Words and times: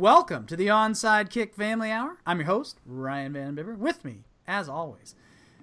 welcome 0.00 0.46
to 0.46 0.56
the 0.56 0.66
Onside 0.68 1.28
Kick 1.28 1.54
Family 1.54 1.90
Hour. 1.90 2.16
I'm 2.24 2.38
your 2.38 2.46
host, 2.46 2.80
Ryan 2.86 3.34
Van 3.34 3.54
Bibber. 3.54 3.74
With 3.74 4.02
me, 4.02 4.24
as 4.46 4.66
always, 4.66 5.14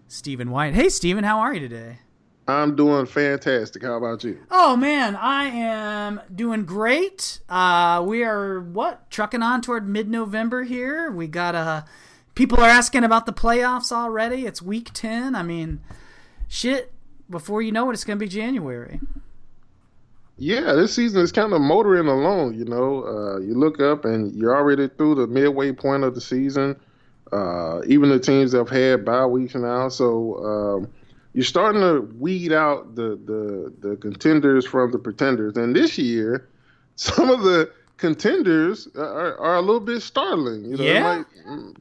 Stephen 0.07 0.51
White. 0.51 0.75
Hey, 0.75 0.89
Stephen, 0.89 1.23
how 1.23 1.39
are 1.39 1.55
you 1.55 1.59
today? 1.59 1.97
I'm 2.47 2.75
doing 2.75 3.07
fantastic. 3.07 3.81
How 3.81 3.97
about 3.97 4.23
you? 4.23 4.37
Oh 4.51 4.75
man, 4.75 5.15
I 5.15 5.45
am 5.45 6.21
doing 6.33 6.65
great. 6.65 7.39
Uh, 7.49 8.03
we 8.05 8.23
are 8.23 8.61
what 8.61 9.09
trucking 9.09 9.41
on 9.41 9.61
toward 9.61 9.89
mid-November 9.89 10.63
here. 10.63 11.09
We 11.09 11.25
got 11.25 11.55
uh, 11.55 11.81
people 12.35 12.59
are 12.59 12.69
asking 12.69 13.03
about 13.03 13.25
the 13.25 13.33
playoffs 13.33 13.91
already. 13.91 14.45
It's 14.45 14.61
week 14.61 14.91
ten. 14.93 15.33
I 15.33 15.41
mean, 15.41 15.81
shit. 16.47 16.93
Before 17.27 17.63
you 17.63 17.71
know 17.71 17.89
it, 17.89 17.93
it's 17.93 18.03
gonna 18.03 18.17
be 18.17 18.27
January. 18.27 18.99
Yeah, 20.37 20.73
this 20.73 20.93
season 20.93 21.21
is 21.21 21.31
kind 21.31 21.53
of 21.53 21.61
motoring 21.61 22.07
along. 22.07 22.53
You 22.55 22.65
know, 22.65 23.03
uh, 23.05 23.39
you 23.39 23.55
look 23.55 23.81
up 23.81 24.05
and 24.05 24.35
you're 24.35 24.55
already 24.55 24.87
through 24.87 25.15
the 25.15 25.27
midway 25.27 25.71
point 25.71 26.03
of 26.03 26.13
the 26.13 26.21
season. 26.21 26.79
Uh, 27.31 27.81
even 27.87 28.09
the 28.09 28.19
teams 28.19 28.51
that 28.51 28.59
have 28.59 28.69
had 28.69 29.03
bye 29.03 29.25
weeks 29.25 29.53
now, 29.55 29.89
so 29.89 30.37
um, 30.45 30.93
you're 31.33 31.43
starting 31.43 31.81
to 31.81 32.01
weed 32.19 32.53
out 32.53 32.95
the, 32.95 33.19
the 33.25 33.73
the 33.89 33.95
contenders 33.97 34.65
from 34.65 34.91
the 34.91 34.97
pretenders. 34.97 35.57
And 35.57 35.75
this 35.75 35.97
year, 35.97 36.47
some 36.95 37.29
of 37.29 37.43
the 37.43 37.69
contenders 37.97 38.87
are, 38.95 39.37
are 39.39 39.55
a 39.55 39.61
little 39.61 39.81
bit 39.81 40.01
startling. 40.01 40.65
You 40.65 40.77
know, 40.77 40.83
yeah. 40.83 41.23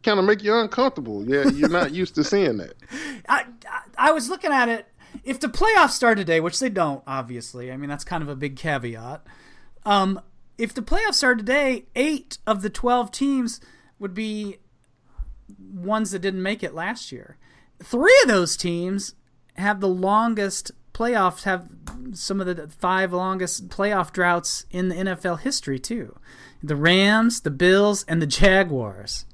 kind 0.02 0.18
of 0.18 0.24
make 0.24 0.42
you 0.42 0.52
uncomfortable. 0.58 1.24
Yeah, 1.28 1.48
you're 1.50 1.68
not 1.68 1.92
used 1.92 2.16
to 2.16 2.24
seeing 2.24 2.56
that. 2.56 2.74
I, 3.28 3.44
I 3.70 3.80
I 3.98 4.10
was 4.12 4.28
looking 4.28 4.50
at 4.50 4.68
it 4.68 4.86
if 5.24 5.40
the 5.40 5.48
playoffs 5.48 5.90
start 5.90 6.18
today, 6.18 6.40
which 6.40 6.58
they 6.58 6.68
don't, 6.68 7.02
obviously, 7.06 7.72
I 7.72 7.76
mean 7.76 7.88
that's 7.88 8.04
kind 8.04 8.22
of 8.22 8.28
a 8.28 8.36
big 8.36 8.56
caveat. 8.56 9.26
Um, 9.84 10.20
if 10.58 10.74
the 10.74 10.82
playoffs 10.82 11.14
start 11.14 11.38
today, 11.38 11.86
eight 11.94 12.38
of 12.46 12.62
the 12.62 12.70
twelve 12.70 13.10
teams 13.10 13.60
would 13.98 14.14
be 14.14 14.58
ones 15.58 16.10
that 16.10 16.20
didn't 16.20 16.42
make 16.42 16.62
it 16.62 16.74
last 16.74 17.12
year. 17.12 17.36
Three 17.82 18.18
of 18.22 18.28
those 18.28 18.56
teams 18.56 19.14
have 19.54 19.80
the 19.80 19.88
longest 19.88 20.72
playoffs, 20.92 21.42
have 21.42 21.68
some 22.12 22.40
of 22.40 22.46
the 22.46 22.68
five 22.68 23.12
longest 23.12 23.68
playoff 23.68 24.12
droughts 24.12 24.64
in 24.70 24.88
the 24.88 24.94
NFL 24.94 25.40
history 25.40 25.78
too. 25.78 26.18
The 26.62 26.76
Rams, 26.76 27.42
the 27.42 27.50
Bills, 27.50 28.04
and 28.08 28.20
the 28.20 28.26
Jaguars. 28.26 29.26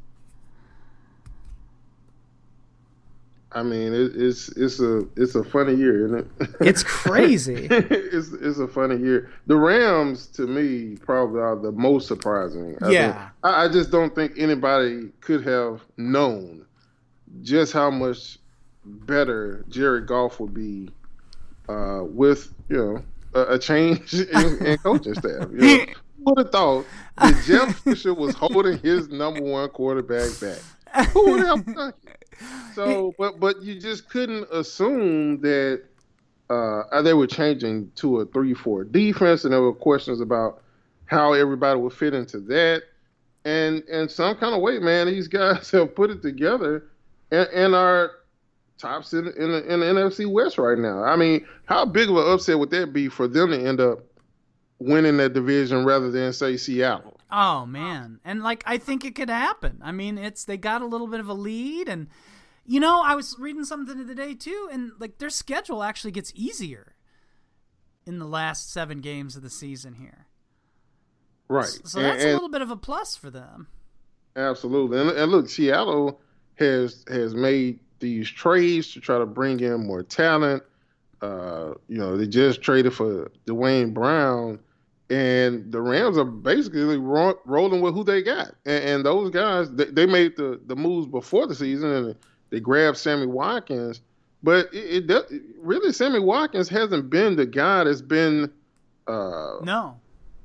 I 3.55 3.63
mean, 3.63 3.93
it, 3.93 4.13
it's 4.15 4.49
it's 4.51 4.81
a 4.81 5.07
it's 5.17 5.35
a 5.35 5.45
funny 5.45 5.75
year, 5.75 6.07
isn't 6.07 6.19
it? 6.19 6.51
It's 6.61 6.83
crazy. 6.87 7.69
it's 7.71 8.33
it's 8.33 8.59
a 8.59 8.69
funny 8.69 8.97
year. 8.97 9.31
The 9.47 9.57
Rams, 9.57 10.27
to 10.29 10.47
me, 10.47 10.97
probably 10.97 11.41
are 11.41 11.57
the 11.57 11.73
most 11.73 12.09
surprising. 12.09 12.77
I 12.83 12.91
yeah, 12.91 13.29
I, 13.43 13.65
I, 13.65 13.69
just 13.69 13.91
don't 13.91 14.15
think 14.15 14.33
anybody 14.39 15.11
could 15.21 15.47
have 15.47 15.83
known 15.97 16.67
just 17.43 17.73
how 17.73 17.91
much 17.91 18.39
better 18.85 19.65
Jared 19.69 20.07
Goff 20.07 20.41
would 20.41 20.55
be 20.55 20.91
uh, 21.69 22.03
with 22.05 22.53
you 22.69 22.77
know 22.77 23.03
a, 23.35 23.55
a 23.55 23.59
change 23.59 24.15
in, 24.15 24.67
in, 24.67 24.79
coaching 24.79 25.15
staff. 25.15 25.49
You 25.53 25.59
know, 25.59 25.85
who 26.17 26.25
would 26.25 26.39
have 26.39 26.53
thought 26.53 26.87
that 27.19 27.43
Jeff 27.45 27.79
Fisher 27.85 28.15
was 28.15 28.35
holding 28.35 28.79
his 28.79 29.09
number 29.09 29.43
one 29.43 29.69
quarterback 29.71 30.31
back? 30.41 30.59
Who 31.13 31.33
would 31.33 31.41
have? 31.41 31.95
So, 32.75 33.15
but 33.19 33.39
but 33.39 33.63
you 33.63 33.79
just 33.79 34.09
couldn't 34.09 34.49
assume 34.51 35.41
that 35.43 35.85
uh, 36.51 37.03
they 37.03 37.15
were 37.15 37.27
changing 37.27 37.93
to 37.97 38.21
a 38.21 38.27
three-four 38.27 38.85
defense, 38.85 39.45
and 39.45 39.53
there 39.53 39.61
were 39.61 39.75
questions 39.75 40.21
about 40.21 40.63
how 41.07 41.35
everybody 41.35 41.79
would 41.79 41.93
fit 41.93 42.15
into 42.15 42.41
that. 42.41 42.83
And 43.45 43.85
and 43.85 44.11
some 44.11 44.37
kind 44.37 44.55
of 44.55 44.63
way, 44.63 44.79
man, 44.79 45.07
these 45.07 45.29
guys 45.29 45.71
have 45.73 45.95
put 45.95 46.11
it 46.11 46.23
together, 46.23 46.85
and, 47.31 47.49
and 47.53 47.75
are 47.75 48.13
tops 48.79 49.13
in, 49.13 49.29
in 49.29 49.53
the, 49.53 49.73
in 49.73 49.81
the 49.81 49.87
NFC 49.87 50.31
West 50.31 50.59
right 50.59 50.79
now. 50.79 51.05
I 51.05 51.15
mean, 51.17 51.47
how 51.67 51.85
big 51.85 52.11
of 52.11 52.17
an 52.17 52.33
upset 52.33 52.59
would 52.59 52.71
that 52.71 52.93
be 52.93 53.09
for 53.09 53.29
them 53.29 53.51
to 53.51 53.59
end 53.59 53.81
up 53.81 54.01
winning 54.81 55.19
that 55.19 55.33
division 55.33 55.85
rather 55.85 56.11
than 56.11 56.33
say 56.33 56.57
Seattle? 56.57 57.12
Oh 57.35 57.65
man, 57.65 58.21
and 58.27 58.43
like 58.43 58.63
I 58.67 58.77
think 58.77 59.07
it 59.07 59.15
could 59.15 59.31
happen. 59.31 59.81
I 59.83 59.91
mean, 59.91 60.19
it's 60.19 60.45
they 60.45 60.59
got 60.59 60.83
a 60.83 60.87
little 60.87 61.07
bit 61.07 61.19
of 61.19 61.29
a 61.29 61.35
lead, 61.35 61.89
and 61.89 62.09
you 62.67 62.79
know, 62.79 63.01
I 63.03 63.15
was 63.15 63.37
reading 63.39 63.65
something 63.65 64.07
today 64.07 64.35
too, 64.35 64.69
and 64.71 64.93
like 64.99 65.17
their 65.17 65.31
schedule 65.31 65.83
actually 65.83 66.11
gets 66.11 66.31
easier 66.35 66.95
in 68.07 68.19
the 68.19 68.27
last 68.27 68.71
seven 68.71 69.01
games 69.01 69.35
of 69.35 69.43
the 69.43 69.49
season 69.49 69.95
here. 69.95 70.27
Right. 71.49 71.65
So, 71.65 72.03
that's 72.03 72.23
and, 72.23 72.33
a 72.33 72.35
little 72.35 72.51
bit 72.51 72.61
of 72.61 72.71
a 72.71 72.77
plus 72.77 73.17
for 73.17 73.31
them. 73.31 73.69
Absolutely, 74.37 75.01
and, 75.01 75.11
and 75.11 75.33
look, 75.33 75.49
Seattle 75.49 76.21
has 76.57 77.03
has 77.09 77.35
made 77.35 77.81
these 77.99 78.29
trades 78.29 78.93
to 78.93 79.01
try 79.01 79.17
to 79.17 79.27
bring 79.27 79.61
in 79.61 79.87
more 79.87 80.03
talent. 80.03 80.63
Uh, 81.23 81.73
you 81.89 81.97
know, 81.97 82.19
they 82.19 82.27
just 82.27 82.61
traded 82.61 82.93
for 82.93 83.31
Duane 83.47 83.95
Brown 83.95 84.59
and 85.13 85.71
the 85.71 85.81
Rams 85.83 86.17
are 86.17 86.25
basically 86.25 86.97
ro- 86.97 87.39
rolling 87.45 87.83
with 87.83 87.93
who 87.93 88.03
they 88.03 88.23
got, 88.23 88.55
and, 88.65 88.85
and 88.85 89.07
those 89.07 89.29
guys 89.29 89.71
they, 89.71 89.85
they, 89.85 90.07
made 90.07 90.37
the 90.37 90.59
the 90.67 90.75
moves 90.75 91.07
before 91.07 91.47
the 91.47 91.55
season, 91.55 91.91
and 91.91 92.17
they 92.49 92.61
grabbed 92.61 92.97
Sammy 92.97 93.27
Watkins. 93.27 94.01
But 94.43 94.73
it, 94.73 95.11
it 95.11 95.43
really 95.59 95.93
Sammy 95.93 96.19
Watkins 96.19 96.69
hasn't 96.71 97.11
been 97.11 97.37
the 97.37 97.45
guy 97.45 97.85
that's 97.85 98.01
been 98.01 98.51
uh, 99.07 99.57
no 99.63 99.97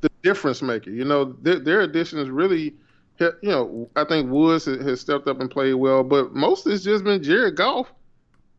the 0.02 0.12
difference 0.22 0.62
maker. 0.62 0.90
You 0.90 1.06
know, 1.06 1.34
their, 1.42 1.60
their 1.60 1.82
addition 1.82 2.20
is 2.20 2.30
really, 2.30 2.76
you 3.20 3.34
know, 3.44 3.90
I 3.96 4.04
think 4.04 4.30
Woods 4.30 4.66
has 4.66 5.00
stepped 5.00 5.28
up 5.28 5.40
and 5.40 5.50
played 5.50 5.76
well, 5.76 6.04
but 6.04 6.34
most 6.34 6.68
it's 6.68 6.84
just 6.84 7.06
been 7.06 7.24
Jared 7.24 7.56
Goff 7.56 7.92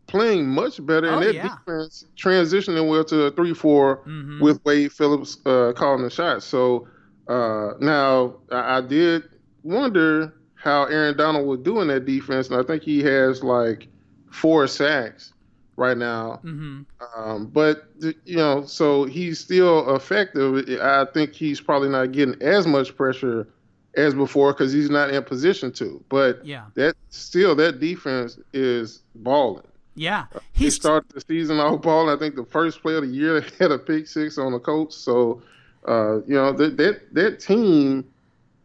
playing 0.09 0.49
much 0.49 0.85
better, 0.85 1.09
oh, 1.09 1.15
and 1.15 1.23
their 1.23 1.33
yeah. 1.33 1.49
defense 1.49 2.07
transitioning 2.17 2.89
well 2.89 3.05
to 3.05 3.25
a 3.25 3.31
3 3.31 3.55
4 3.55 3.97
mm-hmm. 3.99 4.43
with 4.43 4.65
Wade 4.65 4.93
Phillips 4.93 5.39
uh, 5.47 5.73
calling 5.77 6.03
the 6.03 6.11
shots. 6.11 6.45
So 6.45 6.89
uh, 7.29 7.75
now 7.79 8.37
I, 8.51 8.79
I, 8.79 8.81
did 8.81 9.25
wonder 9.63 10.35
how 10.55 10.85
Aaron 10.85 11.17
Donald 11.17 11.47
would 11.47 11.63
do 11.63 11.81
in 11.81 11.89
that 11.89 12.07
defense, 12.07 12.49
and 12.49 12.59
I 12.59 12.65
think 12.65 12.83
he 12.83 13.03
has 13.03 13.45
like 13.45 13.87
four 14.31 14.67
sacks 14.67 15.35
right 15.77 15.97
now. 15.97 16.41
Mm-hmm. 16.43 16.83
Um, 17.17 17.47
but 17.47 17.85
you 18.01 18.37
know, 18.37 18.65
so 18.65 19.05
he's 19.05 19.39
still 19.39 19.95
effective. 19.95 20.81
I 20.81 21.07
think 21.15 21.33
he's 21.33 21.61
probably 21.61 21.91
not 21.91 22.13
getting 22.13 22.41
as 22.43 22.67
much 22.67 22.97
pressure 22.97 23.49
as 23.97 24.15
before 24.15 24.53
because 24.53 24.73
he's 24.73 24.91
not 24.91 25.11
in 25.11 25.23
position 25.23 25.73
to. 25.73 26.03
But 26.09 26.45
yeah, 26.45 26.65
that 26.75 26.97
still 27.11 27.55
that 27.57 27.79
defense 27.79 28.39
is 28.53 29.03
balling. 29.15 29.68
Yeah, 29.99 30.27
he 30.53 30.71
started 30.71 31.11
the 31.11 31.21
season 31.21 31.59
off 31.59 31.83
ball. 31.83 32.09
I 32.09 32.17
think 32.17 32.37
the 32.37 32.45
first 32.45 32.83
play 32.83 32.95
of 32.95 33.03
the 33.03 33.09
year 33.09 33.41
they 33.41 33.51
had 33.59 33.73
a 33.73 33.79
pick 33.79 34.07
six 34.07 34.39
on 34.39 34.53
the 34.53 34.61
coach. 34.61 34.93
So, 34.93 35.43
uh, 35.87 36.21
you 36.27 36.35
know 36.35 36.53
that 36.53 36.77
that 36.77 37.15
that 37.15 37.41
team 37.41 38.07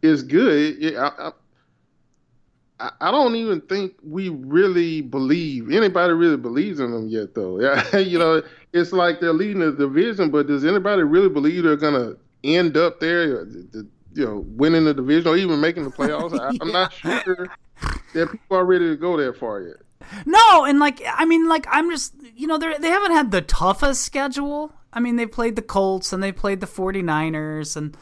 is 0.02 0.22
good. 0.22 0.82
It, 0.82 0.96
I, 0.96 1.32
I, 2.78 2.90
I, 3.00 3.10
don't 3.10 3.34
even 3.36 3.60
think 3.62 3.94
we 4.02 4.28
really 4.28 5.00
believe 5.00 5.70
anybody 5.70 6.12
really 6.12 6.36
believes 6.36 6.80
in 6.80 6.90
them 6.90 7.08
yet, 7.08 7.34
though. 7.34 7.60
Yeah, 7.92 7.98
you 7.98 8.18
know, 8.18 8.42
it's 8.72 8.92
like 8.92 9.20
they're 9.20 9.32
leading 9.32 9.60
the 9.60 9.72
division, 9.72 10.30
but 10.30 10.46
does 10.46 10.64
anybody 10.64 11.02
really 11.02 11.28
believe 11.28 11.64
they're 11.64 11.76
gonna 11.76 12.14
end 12.42 12.76
up 12.76 13.00
there? 13.00 13.46
You 13.46 14.24
know, 14.24 14.44
winning 14.48 14.84
the 14.84 14.94
division 14.94 15.28
or 15.28 15.36
even 15.36 15.60
making 15.60 15.84
the 15.84 15.90
playoffs? 15.90 16.38
I, 16.38 16.50
am 16.62 16.70
not 16.70 16.92
sure 16.92 17.48
that 18.14 18.30
people 18.30 18.56
are 18.56 18.64
ready 18.64 18.88
to 18.88 18.96
go 18.96 19.16
that 19.16 19.36
far 19.36 19.62
yet. 19.62 19.76
No, 20.26 20.64
and 20.64 20.78
like 20.78 21.02
I 21.06 21.24
mean, 21.24 21.48
like 21.48 21.66
I'm 21.70 21.90
just 21.90 22.14
you 22.34 22.46
know 22.46 22.58
they 22.58 22.76
they 22.78 22.88
haven't 22.88 23.12
had 23.12 23.30
the 23.30 23.42
toughest 23.42 24.02
schedule. 24.02 24.72
I 24.92 25.00
mean, 25.00 25.16
they 25.16 25.26
played 25.26 25.56
the 25.56 25.62
Colts 25.62 26.12
and 26.12 26.22
they 26.22 26.30
played 26.32 26.60
the 26.60 26.68
49ers 26.68 27.76
and 27.76 27.96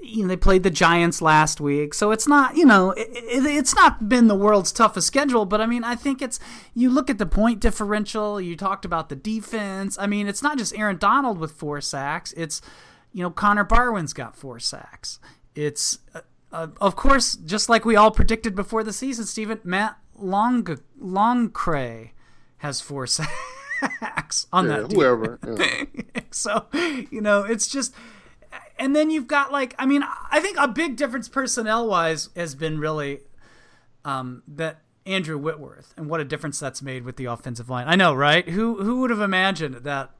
you 0.00 0.22
know 0.22 0.28
they 0.28 0.36
played 0.36 0.62
the 0.62 0.70
Giants 0.70 1.20
last 1.20 1.60
week. 1.60 1.94
So 1.94 2.10
it's 2.10 2.26
not 2.26 2.56
you 2.56 2.64
know 2.64 2.90
it, 2.92 3.08
it, 3.10 3.46
it's 3.46 3.74
not 3.74 4.08
been 4.08 4.28
the 4.28 4.34
world's 4.34 4.72
toughest 4.72 5.06
schedule. 5.06 5.44
But 5.44 5.60
I 5.60 5.66
mean, 5.66 5.84
I 5.84 5.94
think 5.94 6.22
it's 6.22 6.38
you 6.74 6.90
look 6.90 7.10
at 7.10 7.18
the 7.18 7.26
point 7.26 7.60
differential. 7.60 8.40
You 8.40 8.56
talked 8.56 8.84
about 8.84 9.08
the 9.08 9.16
defense. 9.16 9.98
I 9.98 10.06
mean, 10.06 10.28
it's 10.28 10.42
not 10.42 10.58
just 10.58 10.76
Aaron 10.76 10.98
Donald 10.98 11.38
with 11.38 11.52
four 11.52 11.80
sacks. 11.80 12.32
It's 12.36 12.60
you 13.12 13.22
know 13.22 13.30
Connor 13.30 13.64
Barwin's 13.64 14.12
got 14.12 14.36
four 14.36 14.58
sacks. 14.58 15.18
It's 15.54 15.98
uh, 16.14 16.20
uh, 16.52 16.68
of 16.80 16.96
course 16.96 17.36
just 17.36 17.68
like 17.68 17.84
we 17.84 17.96
all 17.96 18.10
predicted 18.10 18.54
before 18.54 18.84
the 18.84 18.92
season, 18.92 19.26
Stephen 19.26 19.60
Matt 19.64 19.98
Long 20.18 20.66
Longacre 20.98 22.10
has 22.58 22.80
four 22.80 23.06
sacks 23.80 24.46
on 24.52 24.68
yeah, 24.68 24.80
that. 24.80 24.92
Whoever. 24.92 25.38
Yeah. 25.46 25.84
so 26.30 26.66
you 27.10 27.20
know, 27.20 27.42
it's 27.44 27.68
just, 27.68 27.94
and 28.78 28.94
then 28.94 29.10
you've 29.10 29.26
got 29.26 29.52
like, 29.52 29.74
I 29.78 29.86
mean, 29.86 30.04
I 30.30 30.40
think 30.40 30.56
a 30.58 30.68
big 30.68 30.96
difference 30.96 31.28
personnel 31.28 31.86
wise 31.86 32.30
has 32.36 32.54
been 32.54 32.78
really 32.78 33.20
um, 34.04 34.42
that 34.48 34.80
Andrew 35.04 35.38
Whitworth 35.38 35.94
and 35.96 36.08
what 36.08 36.20
a 36.20 36.24
difference 36.24 36.58
that's 36.58 36.82
made 36.82 37.04
with 37.04 37.16
the 37.16 37.26
offensive 37.26 37.70
line. 37.70 37.86
I 37.88 37.96
know, 37.96 38.12
right? 38.14 38.48
Who 38.48 38.82
who 38.82 39.00
would 39.00 39.10
have 39.10 39.20
imagined 39.20 39.76
that 39.76 40.10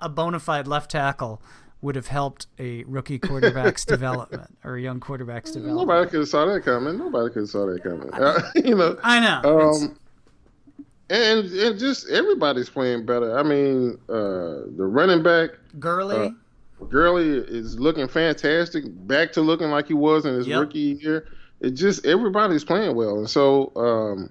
a 0.00 0.08
bona 0.08 0.38
fide 0.38 0.66
left 0.66 0.90
tackle 0.90 1.42
would 1.84 1.96
have 1.96 2.06
helped 2.06 2.46
a 2.58 2.82
rookie 2.84 3.18
quarterback's 3.18 3.84
development 3.96 4.56
or 4.64 4.76
a 4.76 4.80
young 4.80 5.00
quarterback's 5.00 5.50
development. 5.50 5.86
Nobody 5.86 6.10
could 6.10 6.20
have 6.20 6.28
saw 6.28 6.46
that 6.46 6.64
coming. 6.64 6.96
Nobody 6.96 7.28
could 7.28 7.40
have 7.40 7.50
saw 7.50 7.66
that 7.66 7.82
coming. 7.82 8.08
Uh, 8.10 8.40
you 8.54 8.74
know. 8.74 8.98
I 9.02 9.20
know. 9.20 9.70
Um, 9.70 9.98
and 11.10 11.44
and 11.44 11.78
just 11.78 12.08
everybody's 12.08 12.70
playing 12.70 13.04
better. 13.04 13.38
I 13.38 13.42
mean, 13.42 13.98
uh, 14.08 14.64
the 14.76 14.86
running 14.86 15.22
back 15.22 15.50
Gurley. 15.78 16.16
Uh, 16.16 16.84
Gurley 16.88 17.36
is 17.36 17.78
looking 17.78 18.08
fantastic. 18.08 18.84
Back 19.06 19.32
to 19.32 19.42
looking 19.42 19.68
like 19.70 19.86
he 19.86 19.94
was 19.94 20.24
in 20.24 20.34
his 20.34 20.46
Yep. 20.46 20.60
rookie 20.60 20.98
year. 21.02 21.28
It 21.60 21.72
just 21.72 22.06
everybody's 22.06 22.64
playing 22.64 22.96
well, 22.96 23.18
and 23.18 23.28
so 23.28 23.72
um, 23.76 24.30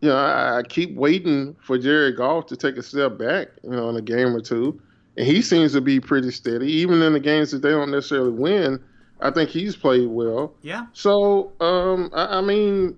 you 0.00 0.08
know 0.08 0.16
I, 0.16 0.58
I 0.58 0.62
keep 0.64 0.96
waiting 0.96 1.54
for 1.60 1.78
Jared 1.78 2.16
Goff 2.16 2.46
to 2.46 2.56
take 2.56 2.76
a 2.76 2.82
step 2.82 3.18
back, 3.18 3.48
you 3.62 3.70
know, 3.70 3.88
in 3.88 3.96
a 3.96 4.02
game 4.02 4.34
or 4.34 4.40
two, 4.40 4.80
and 5.16 5.26
he 5.26 5.42
seems 5.42 5.72
to 5.72 5.80
be 5.80 6.00
pretty 6.00 6.30
steady, 6.30 6.70
even 6.72 7.02
in 7.02 7.12
the 7.12 7.20
games 7.20 7.50
that 7.50 7.62
they 7.62 7.70
don't 7.70 7.90
necessarily 7.90 8.32
win. 8.32 8.82
I 9.20 9.30
think 9.30 9.50
he's 9.50 9.76
played 9.76 10.08
well. 10.08 10.54
yeah. 10.62 10.86
So, 10.94 11.52
um, 11.60 12.10
I, 12.12 12.38
I 12.38 12.40
mean, 12.40 12.96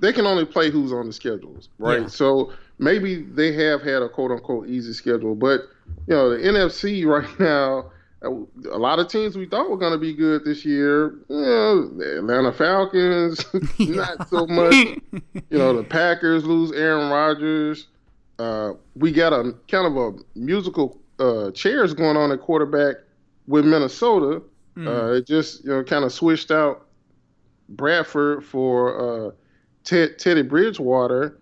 they 0.00 0.12
can 0.12 0.26
only 0.26 0.44
play 0.44 0.70
who's 0.70 0.92
on 0.92 1.06
the 1.06 1.12
schedules, 1.12 1.68
right? 1.78 2.02
Yeah. 2.02 2.06
So 2.08 2.52
maybe 2.78 3.22
they 3.22 3.52
have 3.52 3.82
had 3.82 4.02
a 4.02 4.08
quote 4.08 4.32
unquote 4.32 4.68
easy 4.68 4.92
schedule, 4.92 5.34
but 5.34 5.62
you 6.06 6.14
know, 6.14 6.30
the 6.30 6.38
NFC 6.38 7.06
right 7.06 7.38
now, 7.38 7.92
a 8.22 8.78
lot 8.78 8.98
of 8.98 9.08
teams 9.08 9.36
we 9.36 9.46
thought 9.46 9.70
were 9.70 9.78
going 9.78 9.92
to 9.92 9.98
be 9.98 10.12
good 10.12 10.44
this 10.44 10.64
year, 10.64 11.14
you 11.28 11.36
know, 11.36 11.88
the 11.88 12.18
Atlanta 12.18 12.52
Falcons, 12.52 13.44
not 13.78 14.28
so 14.28 14.46
much. 14.46 14.74
You 15.48 15.58
know, 15.58 15.76
the 15.76 15.84
Packers 15.84 16.44
lose 16.44 16.72
Aaron 16.72 17.10
Rodgers. 17.10 17.86
Uh, 18.38 18.72
we 18.96 19.12
got 19.12 19.32
a 19.32 19.54
kind 19.68 19.86
of 19.86 19.96
a 19.96 20.38
musical 20.38 20.98
uh, 21.20 21.50
chairs 21.52 21.94
going 21.94 22.16
on 22.16 22.32
at 22.32 22.40
quarterback 22.40 22.96
with 23.46 23.64
Minnesota. 23.64 24.42
Uh, 24.78 25.12
it 25.12 25.26
just 25.26 25.62
you 25.64 25.70
know 25.70 25.84
kind 25.84 26.04
of 26.04 26.12
switched 26.12 26.50
out 26.50 26.86
Bradford 27.68 28.42
for 28.44 29.28
uh, 29.28 29.30
Ted, 29.84 30.18
Teddy 30.18 30.40
Bridgewater 30.42 31.38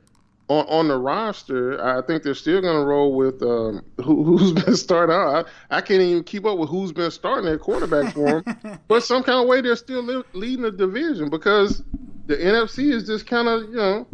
on 0.49 0.67
on 0.67 0.89
the 0.89 0.99
roster. 0.99 1.81
I 1.81 2.03
think 2.03 2.25
they're 2.25 2.35
still 2.35 2.61
going 2.61 2.81
to 2.81 2.85
roll 2.85 3.15
with 3.15 3.41
um, 3.43 3.85
who, 4.03 4.25
who's 4.39 4.53
been 4.53 4.75
starting 4.75 5.15
out. 5.15 5.47
I, 5.71 5.77
I 5.77 5.81
can't 5.81 6.01
even 6.03 6.25
keep 6.25 6.47
up 6.47 6.59
with 6.59 6.69
who's 6.69 6.91
been 6.91 7.13
starting 7.13 7.49
at 7.53 7.61
quarterback 7.61 8.13
for 8.15 8.43
them. 8.43 8.81
but 8.89 9.05
some 9.05 9.23
kind 9.23 9.41
of 9.41 9.47
way 9.47 9.61
they're 9.61 9.77
still 9.77 10.03
li- 10.03 10.25
leading 10.33 10.63
the 10.63 10.73
division 10.73 11.31
because 11.31 11.83
the 12.27 12.37
NFC 12.37 12.93
is 12.93 13.07
just 13.07 13.27
kind 13.27 13.47
of 13.47 13.63
you 13.71 13.77
know 13.77 14.07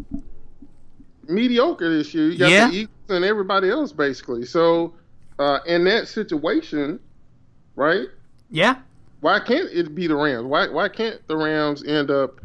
mediocre 1.27 1.89
this 1.97 2.13
year. 2.13 2.29
You 2.29 2.37
got 2.37 2.51
Yeah. 2.51 2.69
the 2.69 2.75
Eagles 2.75 3.09
and 3.09 3.25
everybody 3.25 3.69
else 3.69 3.91
basically. 3.91 4.45
So 4.45 4.93
uh, 5.39 5.59
in 5.65 5.83
that 5.85 6.07
situation, 6.07 6.99
right? 7.75 8.07
yeah. 8.49 8.75
why 9.21 9.39
can't 9.39 9.69
it 9.71 9.93
be 9.95 10.07
the 10.07 10.15
Rams? 10.15 10.45
Why 10.45 10.67
why 10.67 10.87
can't 10.89 11.25
the 11.27 11.35
Rams 11.37 11.83
end 11.83 12.11
up, 12.11 12.39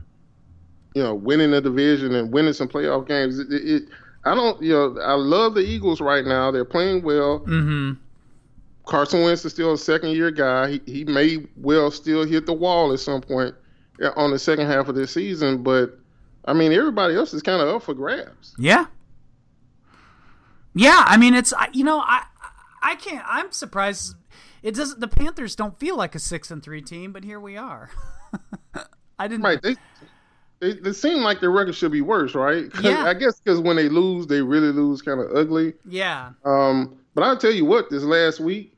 you 0.95 1.03
know, 1.03 1.15
winning 1.15 1.51
the 1.51 1.61
division 1.61 2.15
and 2.15 2.33
winning 2.33 2.53
some 2.55 2.69
playoff 2.69 3.07
games? 3.07 3.39
It, 3.39 3.53
it, 3.53 3.69
it- 3.83 3.89
I 4.23 4.35
don't, 4.35 4.61
you 4.61 4.75
know, 4.75 4.99
I 5.01 5.15
love 5.15 5.55
the 5.55 5.63
Eagles 5.63 6.03
right 6.03 6.27
now. 6.27 6.51
They're 6.51 6.67
playing 6.67 7.03
well. 7.03 7.41
Mm-hmm. 7.41 7.93
Carson 8.85 9.23
Wentz 9.23 9.43
is 9.47 9.53
still 9.53 9.73
a 9.73 9.79
second 9.79 10.11
year 10.11 10.31
guy. 10.31 10.73
He 10.73 10.81
he 10.85 11.05
may 11.05 11.47
well 11.57 11.91
still 11.91 12.27
hit 12.27 12.45
the 12.45 12.53
wall 12.53 12.93
at 12.93 13.01
some 13.01 13.23
point 13.23 13.55
on 14.17 14.31
the 14.31 14.39
second 14.39 14.67
half 14.67 14.89
of 14.89 14.95
this 14.95 15.13
season, 15.13 15.63
but 15.63 15.99
I 16.45 16.53
mean 16.53 16.71
everybody 16.73 17.15
else 17.15 17.33
is 17.33 17.41
kind 17.41 17.63
of 17.63 17.69
up 17.69 17.83
for 17.83 17.95
grabs. 17.95 18.55
Yeah. 18.59 18.87
Yeah, 20.75 21.03
I 21.07 21.17
mean 21.17 21.35
it's 21.35 21.53
you 21.73 21.85
know 21.85 22.01
I 22.01 22.25
I 22.83 22.95
can't 22.97 23.25
I'm 23.27 23.53
surprised 23.53 24.15
it 24.63 24.75
doesn't 24.75 25.01
the 25.01 25.09
Panthers 25.09 25.57
don't 25.57 25.79
feel 25.79 25.97
like 25.97 26.15
a 26.15 26.19
6 26.19 26.51
and 26.51 26.63
3 26.63 26.83
team 26.83 27.13
but 27.13 27.25
here 27.25 27.41
we 27.41 27.57
are. 27.57 27.91
I 29.19 29.29
didn't 29.29 29.43
Right? 29.43 29.61
They 29.63 29.77
they, 30.61 30.75
they 30.75 30.93
seem 30.93 31.23
like 31.23 31.41
their 31.41 31.51
record 31.51 31.75
should 31.75 31.93
be 31.93 32.03
worse, 32.03 32.35
right? 32.35 32.67
Yeah. 32.83 33.05
I 33.07 33.15
guess 33.15 33.41
because 33.41 33.61
when 33.61 33.77
they 33.77 33.89
lose, 33.89 34.27
they 34.27 34.43
really 34.43 34.73
lose 34.73 35.03
kind 35.03 35.21
of 35.21 35.35
ugly. 35.35 35.73
Yeah. 35.89 36.33
Um, 36.45 36.99
but 37.15 37.25
I'll 37.25 37.39
tell 37.39 37.51
you 37.51 37.65
what, 37.65 37.91
this 37.91 38.03
last 38.03 38.41
week, 38.41 38.77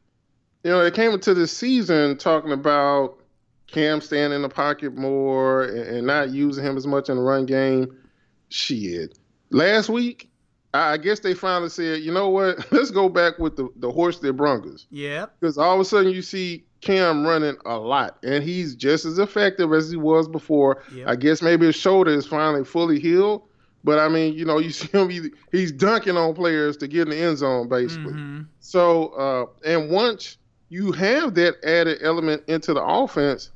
you 0.65 0.71
know, 0.71 0.81
it 0.81 0.95
came 0.95 1.11
into 1.11 1.35
the 1.35 1.47
season 1.47 2.17
talking 2.17 2.53
about 2.53 3.19
Cam 3.67 4.01
staying 4.01 4.33
in 4.33 4.43
the 4.43 4.49
pocket 4.49 4.97
more 4.97 5.65
and, 5.65 5.97
and 5.97 6.07
not 6.07 6.31
using 6.31 6.65
him 6.65 6.77
as 6.77 6.87
much 6.87 7.09
in 7.09 7.17
the 7.17 7.23
run 7.23 7.47
game. 7.47 7.97
Shit. 8.49 9.19
Last 9.51 9.89
week, 9.89 10.31
I 10.75 10.97
guess 10.97 11.21
they 11.21 11.35
finally 11.35 11.69
said, 11.69 12.01
you 12.01 12.13
know 12.13 12.31
what? 12.31 12.67
Let's 12.73 12.91
go 12.91 13.09
back 13.09 13.39
with 13.39 13.57
the, 13.57 13.69
the 13.77 13.91
horse 13.91 14.19
that 14.21 14.33
brung 14.33 14.73
us. 14.73 14.87
Yep. 14.91 15.35
Because 15.39 15.59
all 15.59 15.75
of 15.75 15.81
a 15.81 15.85
sudden 15.85 16.13
you 16.13 16.23
see 16.23 16.65
Cam 16.81 17.27
running 17.27 17.57
a 17.65 17.77
lot, 17.77 18.19
and 18.23 18.43
he's 18.43 18.75
just 18.75 19.05
as 19.05 19.19
effective 19.19 19.73
as 19.73 19.91
he 19.91 19.97
was 19.97 20.29
before. 20.29 20.83
Yep. 20.95 21.09
I 21.09 21.17
guess 21.17 21.43
maybe 21.43 21.67
his 21.67 21.77
shoulder 21.77 22.13
is 22.13 22.27
finally 22.27 22.65
fully 22.65 22.99
healed. 22.99 23.43
But 23.85 23.99
I 23.99 24.09
mean, 24.09 24.35
you 24.35 24.45
know, 24.45 24.59
you 24.59 24.71
see 24.73 24.89
him, 24.89 25.11
he, 25.11 25.31
he's 25.51 25.73
dunking 25.73 26.17
on 26.17 26.35
players 26.35 26.77
to 26.79 26.89
get 26.89 27.03
in 27.03 27.11
the 27.11 27.17
end 27.17 27.39
zone, 27.39 27.69
basically. 27.69 28.15
Mhm. 28.15 28.47
So, 28.61 29.09
uh, 29.09 29.47
and 29.69 29.91
once 29.91 30.39
you 30.71 30.91
have 30.93 31.35
that 31.35 31.57
added 31.65 31.99
element 32.03 32.43
into 32.49 32.73
the 32.73 32.83
offense, 32.83 33.51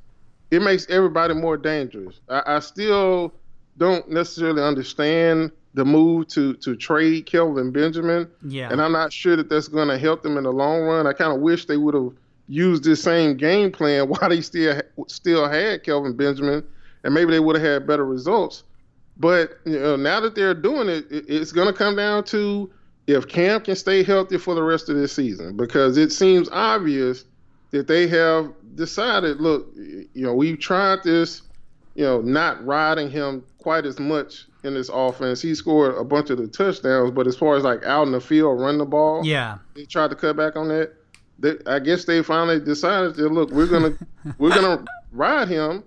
it 0.50 0.60
makes 0.60 0.86
everybody 0.90 1.34
more 1.34 1.56
dangerous. 1.56 2.20
I, 2.28 2.42
I 2.46 2.58
still 2.60 3.32
don't 3.78 4.08
necessarily 4.10 4.62
understand 4.62 5.50
the 5.76 5.84
move 5.84 6.26
to 6.28 6.55
to 6.55 6.75
trade 6.75 7.26
Kelvin 7.26 7.70
Benjamin, 7.70 8.26
Yeah. 8.43 8.70
and 8.73 8.81
I'm 8.81 8.93
not 8.93 9.12
sure 9.12 9.37
that 9.37 9.49
that's 9.50 9.69
going 9.69 9.88
to 9.88 9.99
help 9.99 10.23
them 10.23 10.37
in 10.38 10.44
the 10.44 10.52
long 10.52 10.81
run. 10.82 11.06
I 11.06 11.12
kind 11.12 11.32
of 11.32 11.40
wish 11.40 11.67
they 11.67 11.76
would 11.76 11.94
have 11.94 12.11
used 12.49 12.82
this 12.84 13.02
same 13.02 13.37
game 13.37 13.70
plan 13.70 14.08
while 14.08 14.28
they 14.31 14.40
still 14.40 14.81
still 15.06 15.46
had 15.49 15.84
Kelvin 15.84 16.17
Benjamin, 16.17 16.64
and 17.05 17.12
maybe 17.14 17.31
they 17.31 17.40
would 17.40 17.56
have 17.56 17.64
had 17.64 17.87
better 17.87 18.06
results. 18.06 18.64
But 19.19 19.58
you 19.67 19.78
know, 19.78 19.96
now 19.96 20.19
that 20.20 20.34
they're 20.34 20.55
doing 20.55 20.88
it, 20.88 21.06
it 21.11 21.26
it's 21.28 21.52
going 21.52 21.69
to 21.69 21.75
come 21.75 21.94
down 21.94 22.25
to 22.25 22.70
if 23.06 23.29
Cam 23.29 23.61
can 23.61 23.76
stay 23.76 24.02
healthy 24.02 24.38
for 24.38 24.55
the 24.55 24.62
rest 24.62 24.88
of 24.88 24.96
this 24.96 25.12
season, 25.12 25.56
because 25.58 25.96
it 25.99 26.11
seems 26.11 26.49
obvious 26.50 27.25
that 27.70 27.87
they 27.87 28.06
have 28.08 28.50
decided, 28.76 29.40
look, 29.40 29.69
you 29.76 30.08
know, 30.14 30.32
we've 30.34 30.58
tried 30.58 31.02
this, 31.05 31.43
you 31.94 32.05
know, 32.05 32.20
not 32.22 32.64
riding 32.64 33.11
him 33.11 33.44
quite 33.58 33.84
as 33.84 33.99
much 34.00 34.46
in 34.66 34.74
this 34.74 34.90
offense. 34.92 35.40
He 35.40 35.54
scored 35.54 35.96
a 35.96 36.04
bunch 36.04 36.30
of 36.30 36.38
the 36.38 36.46
touchdowns, 36.48 37.10
but 37.12 37.26
as 37.26 37.36
far 37.36 37.56
as 37.56 37.64
like 37.64 37.82
out 37.84 38.02
in 38.06 38.12
the 38.12 38.20
field, 38.20 38.60
run 38.60 38.78
the 38.78 38.84
ball, 38.84 39.24
Yeah. 39.24 39.58
they 39.74 39.84
tried 39.84 40.10
to 40.10 40.17
cut 40.17 40.36
back 40.36 40.56
on 40.56 40.69
that. 40.69 40.93
They, 41.38 41.55
I 41.67 41.79
guess 41.79 42.05
they 42.05 42.22
finally 42.22 42.60
decided 42.60 43.14
that 43.17 43.29
look, 43.31 43.50
we're 43.50 43.67
gonna 43.67 43.96
we're 44.38 44.55
gonna 44.55 44.84
ride 45.12 45.48
him, 45.48 45.84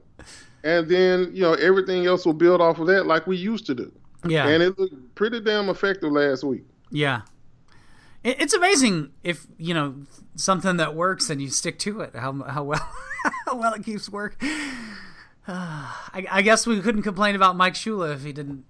and 0.64 0.88
then 0.88 1.32
you 1.34 1.42
know 1.42 1.54
everything 1.54 2.06
else 2.06 2.26
will 2.26 2.34
build 2.34 2.62
off 2.62 2.80
of 2.80 2.88
that 2.88 3.06
like 3.06 3.28
we 3.28 3.36
used 3.38 3.66
to 3.68 3.76
do. 3.76 3.92
Yeah. 4.28 4.48
And 4.48 4.62
it 4.62 4.78
looked 4.78 5.16
pretty 5.16 5.40
damn 5.42 5.70
effective 5.70 6.12
last 6.12 6.44
week. 6.44 6.64
Yeah. 6.92 7.22
It, 8.24 8.42
it's 8.42 8.54
amazing 8.54 9.12
if, 9.24 9.48
you 9.58 9.74
know, 9.74 9.96
something 10.36 10.76
that 10.76 10.94
works 10.94 11.30
and 11.30 11.42
you 11.42 11.50
stick 11.50 11.80
to 11.80 12.02
it, 12.02 12.14
how, 12.16 12.34
how 12.44 12.64
well 12.66 12.90
how 13.46 13.56
well 13.56 13.74
it 13.74 13.84
keeps 13.86 14.10
working. 14.10 14.50
I, 15.48 16.26
I 16.30 16.42
guess 16.42 16.68
we 16.68 16.80
couldn't 16.82 17.04
complain 17.04 17.36
about 17.36 17.56
Mike 17.56 17.74
Shula 17.74 18.14
if 18.14 18.24
he 18.24 18.32
didn't 18.34 18.66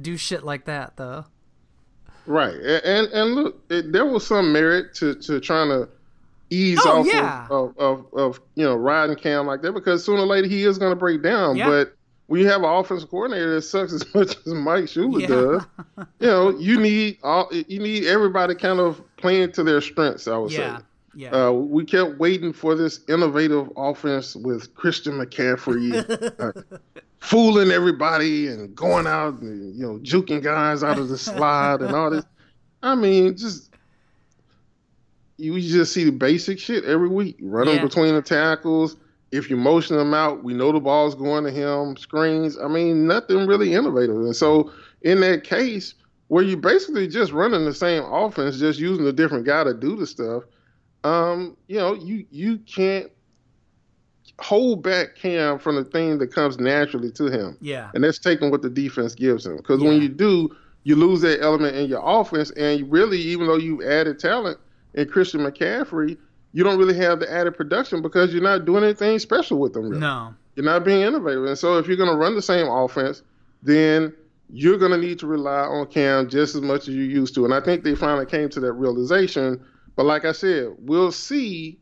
do 0.00 0.16
shit 0.16 0.42
like 0.44 0.64
that, 0.66 0.96
though. 0.96 1.24
Right, 2.26 2.54
A- 2.54 2.86
and 2.86 3.08
and 3.12 3.34
look, 3.34 3.62
it, 3.70 3.92
there 3.92 4.06
was 4.06 4.26
some 4.26 4.52
merit 4.52 4.94
to, 4.96 5.14
to 5.16 5.40
trying 5.40 5.68
to 5.68 5.88
ease 6.50 6.78
Oh, 6.84 7.00
off 7.00 7.06
yeah. 7.06 7.46
of, 7.50 7.76
of, 7.78 8.06
of, 8.12 8.14
of 8.14 8.40
you 8.54 8.64
know 8.64 8.74
riding 8.76 9.16
Cam 9.16 9.46
like 9.46 9.62
that 9.62 9.72
because 9.72 10.04
sooner 10.04 10.22
or 10.22 10.26
later 10.26 10.46
he 10.48 10.64
is 10.64 10.78
going 10.78 10.92
to 10.92 10.96
break 10.96 11.22
down. 11.22 11.56
Yeah. 11.56 11.68
But 11.68 11.94
when 12.26 12.40
you 12.40 12.46
have 12.48 12.62
an 12.62 12.68
offensive 12.68 13.10
coordinator 13.10 13.54
that 13.54 13.62
sucks 13.62 13.92
as 13.94 14.14
much 14.14 14.36
as 14.46 14.52
Mike 14.52 14.84
Shula 14.84 15.20
Yeah. 15.22 15.26
does, 15.26 15.62
you 16.20 16.26
know 16.26 16.50
you 16.58 16.78
need 16.80 17.18
all 17.22 17.48
you 17.52 17.80
need 17.80 18.06
everybody 18.06 18.54
kind 18.54 18.78
of 18.80 19.00
playing 19.16 19.52
to 19.52 19.64
their 19.64 19.80
strengths. 19.80 20.28
I 20.28 20.36
would 20.36 20.52
Yeah. 20.52 20.78
say. 20.78 20.84
Yeah. 21.16 21.30
Uh, 21.48 21.50
we 21.52 21.84
kept 21.84 22.18
waiting 22.18 22.52
for 22.52 22.76
this 22.76 23.00
innovative 23.08 23.68
offense 23.76 24.36
with 24.36 24.72
Christian 24.76 25.14
McCaffrey 25.14 25.92
uh, 26.38 26.52
fooling 27.20 27.70
everybody 27.70 28.48
and 28.48 28.74
going 28.74 29.06
out 29.06 29.40
and 29.40 29.74
you 29.76 29.86
know 29.86 29.98
juking 29.98 30.42
guys 30.42 30.82
out 30.82 30.98
of 30.98 31.08
the 31.08 31.18
slide 31.18 31.80
and 31.82 31.94
all 31.94 32.10
this. 32.10 32.24
I 32.82 32.94
mean, 32.94 33.36
just 33.36 33.70
you 35.36 35.58
just 35.60 35.92
see 35.92 36.04
the 36.04 36.12
basic 36.12 36.58
shit 36.58 36.84
every 36.84 37.08
week, 37.08 37.36
running 37.40 37.76
Yeah. 37.76 37.84
between 37.84 38.14
the 38.14 38.22
tackles. 38.22 38.96
If 39.32 39.48
you 39.48 39.56
motion 39.56 39.96
them 39.96 40.12
out, 40.12 40.42
we 40.42 40.54
know 40.54 40.72
the 40.72 40.80
ball's 40.80 41.14
going 41.14 41.44
to 41.44 41.50
him. 41.50 41.96
Screens. 41.96 42.58
I 42.58 42.66
mean, 42.68 43.06
nothing 43.06 43.46
really 43.46 43.74
innovative. 43.74 44.16
And 44.16 44.34
so, 44.34 44.72
in 45.02 45.20
that 45.20 45.44
case, 45.44 45.94
where 46.28 46.42
you 46.42 46.56
basically 46.56 47.06
just 47.06 47.32
running 47.32 47.64
the 47.64 47.72
same 47.74 48.02
offense, 48.04 48.58
just 48.58 48.78
using 48.80 49.06
a 49.06 49.12
different 49.12 49.46
guy 49.46 49.64
to 49.64 49.72
do 49.72 49.96
the 49.96 50.06
stuff, 50.06 50.42
um, 51.04 51.56
you 51.68 51.76
know, 51.78 51.94
you 51.94 52.26
you 52.30 52.58
can't 52.58 53.10
hold 54.40 54.82
back 54.82 55.16
Cam 55.16 55.58
from 55.58 55.76
the 55.76 55.84
thing 55.84 56.18
that 56.18 56.32
comes 56.32 56.58
naturally 56.58 57.10
to 57.12 57.26
him, 57.26 57.56
yeah. 57.60 57.90
and 57.94 58.02
that's 58.02 58.18
taking 58.18 58.50
what 58.50 58.62
the 58.62 58.70
defense 58.70 59.14
gives 59.14 59.46
him. 59.46 59.56
Because 59.56 59.80
when 59.82 60.00
you 60.00 60.08
do, 60.08 60.54
you 60.84 60.96
lose 60.96 61.20
that 61.20 61.42
element 61.42 61.76
in 61.76 61.88
your 61.88 62.02
offense, 62.02 62.50
and 62.52 62.90
really, 62.90 63.18
even 63.18 63.46
though 63.46 63.56
you've 63.56 63.82
added 63.82 64.18
talent 64.18 64.58
in 64.94 65.08
Christian 65.08 65.40
McCaffrey, 65.40 66.16
you 66.52 66.64
don't 66.64 66.78
really 66.78 66.96
have 66.96 67.20
the 67.20 67.32
added 67.32 67.56
production 67.56 68.02
because 68.02 68.32
you're 68.32 68.42
not 68.42 68.64
doing 68.64 68.82
anything 68.82 69.18
special 69.18 69.58
with 69.58 69.72
them. 69.72 69.88
Really. 69.88 70.00
No, 70.00 70.34
you're 70.54 70.64
not 70.64 70.84
being 70.84 71.02
innovative. 71.02 71.44
And 71.44 71.58
so 71.58 71.78
if 71.78 71.86
you're 71.86 71.96
going 71.96 72.10
to 72.10 72.16
run 72.16 72.34
the 72.34 72.42
same 72.42 72.68
offense, 72.68 73.22
then 73.62 74.12
you're 74.52 74.78
going 74.78 74.90
to 74.90 74.98
need 74.98 75.18
to 75.20 75.26
rely 75.26 75.60
on 75.60 75.86
Cam 75.86 76.28
just 76.28 76.54
as 76.54 76.60
much 76.60 76.82
as 76.82 76.94
you 76.94 77.04
used 77.04 77.34
to. 77.34 77.44
And 77.44 77.54
I 77.54 77.60
think 77.60 77.84
they 77.84 77.94
finally 77.94 78.26
came 78.26 78.48
to 78.50 78.60
that 78.60 78.72
realization. 78.72 79.64
But 79.96 80.06
like 80.06 80.24
I 80.24 80.32
said, 80.32 80.74
we'll 80.78 81.12
see 81.12 81.78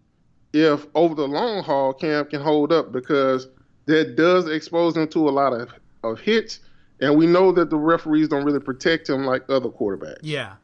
if 0.53 0.87
over 0.95 1.15
the 1.15 1.27
long 1.27 1.63
haul 1.63 1.93
Cam 1.93 2.27
can 2.27 2.41
hold 2.41 2.73
up 2.73 2.93
because 2.93 3.49
that 3.87 4.17
does 4.17 4.49
expose 4.49 4.97
him 4.97 5.09
to 5.09 5.29
a 5.29 5.31
lot 5.31 5.53
of, 5.53 5.71
of 6.03 6.21
hits. 6.21 6.61
And 7.01 7.17
we 7.17 7.27
know 7.27 7.53
that 7.53 7.71
the 7.71 7.77
referees 7.77 8.29
don't 8.29 8.45
really 8.45 8.61
protect 8.61 9.09
him 9.09 9.25
like 9.25 9.49
other 9.49 9.69
quarterbacks. 9.69 10.19
Yeah. 10.23 10.55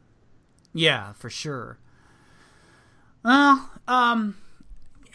Yeah, 0.73 1.13
for 1.13 1.29
sure. 1.29 1.79
Well, 3.23 3.71
um, 3.87 4.35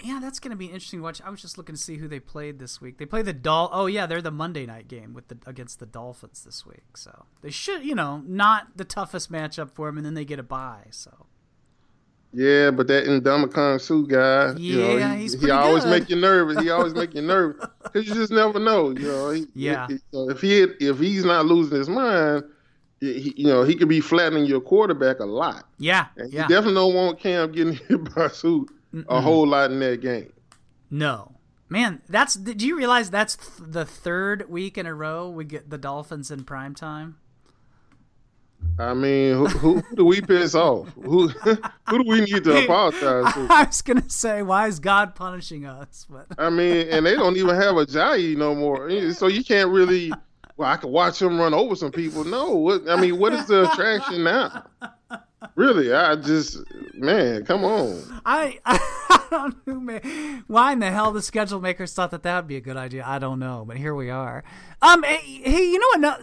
yeah, 0.02 0.18
that's 0.20 0.40
going 0.40 0.50
to 0.50 0.56
be 0.56 0.66
interesting 0.66 1.00
to 1.00 1.02
watch. 1.02 1.20
I 1.22 1.30
was 1.30 1.42
just 1.42 1.58
looking 1.58 1.74
to 1.74 1.80
see 1.80 1.98
who 1.98 2.08
they 2.08 2.20
played 2.20 2.58
this 2.58 2.80
week. 2.80 2.98
They 2.98 3.04
play 3.04 3.22
the 3.22 3.34
Dol. 3.34 3.68
Oh 3.72 3.86
yeah, 3.86 4.06
they're 4.06 4.22
the 4.22 4.30
Monday 4.30 4.66
night 4.66 4.88
game 4.88 5.12
with 5.12 5.28
the 5.28 5.36
against 5.46 5.78
the 5.78 5.86
Dolphins 5.86 6.42
this 6.42 6.64
week. 6.66 6.96
So 6.96 7.26
they 7.42 7.50
should, 7.50 7.84
you 7.84 7.94
know, 7.94 8.22
not 8.26 8.76
the 8.76 8.84
toughest 8.84 9.30
matchup 9.30 9.70
for 9.70 9.88
them, 9.88 9.98
and 9.98 10.06
then 10.06 10.14
they 10.14 10.24
get 10.24 10.38
a 10.38 10.42
bye. 10.42 10.86
So. 10.90 11.26
Yeah, 12.32 12.70
but 12.70 12.86
that 12.86 13.06
Ndamukong 13.06 13.80
Suh 13.80 14.02
guy, 14.02 14.52
yeah, 14.52 14.54
you 14.56 14.98
know, 15.00 15.16
he, 15.16 15.36
he 15.36 15.50
always 15.50 15.82
good. 15.82 15.90
make 15.90 16.08
you 16.08 16.16
nervous. 16.16 16.62
He 16.62 16.70
always 16.70 16.94
make 16.94 17.12
you 17.12 17.22
nervous 17.22 17.66
because 17.82 18.06
you 18.06 18.14
just 18.14 18.30
never 18.30 18.60
know. 18.60 18.90
You 18.90 19.00
know, 19.00 19.30
he, 19.30 19.46
yeah. 19.54 19.88
He, 19.88 19.98
if 20.12 20.40
he 20.40 20.60
if 20.60 21.00
he's 21.00 21.24
not 21.24 21.46
losing 21.46 21.76
his 21.78 21.88
mind, 21.88 22.44
he, 23.00 23.34
you 23.36 23.46
know, 23.48 23.64
he 23.64 23.74
could 23.74 23.88
be 23.88 24.00
flattening 24.00 24.44
your 24.44 24.60
quarterback 24.60 25.18
a 25.18 25.24
lot. 25.24 25.66
Yeah, 25.78 26.06
and 26.16 26.32
yeah. 26.32 26.42
You 26.42 26.48
definitely 26.48 26.74
don't 26.74 26.94
want 26.94 27.18
Cam 27.18 27.50
getting 27.50 27.72
hit 27.88 28.14
by 28.14 28.28
Mm-mm. 28.28 29.04
a 29.08 29.20
whole 29.20 29.46
lot 29.46 29.72
in 29.72 29.80
that 29.80 30.00
game. 30.00 30.32
No, 30.88 31.32
man, 31.68 32.00
that's. 32.08 32.34
Did 32.36 32.62
you 32.62 32.76
realize 32.76 33.10
that's 33.10 33.36
th- 33.36 33.70
the 33.72 33.84
third 33.84 34.48
week 34.48 34.78
in 34.78 34.86
a 34.86 34.94
row 34.94 35.28
we 35.28 35.44
get 35.44 35.68
the 35.68 35.78
Dolphins 35.78 36.30
in 36.30 36.44
prime 36.44 36.76
time? 36.76 37.16
I 38.80 38.94
mean, 38.94 39.34
who, 39.34 39.46
who, 39.46 39.82
do 39.94 40.04
we 40.04 40.20
piss 40.20 40.54
off? 40.54 40.88
Who 40.94 41.28
who 41.88 41.98
do 41.98 42.04
we 42.06 42.22
need 42.22 42.44
to 42.44 42.64
apologize 42.64 43.34
to? 43.34 43.46
I 43.50 43.64
was 43.64 43.82
gonna 43.82 44.08
say, 44.08 44.42
why 44.42 44.68
is 44.68 44.80
God 44.80 45.14
punishing 45.14 45.66
us? 45.66 46.06
But 46.08 46.26
I 46.38 46.50
mean, 46.50 46.88
and 46.88 47.04
they 47.04 47.14
don't 47.14 47.36
even 47.36 47.54
have 47.56 47.74
Ajayi 47.74 48.36
no 48.36 48.54
more, 48.54 49.12
so 49.12 49.26
you 49.26 49.44
can't 49.44 49.70
really. 49.70 50.12
Well, 50.56 50.68
I 50.68 50.76
could 50.76 50.90
watch 50.90 51.22
him 51.22 51.38
run 51.38 51.54
over 51.54 51.74
some 51.74 51.90
people. 51.90 52.22
No, 52.24 52.54
what, 52.54 52.88
I 52.88 52.96
mean, 52.96 53.18
what 53.18 53.32
is 53.32 53.46
the 53.46 53.70
attraction 53.70 54.24
now? 54.24 54.66
Really, 55.54 55.92
I 55.92 56.16
just 56.16 56.58
man, 56.94 57.44
come 57.44 57.64
on. 57.64 58.20
I 58.24 58.60
I 58.66 59.26
don't 59.30 59.66
know 59.66 59.80
man. 59.80 60.44
why 60.46 60.72
in 60.72 60.80
the 60.80 60.90
hell 60.90 61.12
the 61.12 61.22
schedule 61.22 61.60
makers 61.60 61.94
thought 61.94 62.10
that 62.10 62.22
that 62.24 62.36
would 62.36 62.48
be 62.48 62.56
a 62.56 62.60
good 62.60 62.76
idea. 62.76 63.04
I 63.06 63.18
don't 63.18 63.38
know, 63.38 63.64
but 63.66 63.76
here 63.76 63.94
we 63.94 64.10
are. 64.10 64.44
Um, 64.82 65.02
hey, 65.02 65.40
hey 65.42 65.64
you 65.64 65.78
know 65.78 65.86
what? 65.92 66.00
No, 66.00 66.16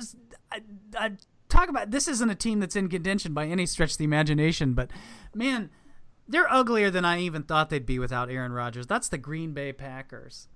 I, 0.51 0.61
I 0.97 1.11
talk 1.49 1.69
about 1.69 1.91
this 1.91 2.07
isn't 2.07 2.29
a 2.29 2.35
team 2.35 2.59
that's 2.59 2.75
in 2.75 2.89
contention 2.89 3.33
by 3.33 3.45
any 3.45 3.65
stretch 3.65 3.93
of 3.93 3.97
the 3.97 4.03
imagination, 4.03 4.73
but 4.73 4.91
man, 5.33 5.69
they're 6.27 6.51
uglier 6.51 6.89
than 6.89 7.05
I 7.05 7.19
even 7.19 7.43
thought 7.43 7.69
they'd 7.69 7.85
be 7.85 7.99
without 7.99 8.29
Aaron 8.29 8.51
Rodgers. 8.51 8.87
That's 8.87 9.09
the 9.09 9.17
Green 9.17 9.53
Bay 9.53 9.71
Packers. 9.71 10.47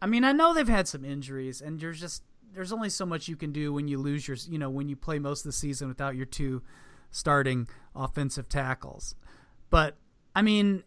I 0.00 0.06
mean, 0.06 0.24
I 0.24 0.32
know 0.32 0.54
they've 0.54 0.68
had 0.68 0.86
some 0.86 1.04
injuries, 1.04 1.60
and 1.60 1.80
you're 1.80 1.92
just 1.92 2.22
there's 2.54 2.72
only 2.72 2.88
so 2.88 3.04
much 3.04 3.26
you 3.26 3.36
can 3.36 3.52
do 3.52 3.72
when 3.72 3.88
you 3.88 3.98
lose 3.98 4.28
your, 4.28 4.36
you 4.48 4.58
know, 4.58 4.70
when 4.70 4.88
you 4.88 4.94
play 4.94 5.18
most 5.18 5.40
of 5.40 5.44
the 5.46 5.52
season 5.52 5.88
without 5.88 6.14
your 6.14 6.26
two 6.26 6.62
starting 7.10 7.68
offensive 7.96 8.48
tackles. 8.48 9.16
But 9.70 9.96
I 10.34 10.42
mean, 10.42 10.84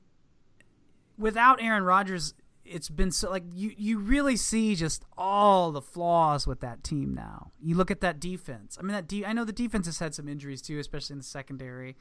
without 1.17 1.61
Aaron 1.61 1.83
Rodgers, 1.83 2.33
it's 2.69 2.89
been 2.89 3.11
so 3.11 3.29
like 3.29 3.43
you 3.53 3.73
you 3.77 3.99
really 3.99 4.35
see 4.35 4.75
just 4.75 5.03
all 5.17 5.71
the 5.71 5.81
flaws 5.81 6.45
with 6.45 6.59
that 6.61 6.83
team 6.83 7.13
now. 7.13 7.51
You 7.61 7.75
look 7.75 7.91
at 7.91 8.01
that 8.01 8.19
defense. 8.19 8.77
I 8.79 8.83
mean 8.83 8.93
that 8.93 9.07
de- 9.07 9.25
I 9.25 9.33
know 9.33 9.45
the 9.45 9.53
defense 9.53 9.85
has 9.85 9.99
had 9.99 10.13
some 10.13 10.27
injuries 10.27 10.61
too, 10.61 10.79
especially 10.79 11.13
in 11.15 11.19
the 11.19 11.23
secondary. 11.23 11.95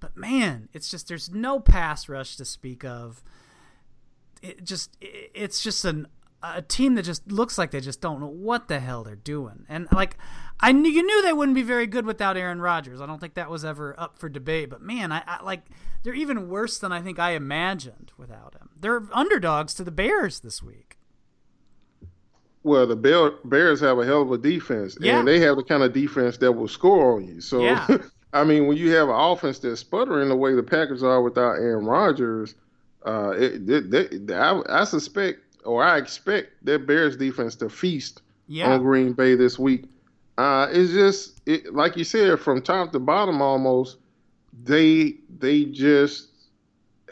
But 0.00 0.16
man, 0.16 0.68
it's 0.72 0.90
just 0.90 1.08
there's 1.08 1.30
no 1.30 1.60
pass 1.60 2.08
rush 2.08 2.36
to 2.36 2.44
speak 2.44 2.84
of. 2.84 3.22
It 4.42 4.64
just 4.64 4.96
it, 5.00 5.30
it's 5.34 5.62
just 5.62 5.84
an 5.84 6.06
a 6.56 6.62
team 6.62 6.94
that 6.94 7.02
just 7.04 7.30
looks 7.30 7.56
like 7.56 7.70
they 7.70 7.80
just 7.80 8.00
don't 8.00 8.20
know 8.20 8.28
what 8.28 8.68
the 8.68 8.80
hell 8.80 9.04
they're 9.04 9.16
doing. 9.16 9.64
And 9.68 9.88
like 9.92 10.16
I 10.60 10.72
knew 10.72 10.90
you 10.90 11.02
knew 11.02 11.22
they 11.22 11.32
wouldn't 11.32 11.54
be 11.54 11.62
very 11.62 11.86
good 11.86 12.06
without 12.06 12.36
Aaron 12.36 12.60
Rodgers. 12.60 13.00
I 13.00 13.06
don't 13.06 13.20
think 13.20 13.34
that 13.34 13.50
was 13.50 13.64
ever 13.64 13.98
up 13.98 14.18
for 14.18 14.28
debate. 14.28 14.70
But 14.70 14.82
man, 14.82 15.12
I, 15.12 15.22
I 15.26 15.42
like 15.42 15.62
they're 16.02 16.14
even 16.14 16.48
worse 16.48 16.78
than 16.78 16.92
I 16.92 17.00
think 17.00 17.18
I 17.18 17.32
imagined 17.32 18.12
without 18.16 18.54
him. 18.54 18.70
They're 18.78 19.02
underdogs 19.12 19.74
to 19.74 19.84
the 19.84 19.90
Bears 19.90 20.40
this 20.40 20.62
week. 20.62 20.98
Well, 22.62 22.86
the 22.86 23.36
Bears 23.44 23.80
have 23.80 23.98
a 23.98 24.06
hell 24.06 24.22
of 24.22 24.32
a 24.32 24.38
defense, 24.38 24.96
yeah. 24.98 25.18
and 25.18 25.28
they 25.28 25.38
have 25.40 25.56
the 25.56 25.62
kind 25.62 25.82
of 25.82 25.92
defense 25.92 26.38
that 26.38 26.52
will 26.52 26.68
score 26.68 27.16
on 27.16 27.26
you. 27.26 27.40
So, 27.42 27.60
yeah. 27.60 27.98
I 28.32 28.42
mean, 28.42 28.66
when 28.66 28.78
you 28.78 28.90
have 28.92 29.10
an 29.10 29.14
offense 29.14 29.58
that's 29.58 29.80
sputtering 29.80 30.30
the 30.30 30.36
way 30.36 30.54
the 30.54 30.62
Packers 30.62 31.02
are 31.02 31.20
without 31.20 31.52
Aaron 31.52 31.84
Rodgers, 31.84 32.54
uh, 33.04 33.34
it, 33.36 33.68
it, 33.68 33.94
it, 33.94 34.30
I, 34.30 34.60
I 34.68 34.84
suspect 34.84 35.40
or 35.64 35.82
I 35.82 35.98
expect 35.98 36.64
that 36.64 36.86
Bears 36.86 37.16
defense 37.16 37.54
to 37.56 37.68
feast 37.68 38.22
yeah. 38.46 38.72
on 38.72 38.82
Green 38.82 39.12
Bay 39.12 39.34
this 39.34 39.58
week. 39.58 39.84
Uh, 40.36 40.68
it's 40.70 40.92
just 40.92 41.40
it, 41.46 41.74
like 41.74 41.96
you 41.96 42.04
said, 42.04 42.40
from 42.40 42.60
top 42.60 42.92
to 42.92 42.98
bottom, 42.98 43.40
almost 43.40 43.98
they 44.62 45.14
they 45.38 45.64
just 45.64 46.28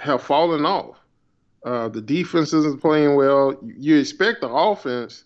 have 0.00 0.22
fallen 0.22 0.66
off. 0.66 0.96
Uh, 1.64 1.88
the 1.88 2.00
defense 2.00 2.52
isn't 2.52 2.80
playing 2.80 3.14
well. 3.14 3.56
You 3.62 3.98
expect 3.98 4.40
the 4.40 4.48
offense 4.48 5.24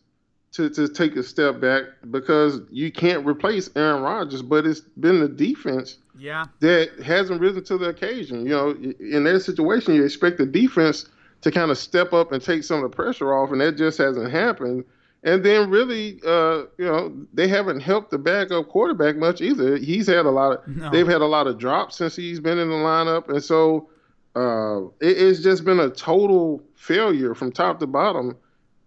to, 0.53 0.69
to 0.71 0.89
take 0.89 1.17
a 1.17 1.23
step 1.23 1.61
back 1.61 1.85
because 2.11 2.61
you 2.71 2.93
can't 2.93 3.27
replace 3.27 3.71
Aaron 3.77 4.03
Rodgers, 4.03 4.43
but 4.43 4.67
it's 4.67 4.81
been 4.81 5.21
the 5.21 5.29
defense 5.29 5.99
yeah. 6.19 6.45
that 6.61 6.91
hasn't 7.05 7.41
risen 7.41 7.65
to 7.65 7.79
the 7.79 7.89
occasion. 7.89 8.45
You 8.45 8.53
know, 8.53 8.71
in 9.01 9.25
that 9.25 9.41
situation, 9.41 9.95
you 9.95 10.05
expect 10.05 10.39
the 10.39 10.47
defense 10.47 11.07
to 11.47 11.53
kind 11.53 11.71
of 11.71 11.79
step 11.79 12.13
up 12.13 12.33
and 12.33 12.43
take 12.43 12.65
some 12.65 12.83
of 12.83 12.91
the 12.91 12.97
pressure 12.97 13.33
off, 13.33 13.53
and 13.53 13.61
that 13.61 13.77
just 13.77 13.99
hasn't 13.99 14.33
happened. 14.33 14.85
And 15.23 15.45
then 15.45 15.71
really, 15.71 16.19
uh, 16.27 16.65
you 16.77 16.85
know, 16.87 17.17
they 17.33 17.47
haven't 17.47 17.79
helped 17.79 18.11
the 18.11 18.19
backup 18.19 18.69
quarterback 18.69 19.17
much 19.17 19.41
either. 19.41 19.77
He's 19.77 20.09
had 20.09 20.27
a 20.27 20.31
lot 20.31 20.55
of, 20.55 20.67
no. 20.67 20.91
they've 20.91 21.07
had 21.07 21.21
a 21.21 21.27
lot 21.27 21.47
of 21.47 21.57
drops 21.57 21.99
since 21.99 22.17
he's 22.17 22.41
been 22.41 22.59
in 22.59 22.69
the 22.69 22.75
lineup, 22.75 23.29
and 23.29 23.41
so 23.41 23.89
uh, 24.35 24.87
it, 25.01 25.19
it's 25.19 25.39
just 25.39 25.65
been 25.65 25.79
a 25.79 25.89
total 25.89 26.65
failure 26.75 27.33
from 27.33 27.53
top 27.53 27.79
to 27.79 27.87
bottom. 27.87 28.37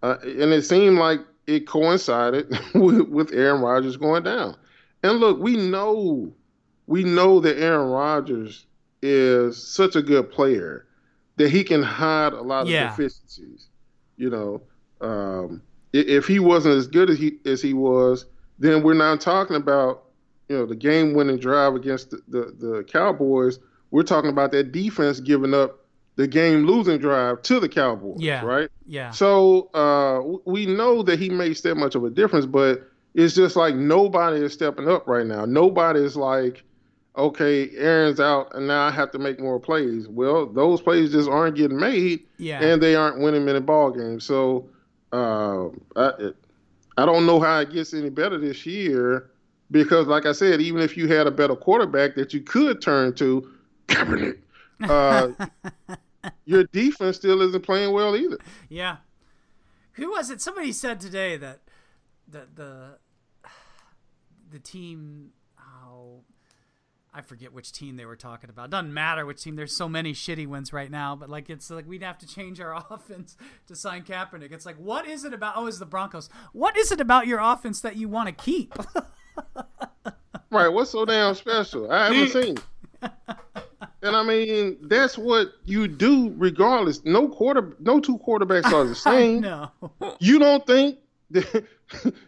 Uh, 0.02 0.16
and 0.22 0.52
it 0.52 0.66
seemed 0.66 0.98
like 0.98 1.20
it 1.46 1.66
coincided 1.66 2.46
with, 2.74 3.08
with 3.08 3.32
Aaron 3.32 3.62
Rodgers 3.62 3.96
going 3.96 4.24
down. 4.24 4.54
And 5.02 5.18
look, 5.18 5.38
we 5.38 5.56
know, 5.56 6.30
we 6.86 7.04
know 7.04 7.40
that 7.40 7.58
Aaron 7.58 7.88
Rodgers 7.88 8.66
is 9.00 9.66
such 9.66 9.96
a 9.96 10.02
good 10.02 10.30
player 10.30 10.84
that 11.40 11.50
he 11.50 11.64
can 11.64 11.82
hide 11.82 12.34
a 12.34 12.42
lot 12.42 12.62
of 12.62 12.68
yeah. 12.68 12.90
deficiencies. 12.90 13.68
You 14.18 14.28
know, 14.28 14.62
um, 15.00 15.62
if 15.94 16.26
he 16.26 16.38
wasn't 16.38 16.76
as 16.76 16.86
good 16.86 17.08
as 17.08 17.18
he 17.18 17.38
as 17.46 17.62
he 17.62 17.72
was, 17.72 18.26
then 18.58 18.82
we're 18.82 18.92
not 18.92 19.22
talking 19.22 19.56
about 19.56 20.04
you 20.50 20.58
know 20.58 20.66
the 20.66 20.76
game-winning 20.76 21.38
drive 21.38 21.74
against 21.74 22.10
the, 22.10 22.20
the, 22.28 22.54
the 22.58 22.84
Cowboys. 22.84 23.58
We're 23.90 24.02
talking 24.02 24.28
about 24.28 24.52
that 24.52 24.70
defense 24.70 25.18
giving 25.18 25.54
up 25.54 25.78
the 26.16 26.28
game-losing 26.28 26.98
drive 26.98 27.40
to 27.42 27.58
the 27.58 27.70
Cowboys. 27.70 28.18
Yeah. 28.20 28.44
Right. 28.44 28.68
Yeah. 28.86 29.10
So 29.10 29.70
uh, 29.72 30.20
we 30.44 30.66
know 30.66 31.02
that 31.02 31.18
he 31.18 31.30
makes 31.30 31.62
that 31.62 31.76
much 31.76 31.94
of 31.94 32.04
a 32.04 32.10
difference, 32.10 32.44
but 32.44 32.86
it's 33.14 33.34
just 33.34 33.56
like 33.56 33.74
nobody 33.74 34.44
is 34.44 34.52
stepping 34.52 34.88
up 34.88 35.08
right 35.08 35.26
now. 35.26 35.46
Nobody 35.46 36.00
is 36.00 36.16
like 36.16 36.64
okay, 37.16 37.70
Aaron's 37.76 38.20
out, 38.20 38.54
and 38.54 38.66
now 38.66 38.86
I 38.86 38.90
have 38.90 39.10
to 39.12 39.18
make 39.18 39.40
more 39.40 39.58
plays. 39.58 40.08
Well, 40.08 40.46
those 40.46 40.80
plays 40.80 41.12
just 41.12 41.28
aren't 41.28 41.56
getting 41.56 41.78
made, 41.78 42.24
yeah. 42.38 42.62
and 42.62 42.82
they 42.82 42.94
aren't 42.94 43.20
winning 43.20 43.44
many 43.44 43.60
ball 43.60 43.90
games. 43.90 44.24
So 44.24 44.68
uh, 45.12 45.68
I, 45.96 46.30
I 46.96 47.06
don't 47.06 47.26
know 47.26 47.40
how 47.40 47.60
it 47.60 47.72
gets 47.72 47.94
any 47.94 48.10
better 48.10 48.38
this 48.38 48.64
year 48.66 49.30
because, 49.70 50.06
like 50.06 50.26
I 50.26 50.32
said, 50.32 50.60
even 50.60 50.82
if 50.82 50.96
you 50.96 51.08
had 51.08 51.26
a 51.26 51.30
better 51.30 51.56
quarterback 51.56 52.14
that 52.16 52.32
you 52.32 52.40
could 52.40 52.80
turn 52.80 53.14
to, 53.14 53.50
Kaepernick, 53.88 54.38
uh, 54.82 55.28
your 56.44 56.64
defense 56.64 57.16
still 57.16 57.42
isn't 57.42 57.64
playing 57.64 57.92
well 57.92 58.16
either. 58.16 58.38
Yeah. 58.68 58.98
Who 59.94 60.10
was 60.10 60.30
it? 60.30 60.40
Somebody 60.40 60.72
said 60.72 61.00
today 61.00 61.36
that 61.36 61.60
the 62.28 62.46
the 62.54 62.98
the 64.50 64.58
team 64.58 65.32
I 67.12 67.22
forget 67.22 67.52
which 67.52 67.72
team 67.72 67.96
they 67.96 68.04
were 68.04 68.16
talking 68.16 68.50
about. 68.50 68.70
Doesn't 68.70 68.94
matter 68.94 69.26
which 69.26 69.42
team. 69.42 69.56
There's 69.56 69.74
so 69.74 69.88
many 69.88 70.12
shitty 70.12 70.46
ones 70.46 70.72
right 70.72 70.90
now, 70.90 71.16
but 71.16 71.28
like 71.28 71.50
it's 71.50 71.68
like 71.70 71.88
we'd 71.88 72.02
have 72.02 72.18
to 72.18 72.26
change 72.26 72.60
our 72.60 72.84
offense 72.90 73.36
to 73.66 73.74
sign 73.74 74.02
Kaepernick. 74.02 74.52
It's 74.52 74.66
like 74.66 74.76
what 74.76 75.06
is 75.06 75.24
it 75.24 75.34
about? 75.34 75.54
Oh, 75.56 75.66
it's 75.66 75.78
the 75.78 75.86
Broncos. 75.86 76.28
What 76.52 76.76
is 76.76 76.92
it 76.92 77.00
about 77.00 77.26
your 77.26 77.40
offense 77.40 77.80
that 77.80 77.96
you 77.96 78.08
want 78.08 78.28
to 78.28 78.44
keep? 78.44 78.74
right. 80.50 80.68
What's 80.68 80.90
so 80.90 81.04
damn 81.04 81.34
special? 81.34 81.90
I 81.90 82.12
haven't 82.12 82.28
seen. 82.28 82.56
And 84.02 84.16
I 84.16 84.22
mean, 84.22 84.78
that's 84.82 85.18
what 85.18 85.52
you 85.64 85.86
do 85.86 86.34
regardless. 86.36 87.04
No 87.04 87.28
quarter, 87.28 87.76
no 87.80 88.00
two 88.00 88.18
quarterbacks 88.18 88.72
are 88.72 88.84
the 88.84 88.94
same. 88.94 89.40
No. 89.40 89.70
You 90.18 90.38
don't 90.38 90.66
think 90.66 90.98
that, 91.30 91.66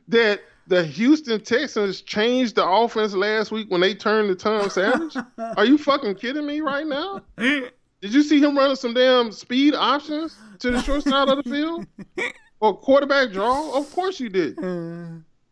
that 0.09 0.41
the 0.73 0.83
Houston 0.83 1.39
Texans 1.39 2.01
changed 2.01 2.55
the 2.55 2.67
offense 2.67 3.13
last 3.13 3.53
week 3.53 3.71
when 3.71 3.83
they 3.83 3.95
turned 3.95 4.29
to 4.29 4.35
Tom 4.35 4.71
Savage? 4.71 5.15
Are 5.59 5.67
you 5.67 5.77
fucking 5.77 6.15
kidding 6.15 6.47
me 6.47 6.63
right 6.63 6.87
now? 6.87 7.21
Did 7.37 7.71
you 8.01 8.23
see 8.23 8.41
him 8.41 8.57
running 8.57 8.77
some 8.77 8.95
damn 8.95 9.33
speed 9.33 9.75
options 9.75 10.35
to 10.61 10.71
the 10.71 10.81
short 10.81 11.03
side 11.03 11.29
of 11.29 11.45
the 11.45 11.51
field? 11.51 11.87
Or 12.61 12.77
quarterback 12.77 13.33
draw? 13.33 13.77
Of 13.77 13.93
course 13.93 14.21
you 14.21 14.29
did. 14.29 14.55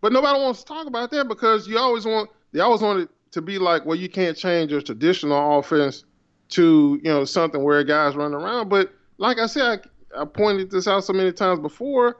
But 0.00 0.12
nobody 0.12 0.38
wants 0.38 0.60
to 0.60 0.64
talk 0.64 0.86
about 0.86 1.10
that 1.10 1.26
because 1.26 1.66
you 1.66 1.76
always 1.76 2.04
want 2.04 2.30
they 2.52 2.60
always 2.60 2.82
want 2.82 3.00
it 3.00 3.08
to 3.32 3.42
be 3.42 3.58
like, 3.58 3.84
well, 3.84 3.96
you 3.96 4.08
can't 4.08 4.36
change 4.36 4.70
your 4.70 4.80
traditional 4.80 5.58
offense 5.58 6.04
to 6.50 7.00
you 7.02 7.10
know 7.10 7.24
something 7.24 7.64
where 7.64 7.82
guys 7.82 8.14
run 8.14 8.32
around. 8.32 8.68
But 8.68 8.94
like 9.18 9.38
I 9.38 9.46
said, 9.46 9.82
I, 10.16 10.22
I 10.22 10.24
pointed 10.24 10.70
this 10.70 10.86
out 10.86 11.02
so 11.02 11.12
many 11.12 11.32
times 11.32 11.58
before. 11.58 12.16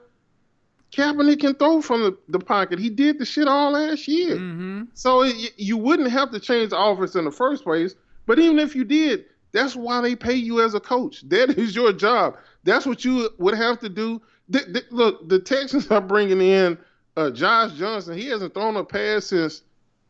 Kaepernick 0.91 1.39
can 1.39 1.55
throw 1.55 1.81
from 1.81 2.01
the, 2.01 2.17
the 2.27 2.39
pocket. 2.39 2.79
He 2.79 2.89
did 2.89 3.17
the 3.17 3.25
shit 3.25 3.47
all 3.47 3.71
last 3.71 4.07
year. 4.07 4.35
Mm-hmm. 4.35 4.83
So 4.93 5.23
it, 5.23 5.53
you 5.57 5.77
wouldn't 5.77 6.11
have 6.11 6.31
to 6.31 6.39
change 6.39 6.71
the 6.71 6.79
offense 6.79 7.15
in 7.15 7.25
the 7.25 7.31
first 7.31 7.63
place. 7.63 7.95
But 8.25 8.39
even 8.39 8.59
if 8.59 8.75
you 8.75 8.83
did, 8.83 9.25
that's 9.53 9.75
why 9.75 10.01
they 10.01 10.15
pay 10.15 10.33
you 10.33 10.61
as 10.61 10.73
a 10.73 10.79
coach. 10.79 11.23
That 11.29 11.57
is 11.57 11.75
your 11.75 11.93
job. 11.93 12.37
That's 12.63 12.85
what 12.85 13.05
you 13.05 13.29
would 13.37 13.55
have 13.55 13.79
to 13.79 13.89
do. 13.89 14.21
The, 14.49 14.59
the, 14.59 14.83
look, 14.91 15.29
the 15.29 15.39
Texans 15.39 15.89
are 15.89 16.01
bringing 16.01 16.41
in 16.41 16.77
uh, 17.15 17.31
Josh 17.31 17.73
Johnson. 17.73 18.17
He 18.17 18.27
hasn't 18.27 18.53
thrown 18.53 18.75
a 18.75 18.83
pass 18.83 19.27
since 19.27 19.63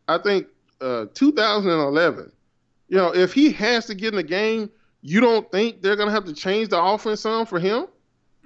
I 0.08 0.18
think 0.18 0.48
uh, 0.82 1.06
2011. 1.14 2.32
You 2.90 2.98
know, 2.98 3.14
if 3.14 3.34
he 3.34 3.52
has 3.54 3.86
to 3.86 3.96
get 3.96 4.10
in 4.10 4.18
the 4.18 4.24
game, 4.24 4.70
you 5.02 5.22
don't 5.22 5.50
think 5.52 5.82
they're 5.82 5.96
gonna 5.96 6.12
have 6.12 6.26
to 6.26 6.34
change 6.34 6.70
the 6.70 6.82
offense 6.82 7.22
some 7.22 7.46
for 7.46 7.60
him? 7.60 7.86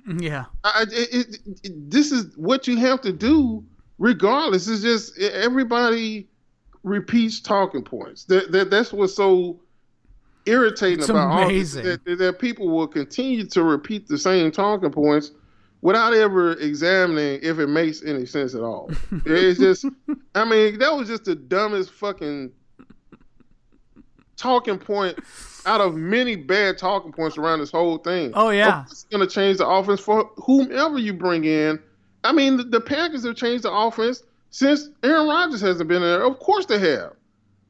Yeah. 0.06 0.46
I, 0.64 0.86
it, 0.92 1.14
it, 1.14 1.38
it, 1.64 1.90
this 1.90 2.12
is 2.12 2.36
what 2.38 2.68
you 2.68 2.78
have 2.78 3.02
to 3.02 3.12
do, 3.12 3.64
regardless. 3.98 4.68
It's 4.68 4.82
just 4.82 5.18
everybody 5.20 6.28
repeats 6.84 7.40
talking 7.40 7.84
points. 7.84 8.26
That, 8.26 8.52
that 8.52 8.70
that's 8.70 8.94
what's 8.94 9.16
so 9.16 9.60
irritating 10.46 11.00
It's 11.00 11.10
about 11.10 11.44
amazing. 11.44 11.86
all 11.86 11.92
this, 11.92 12.00
that, 12.06 12.18
that 12.20 12.40
people 12.40 12.68
will 12.70 12.88
continue 12.88 13.46
to 13.48 13.64
repeat 13.64 14.08
the 14.08 14.18
same 14.18 14.52
talking 14.52 14.92
points 14.92 15.32
without 15.82 16.14
ever 16.14 16.54
examining 16.54 17.40
if 17.42 17.60
it 17.60 17.68
makes 17.68 18.04
any 18.04 18.26
sense 18.26 18.56
at 18.56 18.62
all. 18.62 18.92
it's 19.26 19.60
just, 19.60 19.86
I 20.36 20.46
mean, 20.46 20.80
that 20.80 20.96
was 20.96 21.08
just 21.08 21.26
the 21.26 21.36
dumbest 21.36 21.92
fucking 21.92 22.52
talking 24.38 24.78
point 24.78 25.18
out 25.66 25.82
of 25.82 25.96
many 25.96 26.36
bad 26.36 26.78
talking 26.78 27.12
points 27.12 27.38
around 27.38 27.60
this 27.60 27.72
whole 27.72 27.98
thing. 27.98 28.32
Oh, 28.34 28.50
yeah. 28.50 28.84
It's 28.84 29.06
going 29.06 29.28
to 29.28 29.34
change 29.34 29.58
the 29.58 29.68
offense 29.68 30.00
for 30.00 30.32
whomever 30.38 30.98
you 30.98 31.14
bring 31.14 31.46
in. 31.46 31.80
I 32.24 32.32
mean, 32.32 32.58
the, 32.58 32.64
the 32.64 32.82
Packers 32.82 33.26
have 33.26 33.36
changed 33.36 33.64
the 33.64 33.72
offense 33.72 34.24
since 34.50 34.90
Aaron 35.04 35.28
Rodgers 35.28 35.62
hasn't 35.62 35.88
been 35.88 36.02
there. 36.02 36.26
Of 36.26 36.40
course 36.40 36.66
they 36.66 36.80
have. 36.80 37.14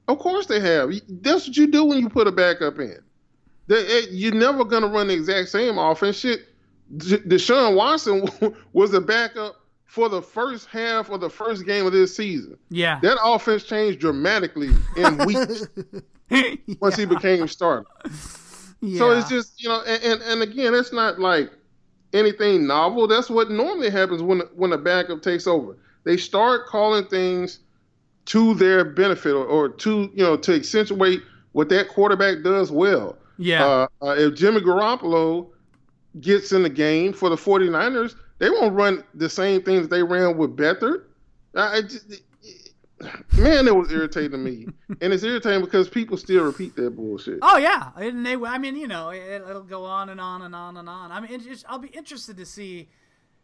Of 0.08 0.20
course 0.20 0.46
they 0.46 0.60
have. 0.60 0.92
That's 1.08 1.48
what 1.48 1.58
you 1.58 1.68
do 1.68 1.86
when 1.86 2.00
you 2.00 2.10
put 2.10 2.28
a 2.28 2.32
backup 2.32 2.80
in. 2.80 3.00
The, 3.68 3.78
it, 3.78 4.04
eh, 4.06 4.08
you're 4.12 4.36
never 4.36 4.64
going 4.64 4.84
to 4.84 4.90
run 4.90 5.08
the 5.08 5.14
exact 5.14 5.50
same 5.50 5.78
offense. 5.78 6.18
Shit, 6.18 6.42
Deshaun 6.96 7.76
Watson 7.76 8.30
was 8.74 8.94
a 8.94 9.02
backup 9.02 9.56
for 9.86 10.10
the 10.10 10.22
first 10.22 10.68
half 10.68 11.10
of 11.10 11.22
the 11.22 11.30
first 11.30 11.66
game 11.66 11.86
of 11.86 11.92
this 11.92 12.16
season. 12.16 12.58
Yeah. 12.70 13.00
That 13.02 13.18
offense 13.24 13.64
changed 13.64 14.00
dramatically 14.00 14.70
in 14.98 15.18
weeks 15.26 15.68
once 16.82 16.96
he 16.96 17.06
became 17.06 17.48
starter. 17.48 17.86
yeah. 18.82 18.98
So 18.98 19.12
it's 19.12 19.30
just 19.30 19.62
you 19.62 19.70
know, 19.70 19.82
and, 19.86 20.04
and, 20.04 20.22
and 20.22 20.42
again, 20.42 20.74
it's 20.74 20.94
not 20.94 21.20
like 21.20 21.52
anything 22.14 22.66
novel. 22.68 23.08
That's 23.08 23.30
what 23.30 23.52
normally 23.52 23.90
happens 23.90 24.22
when 24.22 24.42
when 24.56 24.74
a 24.74 24.78
backup 24.78 25.22
takes 25.22 25.48
over. 25.48 25.78
They 26.04 26.18
start 26.18 26.68
calling 26.68 27.06
things 27.06 27.60
to 28.26 28.54
their 28.56 28.84
benefit 28.84 29.34
or, 29.34 29.46
or 29.46 29.70
to 29.70 30.12
you 30.14 30.24
know 30.24 30.38
to 30.38 30.56
accentuate 30.56 31.22
what 31.52 31.70
that 31.70 31.88
quarterback 31.90 32.44
does 32.44 32.72
well. 32.72 33.18
yeah. 33.38 33.66
Uh, 33.66 33.88
uh, 34.02 34.16
if 34.18 34.36
Jimmy 34.36 34.62
Garoppolo 34.62 35.48
gets 36.20 36.52
in 36.52 36.64
the 36.64 36.70
game 36.70 37.14
for 37.14 37.30
the 37.30 37.36
49ers, 37.36 38.16
they 38.40 38.50
won't 38.50 38.74
run 38.74 39.04
the 39.14 39.30
same 39.30 39.62
things 39.62 39.88
they 39.88 40.04
ran 40.04 40.38
with 40.38 40.56
Beathard. 40.56 41.04
I, 41.56 41.78
I 41.78 41.82
just, 41.82 42.22
man, 43.38 43.68
it 43.68 43.76
was 43.76 43.92
irritating 43.92 44.32
to 44.32 44.38
me, 44.38 44.68
and 45.02 45.12
it's 45.14 45.24
irritating 45.24 45.62
because 45.62 45.90
people 45.90 46.18
still 46.18 46.44
repeat 46.44 46.76
that 46.76 46.96
bullshit. 46.96 47.40
Oh 47.42 47.58
yeah, 47.58 47.92
and 47.96 48.26
they. 48.26 48.36
I 48.36 48.58
mean, 48.58 48.76
you 48.76 48.88
know, 48.88 49.10
it, 49.10 49.44
it'll 49.48 49.64
go 49.64 49.84
on 49.84 50.10
and 50.10 50.22
on 50.22 50.42
and 50.42 50.56
on 50.56 50.78
and 50.78 50.88
on. 50.88 51.12
I 51.12 51.20
mean, 51.20 51.42
I'll 51.68 51.80
be 51.80 51.90
interested 51.90 52.38
to 52.38 52.46
see 52.46 52.90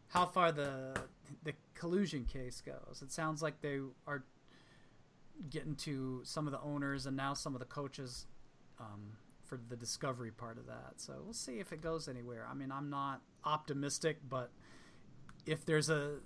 how 0.08 0.26
far 0.26 0.52
the 0.52 0.96
the 1.44 1.54
collusion 1.74 2.26
case 2.26 2.62
goes. 2.62 3.02
It 3.02 3.12
sounds 3.12 3.42
like 3.42 3.62
they 3.62 3.80
are 4.08 4.24
getting 5.50 5.76
to 5.76 6.22
some 6.24 6.48
of 6.48 6.54
the 6.54 6.62
owners 6.62 7.06
and 7.06 7.18
now 7.18 7.34
some 7.34 7.56
of 7.56 7.60
the 7.60 7.66
coaches 7.66 8.28
um, 8.80 9.18
for 9.44 9.60
the 9.70 9.76
discovery 9.76 10.32
part 10.32 10.58
of 10.58 10.68
that. 10.68 10.94
So 10.98 11.14
we'll 11.24 11.34
see 11.34 11.60
if 11.60 11.74
it 11.74 11.82
goes 11.82 12.08
anywhere. 12.08 12.48
I 12.50 12.54
mean, 12.54 12.72
I'm 12.72 12.90
not 12.90 13.22
optimistic, 13.44 14.18
but 14.30 14.52
if 15.46 15.66
there's 15.66 15.90
a 15.90 16.18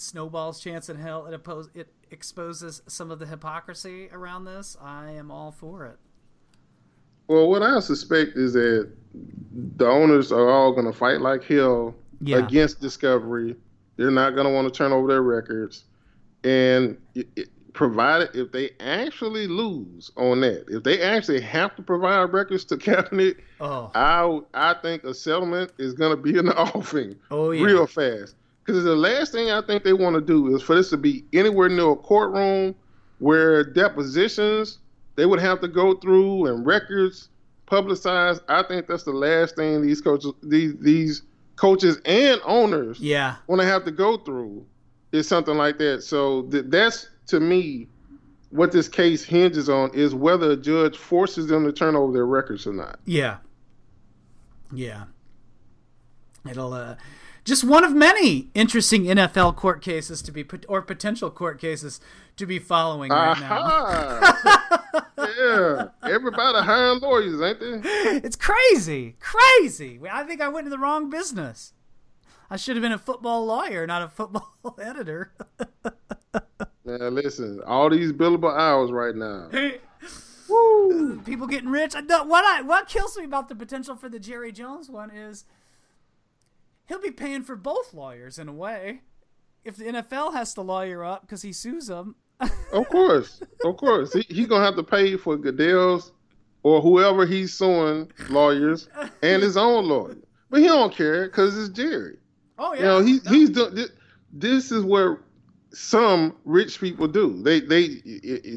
snowball's 0.00 0.60
chance 0.60 0.88
in 0.88 0.96
hell 0.98 1.26
it, 1.26 1.34
oppose, 1.34 1.68
it 1.74 1.92
exposes 2.10 2.82
some 2.86 3.10
of 3.10 3.18
the 3.18 3.26
hypocrisy 3.26 4.08
around 4.12 4.44
this, 4.44 4.76
I 4.82 5.10
am 5.12 5.30
all 5.30 5.50
for 5.52 5.84
it. 5.86 5.98
Well, 7.28 7.48
what 7.48 7.62
I 7.62 7.78
suspect 7.80 8.36
is 8.36 8.54
that 8.54 8.90
the 9.76 9.86
owners 9.86 10.32
are 10.32 10.48
all 10.50 10.72
going 10.72 10.86
to 10.86 10.92
fight 10.92 11.20
like 11.20 11.44
hell 11.44 11.94
Yeah. 12.20 12.38
against 12.38 12.80
Discovery. 12.80 13.56
They're 13.96 14.10
not 14.10 14.34
going 14.34 14.46
to 14.46 14.52
want 14.52 14.72
to 14.72 14.76
turn 14.76 14.92
over 14.92 15.06
their 15.08 15.22
records, 15.22 15.84
and 16.42 16.96
it, 17.14 17.28
it, 17.36 17.48
provided 17.74 18.34
if 18.34 18.50
they 18.50 18.70
actually 18.80 19.46
lose 19.46 20.10
on 20.16 20.40
that, 20.40 20.64
if 20.68 20.82
they 20.82 21.00
actually 21.02 21.40
have 21.40 21.76
to 21.76 21.82
provide 21.82 22.32
records 22.32 22.64
to 22.64 22.76
Kaepernick, 22.78 23.36
Oh, 23.60 23.90
I 23.94 24.40
I 24.54 24.74
think 24.80 25.04
a 25.04 25.12
settlement 25.14 25.72
is 25.78 25.92
going 25.92 26.16
to 26.16 26.20
be 26.20 26.36
in 26.38 26.46
the 26.46 26.56
offing 26.74 27.14
oh 27.30 27.50
yeah. 27.50 27.62
real 27.64 27.86
fast. 27.86 28.34
Because 28.64 28.84
the 28.84 28.94
last 28.94 29.32
thing 29.32 29.50
I 29.50 29.62
think 29.62 29.84
they 29.84 29.92
want 29.92 30.14
to 30.14 30.20
do 30.20 30.54
is 30.54 30.62
for 30.62 30.74
this 30.76 30.90
to 30.90 30.96
be 30.96 31.24
anywhere 31.32 31.68
near 31.68 31.90
a 31.92 31.96
courtroom 31.96 32.74
where 33.18 33.64
depositions 33.64 34.78
they 35.16 35.26
would 35.26 35.40
have 35.40 35.60
to 35.60 35.68
go 35.68 35.94
through 35.94 36.46
and 36.46 36.64
records 36.64 37.28
publicized. 37.66 38.42
I 38.48 38.62
think 38.62 38.86
that's 38.86 39.02
the 39.04 39.12
last 39.12 39.56
thing 39.56 39.82
these 39.82 40.00
coaches, 40.00 40.32
these 40.42 40.74
these 40.80 41.22
coaches 41.56 42.00
and 42.04 42.40
owners 42.44 42.98
Yeah. 43.00 43.36
want 43.46 43.60
to 43.60 43.66
have 43.66 43.84
to 43.84 43.90
go 43.90 44.16
through 44.16 44.64
is 45.12 45.28
something 45.28 45.56
like 45.56 45.78
that. 45.78 46.02
So 46.02 46.42
th- 46.42 46.66
that's 46.68 47.08
to 47.26 47.40
me 47.40 47.88
what 48.50 48.72
this 48.72 48.88
case 48.88 49.22
hinges 49.24 49.68
on 49.68 49.90
is 49.94 50.14
whether 50.14 50.52
a 50.52 50.56
judge 50.56 50.96
forces 50.96 51.46
them 51.48 51.64
to 51.64 51.72
turn 51.72 51.96
over 51.96 52.12
their 52.12 52.26
records 52.26 52.66
or 52.66 52.72
not. 52.72 52.98
Yeah. 53.04 53.38
Yeah. 54.72 55.04
It'll 56.48 56.72
uh 56.72 56.94
just 57.44 57.64
one 57.64 57.84
of 57.84 57.94
many 57.94 58.48
interesting 58.54 59.04
NFL 59.04 59.56
court 59.56 59.82
cases 59.82 60.22
to 60.22 60.32
be 60.32 60.44
put 60.44 60.64
or 60.68 60.82
potential 60.82 61.30
court 61.30 61.60
cases 61.60 62.00
to 62.36 62.46
be 62.46 62.58
following 62.58 63.10
right 63.10 63.38
now. 63.40 63.58
Aha! 63.58 65.04
yeah, 65.18 65.88
everybody 66.10 66.64
hiring 66.64 67.00
lawyers, 67.00 67.40
ain't 67.40 67.60
they? 67.60 68.20
It's 68.24 68.36
crazy. 68.36 69.16
Crazy. 69.20 70.00
I 70.10 70.24
think 70.24 70.40
I 70.40 70.48
went 70.48 70.66
into 70.66 70.76
the 70.76 70.82
wrong 70.82 71.10
business. 71.10 71.72
I 72.50 72.56
should 72.56 72.76
have 72.76 72.82
been 72.82 72.92
a 72.92 72.98
football 72.98 73.46
lawyer, 73.46 73.86
not 73.86 74.02
a 74.02 74.08
football 74.08 74.52
editor. 74.82 75.32
Now 76.84 77.08
listen, 77.08 77.60
all 77.64 77.88
these 77.88 78.12
billable 78.12 78.52
hours 78.56 78.90
right 78.90 79.14
now. 79.14 79.48
Woo! 80.48 81.20
People 81.20 81.46
getting 81.46 81.68
rich. 81.68 81.94
What 81.94 82.44
I 82.44 82.62
what 82.62 82.88
kills 82.88 83.16
me 83.16 83.24
about 83.24 83.48
the 83.48 83.54
potential 83.54 83.94
for 83.94 84.08
the 84.08 84.18
Jerry 84.18 84.50
Jones 84.50 84.90
one 84.90 85.10
is 85.10 85.44
he'll 86.90 87.00
be 87.00 87.10
paying 87.12 87.42
for 87.42 87.54
both 87.56 87.94
lawyers 87.94 88.36
in 88.38 88.48
a 88.48 88.52
way. 88.52 89.00
If 89.64 89.76
the 89.76 89.84
NFL 89.84 90.32
has 90.34 90.52
to 90.54 90.62
lawyer 90.62 91.04
up 91.04 91.22
because 91.22 91.42
he 91.42 91.52
sues 91.52 91.86
them, 91.86 92.16
Of 92.72 92.88
course, 92.88 93.40
of 93.64 93.76
course, 93.76 94.12
he, 94.12 94.22
he's 94.28 94.46
gonna 94.48 94.64
have 94.64 94.76
to 94.76 94.82
pay 94.82 95.16
for 95.16 95.36
Goodell's 95.36 96.12
or 96.64 96.80
whoever 96.82 97.24
he's 97.26 97.52
suing 97.54 98.10
lawyers 98.28 98.88
and 99.22 99.42
his 99.42 99.56
own 99.56 99.86
lawyer, 99.86 100.16
but 100.50 100.60
he 100.60 100.66
don't 100.66 100.92
care 100.92 101.26
because 101.26 101.56
it's 101.56 101.68
Jerry. 101.68 102.16
oh 102.58 102.74
yeah, 102.74 102.80
You 102.80 102.86
know, 102.86 103.00
he, 103.00 103.18
he's 103.28 103.50
doing 103.50 103.74
this, 103.74 103.90
this 104.32 104.72
is 104.72 104.84
where 104.84 105.20
some 105.72 106.34
rich 106.44 106.80
people 106.80 107.06
do. 107.06 107.40
They 107.42 107.60
they 107.60 108.00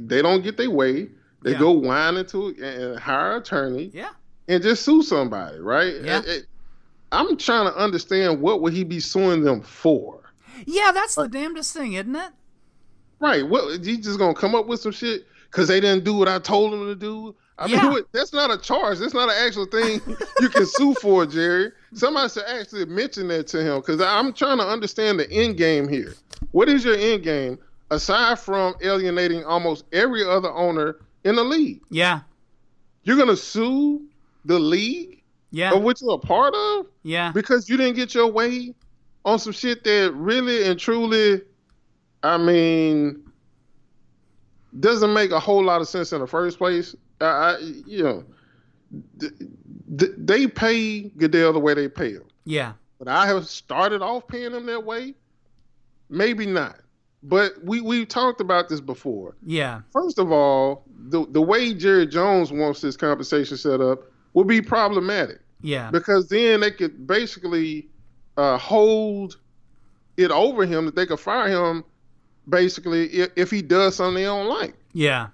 they 0.01 0.21
don't 0.23 0.41
get 0.43 0.57
their 0.57 0.71
way. 0.71 1.09
They 1.43 1.51
Yeah. 1.51 1.59
go 1.59 1.71
whine 1.71 2.15
into 2.17 2.47
and 2.63 2.97
hire 2.99 3.35
an 3.35 3.41
attorney 3.41 3.91
yeah, 3.93 4.09
and 4.47 4.63
just 4.63 4.83
sue 4.83 5.03
somebody, 5.03 5.59
right? 5.59 5.93
Yeah. 6.01 6.21
It- 6.25 6.47
I'm 7.13 7.37
trying 7.37 7.65
to 7.71 7.75
understand 7.77 8.41
what 8.41 8.61
would 8.61 8.73
he 8.73 8.83
be 8.83 8.99
suing 8.99 9.43
them 9.43 9.61
for? 9.61 10.19
yeah. 10.65 10.91
That's 10.93 11.15
the 11.15 11.27
damnedest 11.27 11.73
thing, 11.73 11.93
isn't 11.93 12.15
it? 12.15 12.31
Right? 13.19 13.47
What 13.47 13.83
he 13.85 13.97
just 13.97 14.19
gonna 14.19 14.33
come 14.33 14.55
up 14.55 14.65
with 14.67 14.79
some 14.81 14.91
shit 14.91 15.25
because 15.49 15.67
they 15.67 15.79
didn't 15.79 16.03
do 16.03 16.13
what 16.13 16.27
I 16.27 16.39
told 16.39 16.73
them 16.73 16.85
to 16.87 16.95
do? 16.95 17.35
I 17.57 17.67
Yeah. 17.67 17.83
mean, 17.83 17.91
what- 17.91 18.11
that's 18.11 18.33
not 18.33 18.51
a 18.51 18.57
charge. 18.57 18.97
That's 18.99 19.13
not 19.13 19.29
an 19.29 19.35
actual 19.45 19.65
thing 19.67 20.01
you 20.41 20.49
can 20.49 20.65
sue 20.65 20.93
for, 20.95 21.25
Jerry. 21.25 21.71
Somebody 21.93 22.29
should 22.29 22.43
actually 22.45 22.85
mention 22.85 23.27
that 23.29 23.47
to 23.47 23.61
him 23.63 23.79
because 23.79 24.01
I'm 24.01 24.33
trying 24.33 24.57
to 24.57 24.65
understand 24.67 25.19
the 25.19 25.29
end 25.31 25.57
game 25.57 25.87
here. 25.87 26.15
What 26.51 26.67
is 26.69 26.83
your 26.83 26.95
end 26.95 27.23
game 27.23 27.59
aside 27.91 28.39
from 28.39 28.73
alienating 28.81 29.43
almost 29.45 29.85
every 29.93 30.25
other 30.25 30.51
owner 30.51 30.97
in 31.23 31.35
the 31.35 31.43
league? 31.43 31.81
Yeah. 31.89 32.21
You're 33.03 33.17
gonna 33.17 33.37
sue 33.37 34.01
the 34.45 34.59
league 34.59 35.21
Yeah. 35.53 35.73
of 35.75 35.83
which 35.83 36.01
you're 36.01 36.15
a 36.15 36.17
part 36.17 36.55
of 36.55 36.87
Yeah. 37.03 37.31
because 37.31 37.69
you 37.69 37.77
didn't 37.77 37.95
get 37.95 38.15
your 38.15 38.27
way 38.27 38.73
on 39.23 39.37
some 39.37 39.53
shit 39.53 39.83
that 39.83 40.11
really 40.15 40.65
and 40.67 40.79
truly, 40.79 41.41
I 42.23 42.37
mean, 42.37 43.23
doesn't 44.79 45.13
make 45.13 45.29
a 45.31 45.39
whole 45.39 45.63
lot 45.63 45.79
of 45.79 45.87
sense 45.87 46.11
in 46.11 46.19
the 46.21 46.27
first 46.27 46.57
place. 46.57 46.95
I, 47.21 47.25
I 47.25 47.57
you 47.85 48.03
know, 48.03 48.23
th- 49.19 49.33
th- 49.99 50.11
they 50.17 50.47
pay 50.47 51.01
Goodell 51.09 51.53
the 51.53 51.59
way 51.59 51.75
they 51.75 51.87
pay 51.87 52.13
him. 52.13 52.23
Yeah. 52.45 52.73
But 52.97 53.07
I 53.07 53.27
have 53.27 53.47
started 53.47 54.01
off 54.01 54.27
paying 54.27 54.53
him 54.53 54.65
that 54.65 54.83
way. 54.83 55.13
Maybe 56.09 56.47
not. 56.47 56.77
But 57.21 57.53
we 57.63 57.79
we 57.79 58.05
talked 58.07 58.41
about 58.41 58.69
this 58.69 58.81
before. 58.81 59.35
Yeah. 59.45 59.81
First 59.91 60.17
of 60.17 60.31
all, 60.31 60.83
the 61.09 61.25
the 61.29 61.41
way 61.41 61.73
Jerry 61.75 62.07
Jones 62.07 62.51
wants 62.51 62.81
this 62.81 62.97
compensation 62.97 63.55
set 63.55 63.79
up 63.81 63.99
would 64.33 64.47
be 64.47 64.61
problematic 64.61 65.39
Yeah. 65.63 65.89
because 65.89 66.27
then 66.29 66.59
they 66.59 66.69
could 66.71 67.07
basically 67.07 67.87
uh, 68.37 68.57
hold 68.57 69.37
it 70.17 70.29
over 70.29 70.65
him 70.65 70.85
that 70.85 70.95
they 70.95 71.05
could 71.07 71.19
fire 71.19 71.47
him 71.49 71.83
basically 72.47 73.05
if, 73.07 73.31
if 73.35 73.49
he 73.51 73.61
does 73.63 73.95
something 73.95 74.15
they 74.15 74.23
don't 74.23 74.47
like. 74.47 74.75
Yeah. 74.93 75.29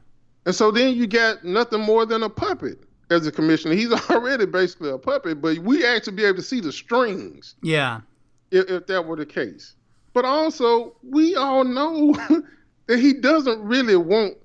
And 0.46 0.56
so 0.56 0.72
then 0.72 0.96
you 0.96 1.08
got 1.08 1.44
nothing 1.44 1.82
more 1.82 2.06
than 2.06 2.24
a 2.24 2.30
puppet 2.30 2.80
as 3.10 3.28
a 3.28 3.32
commissioner. 3.32 3.76
He's 3.76 3.92
already 4.10 4.46
basically 4.46 4.92
a 4.92 4.98
puppet, 4.98 5.42
but 5.42 5.58
we 5.60 5.86
actually 5.86 6.16
be 6.16 6.24
able 6.26 6.38
to 6.38 6.44
see 6.44 6.62
the 6.62 6.72
strings 6.72 7.56
Yeah. 7.62 8.02
if, 8.52 8.70
if 8.70 8.88
that 8.88 9.06
were 9.06 9.18
the 9.18 9.26
case. 9.26 9.76
But 10.14 10.26
also, 10.26 10.96
we 11.04 11.36
all 11.36 11.64
know 11.64 12.14
that 12.88 13.00
he 13.00 13.14
doesn't 13.14 13.62
really 13.62 13.96
want 13.96 14.36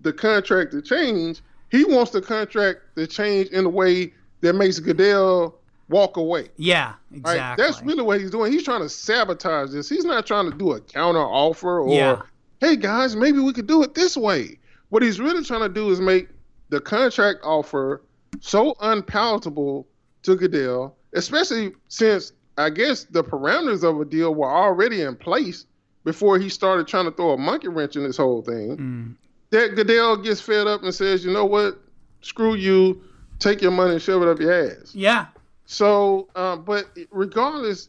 the 0.00 0.12
contract 0.12 0.72
to 0.72 0.82
change. 0.82 1.40
He 1.70 1.84
wants 1.84 2.10
the 2.10 2.20
contract 2.22 2.80
to 2.96 3.06
change 3.06 3.48
in 3.48 3.64
a 3.66 3.68
way 3.70 4.12
that 4.40 4.54
makes 4.54 4.78
Goodell 4.78 5.54
walk 5.88 6.16
away. 6.16 6.48
Yeah. 6.56 6.94
Right? 7.10 7.18
Exactly. 7.34 7.64
That's 7.64 7.82
really 7.82 8.02
what 8.02 8.20
he's 8.20 8.30
doing. 8.30 8.52
He's 8.52 8.64
trying 8.64 8.80
to 8.82 8.88
sabotage 8.88 9.70
this. 9.70 9.88
He's 9.88 10.04
not 10.04 10.26
trying 10.26 10.50
to 10.50 10.56
do 10.56 10.72
a 10.72 10.80
counter 10.80 11.20
offer 11.20 11.80
or, 11.80 11.94
Yeah. 11.94 12.22
hey 12.60 12.76
guys, 12.76 13.14
maybe 13.16 13.38
we 13.38 13.52
could 13.52 13.66
do 13.66 13.82
it 13.82 13.94
this 13.94 14.16
way. 14.16 14.58
What 14.88 15.02
he's 15.02 15.20
really 15.20 15.44
trying 15.44 15.62
to 15.62 15.68
do 15.68 15.90
is 15.90 16.00
make 16.00 16.28
the 16.70 16.80
contract 16.80 17.40
offer 17.44 18.02
so 18.40 18.74
unpalatable 18.80 19.86
to 20.22 20.36
Goodell, 20.36 20.96
especially 21.12 21.72
since 21.88 22.32
I 22.58 22.70
guess 22.70 23.04
the 23.04 23.22
parameters 23.22 23.84
of 23.84 24.00
a 24.00 24.04
deal 24.04 24.34
were 24.34 24.50
already 24.50 25.02
in 25.02 25.14
place 25.16 25.66
before 26.04 26.38
he 26.38 26.48
started 26.48 26.86
trying 26.88 27.04
to 27.04 27.10
throw 27.10 27.32
a 27.32 27.38
monkey 27.38 27.68
wrench 27.68 27.96
in 27.96 28.02
this 28.02 28.16
whole 28.16 28.42
thing. 28.42 28.76
Mm. 28.76 29.14
That 29.50 29.76
Goodell 29.76 30.16
gets 30.16 30.40
fed 30.40 30.66
up 30.66 30.82
and 30.82 30.94
says, 30.94 31.24
you 31.24 31.32
know 31.32 31.44
what? 31.44 31.78
Screw 32.22 32.54
you. 32.54 33.02
Take 33.38 33.60
your 33.62 33.70
money 33.70 33.92
and 33.92 34.02
shove 34.02 34.22
it 34.22 34.28
up 34.28 34.40
your 34.40 34.52
ass. 34.52 34.94
Yeah. 34.94 35.26
So, 35.66 36.28
uh, 36.34 36.56
but 36.56 36.86
regardless, 37.10 37.88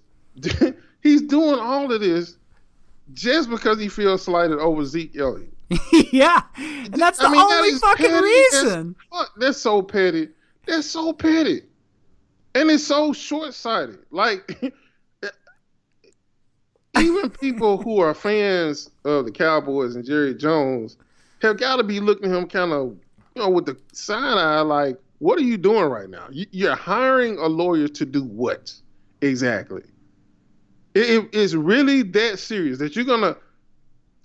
he's 1.02 1.22
doing 1.22 1.60
all 1.60 1.92
of 1.92 2.02
this 2.02 2.38
just 3.14 3.50
because 3.50 3.80
he 3.80 3.88
feels 3.88 4.24
slighted 4.24 4.60
over 4.60 4.84
Zeke 4.86 5.16
Elliott. 5.18 5.54
yeah. 6.12 6.42
And 6.58 6.94
that's 6.94 7.20
the 7.20 7.28
I 7.28 7.32
mean, 7.32 7.48
that 7.48 7.58
only 7.58 7.70
is 7.70 7.80
fucking 7.80 8.06
petty 8.06 8.28
as 8.28 8.64
reason. 8.64 8.96
fuck. 9.12 9.32
That's 9.38 9.58
so 9.58 9.82
petty. 9.82 10.30
That's 10.66 10.88
so 10.88 11.14
petty. 11.14 11.62
And 12.56 12.72
it's 12.72 12.86
so 12.86 13.14
short 13.14 13.54
sighted. 13.54 14.00
Like, 14.12 14.60
even 17.00 17.30
people 17.30 17.78
who 17.78 18.00
are 18.00 18.14
fans 18.14 18.90
of 19.06 19.26
the 19.26 19.32
Cowboys 19.32 19.96
and 19.96 20.04
Jerry 20.04 20.34
Jones 20.34 20.98
have 21.42 21.58
got 21.58 21.76
to 21.78 21.84
be 21.84 22.00
looking 22.00 22.32
at 22.32 22.38
him 22.38 22.48
kind 22.48 22.74
of, 22.74 22.98
you 23.36 23.44
know, 23.44 23.50
with 23.50 23.66
the 23.66 23.78
side 23.94 24.38
eye, 24.38 24.62
like, 24.62 24.98
what 25.20 25.38
are 25.40 25.44
you 25.44 25.58
doing 25.58 25.86
right 25.86 26.10
now? 26.10 26.28
You- 26.32 26.46
You're 26.52 26.76
hiring 26.76 27.38
a 27.40 27.48
lawyer 27.48 27.88
to 27.88 28.06
do 28.06 28.24
what 28.24 28.74
exactly? 29.22 29.84
It, 30.94 31.10
it- 31.10 31.30
it's 31.34 31.54
really 31.54 32.02
that 32.04 32.40
serious 32.40 32.78
that 32.80 32.96
you're 32.96 33.06
gonna 33.06 33.36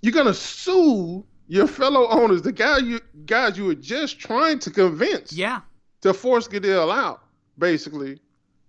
you're 0.03 0.13
gonna 0.13 0.35
sue 0.35 1.25
your 1.49 1.67
fellow 1.67 2.09
owners, 2.09 2.43
the 2.43 2.53
guy 2.53 2.79
you 2.79 3.01
guys 3.27 3.57
you 3.59 3.65
were 3.65 3.75
just 3.75 4.19
trying 4.19 4.59
to 4.61 4.71
convince 4.71 5.33
Yeah. 5.33 5.61
to 6.01 6.13
force 6.15 6.49
Goodell 6.49 6.91
out, 6.91 7.23
basically. 7.59 8.21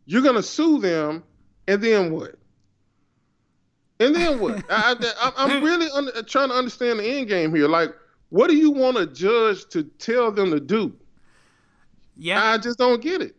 You're 0.06 0.22
gonna 0.22 0.44
sue 0.44 0.80
them, 0.80 1.24
and 1.68 1.82
then 1.82 2.12
what? 2.12 2.36
And 4.00 4.14
then 4.16 4.40
what? 4.42 4.64
I, 4.70 4.96
I, 5.22 5.32
I'm 5.38 5.64
really 5.64 5.88
under, 5.94 6.12
trying 6.24 6.50
to 6.50 6.56
understand 6.56 7.00
the 7.00 7.06
end 7.06 7.28
game 7.30 7.56
here. 7.56 7.68
Like, 7.68 7.92
what 8.30 8.50
do 8.50 8.56
you 8.56 8.72
want 8.72 8.98
a 8.98 9.06
judge 9.08 9.66
to 9.70 9.84
tell 9.84 10.32
them 10.32 10.52
to 10.52 10.60
do? 10.60 10.94
Yeah. 12.18 12.44
I 12.44 12.58
just 12.58 12.78
don't 12.78 13.02
get 13.02 13.22
it. 13.22 13.36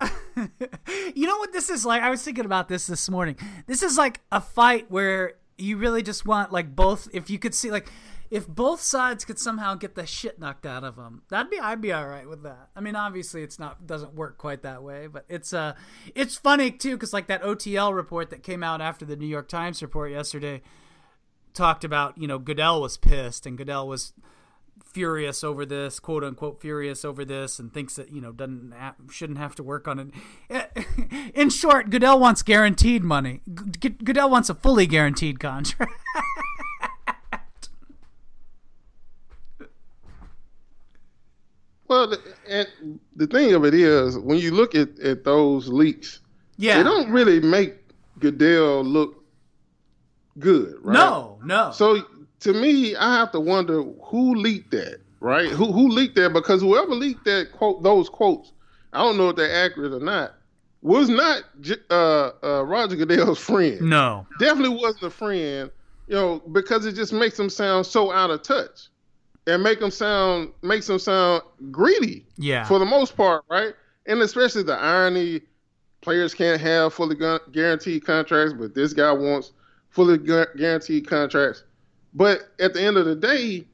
you 1.14 1.26
know 1.26 1.36
what 1.38 1.52
this 1.52 1.70
is 1.70 1.84
like? 1.84 2.02
I 2.02 2.10
was 2.10 2.22
thinking 2.22 2.44
about 2.44 2.68
this 2.68 2.86
this 2.86 3.08
morning. 3.10 3.36
This 3.66 3.82
is 3.82 3.98
like 3.98 4.20
a 4.32 4.40
fight 4.40 4.90
where 4.90 5.34
you 5.58 5.76
really 5.76 6.02
just 6.02 6.24
want 6.24 6.52
like 6.52 6.74
both. 6.74 7.08
If 7.12 7.30
you 7.30 7.38
could 7.38 7.54
see 7.54 7.70
like. 7.70 7.90
If 8.30 8.46
both 8.46 8.80
sides 8.80 9.24
could 9.24 9.40
somehow 9.40 9.74
get 9.74 9.96
the 9.96 10.06
shit 10.06 10.38
knocked 10.38 10.64
out 10.64 10.84
of 10.84 10.94
them, 10.94 11.22
that'd 11.30 11.50
be 11.50 11.58
I'd 11.58 11.80
be 11.80 11.92
all 11.92 12.06
right 12.06 12.28
with 12.28 12.44
that. 12.44 12.68
I 12.76 12.80
mean, 12.80 12.94
obviously 12.94 13.42
it's 13.42 13.58
not 13.58 13.88
doesn't 13.88 14.14
work 14.14 14.38
quite 14.38 14.62
that 14.62 14.84
way, 14.84 15.08
but 15.08 15.24
it's 15.28 15.52
uh 15.52 15.74
it's 16.14 16.36
funny 16.36 16.70
too 16.70 16.94
because 16.94 17.12
like 17.12 17.26
that 17.26 17.42
OTL 17.42 17.92
report 17.92 18.30
that 18.30 18.44
came 18.44 18.62
out 18.62 18.80
after 18.80 19.04
the 19.04 19.16
New 19.16 19.26
York 19.26 19.48
Times 19.48 19.82
report 19.82 20.12
yesterday 20.12 20.62
talked 21.54 21.84
about 21.84 22.16
you 22.18 22.28
know 22.28 22.38
Goodell 22.38 22.80
was 22.80 22.96
pissed 22.96 23.46
and 23.46 23.58
Goodell 23.58 23.88
was 23.88 24.12
furious 24.84 25.44
over 25.44 25.64
this, 25.64 25.98
quote 26.00 26.24
unquote 26.24 26.60
furious 26.60 27.04
over 27.04 27.24
this, 27.24 27.58
and 27.58 27.72
thinks 27.72 27.96
that 27.96 28.12
you 28.12 28.20
know 28.20 28.32
doesn't 28.32 28.72
ha- 28.76 28.94
shouldn't 29.10 29.38
have 29.38 29.54
to 29.56 29.62
work 29.62 29.86
on 29.88 30.12
it. 30.48 31.32
In 31.34 31.50
short, 31.50 31.90
Goodell 31.90 32.18
wants 32.18 32.42
guaranteed 32.42 33.02
money. 33.02 33.40
G- 33.78 33.90
Goodell 33.90 34.30
wants 34.30 34.48
a 34.48 34.54
fully 34.54 34.86
guaranteed 34.86 35.40
contract. 35.40 35.92
Well, 41.90 42.06
the, 42.06 42.20
and 42.48 43.00
the 43.16 43.26
thing 43.26 43.52
of 43.52 43.64
it 43.64 43.74
is, 43.74 44.16
when 44.16 44.38
you 44.38 44.52
look 44.52 44.76
at, 44.76 44.96
at 45.00 45.24
those 45.24 45.66
leaks, 45.66 46.20
yeah. 46.56 46.76
they 46.76 46.84
don't 46.84 47.10
really 47.10 47.40
make 47.40 47.78
Goodell 48.20 48.84
look 48.84 49.24
good, 50.38 50.76
right? 50.82 50.94
No, 50.94 51.40
no. 51.42 51.72
So 51.72 52.06
to 52.40 52.52
me, 52.52 52.96
I 52.96 53.14
have 53.16 53.30
to 53.32 53.40
wonder 53.40 53.82
who 53.82 54.34
leaked 54.34 54.70
that, 54.72 55.00
right? 55.20 55.48
Who 55.50 55.72
who 55.72 55.88
leaked 55.88 56.16
that? 56.16 56.32
Because 56.32 56.60
whoever 56.60 56.94
leaked 56.94 57.24
that 57.26 57.52
quote, 57.52 57.82
those 57.82 58.08
quotes, 58.08 58.52
I 58.92 59.02
don't 59.02 59.16
know 59.16 59.28
if 59.30 59.36
they're 59.36 59.64
accurate 59.64 59.92
or 59.92 60.00
not, 60.00 60.34
was 60.82 61.08
not 61.08 61.42
uh, 61.90 62.30
uh, 62.42 62.64
Roger 62.64 62.96
Goodell's 62.96 63.38
friend. 63.38 63.80
no. 63.82 64.26
Definitely 64.38 64.76
wasn't 64.78 65.04
a 65.04 65.10
friend, 65.10 65.70
you 66.06 66.14
know, 66.14 66.40
because 66.52 66.86
it 66.86 66.92
just 66.92 67.12
makes 67.12 67.36
them 67.36 67.50
sound 67.50 67.86
so 67.86 68.10
out 68.10 68.30
of 68.30 68.42
touch, 68.42 68.88
and 69.46 69.62
make 69.62 69.80
them 69.80 69.90
sound 69.90 70.50
makes 70.62 70.86
them 70.86 70.98
sound 70.98 71.42
greedy 71.70 72.26
Yeah. 72.36 72.64
for 72.64 72.78
the 72.78 72.86
most 72.86 73.16
part, 73.16 73.44
right? 73.50 73.74
And 74.06 74.20
especially 74.22 74.62
the 74.62 74.76
irony, 74.78 75.42
players 76.00 76.32
can't 76.34 76.60
have 76.60 76.94
fully 76.94 77.16
guaranteed 77.52 78.04
contracts, 78.06 78.54
but 78.58 78.74
this 78.74 78.94
guy 78.94 79.12
wants 79.12 79.52
fully 79.90 80.16
guaranteed 80.16 81.06
contracts. 81.06 81.64
But 82.14 82.48
at 82.58 82.74
the 82.74 82.82
end 82.82 82.96
of 82.96 83.06
the 83.06 83.14
day, 83.14 83.66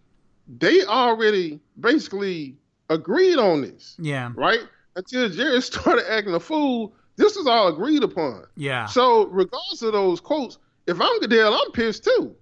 they 0.59 0.85
already 0.85 1.61
basically 1.81 2.57
agreed 2.91 3.39
on 3.39 3.63
this, 3.63 3.97
yeah. 3.99 4.31
right? 4.35 4.61
Until 4.95 5.29
Jerry 5.29 5.61
started 5.63 6.11
acting 6.11 6.35
a 6.35 6.41
fool, 6.41 6.95
this 7.17 7.37
was 7.37 7.47
all 7.47 7.69
agreed 7.69 8.03
upon. 8.05 8.45
Yeah. 8.57 8.87
So 8.87 9.27
regardless 9.29 9.83
of 9.83 9.93
those 9.93 10.21
quotes, 10.21 10.59
if 10.87 11.01
I'm 11.01 11.19
Goodell, 11.21 11.55
I'm 11.55 11.73
pissed 11.73 12.05
too, 12.05 12.35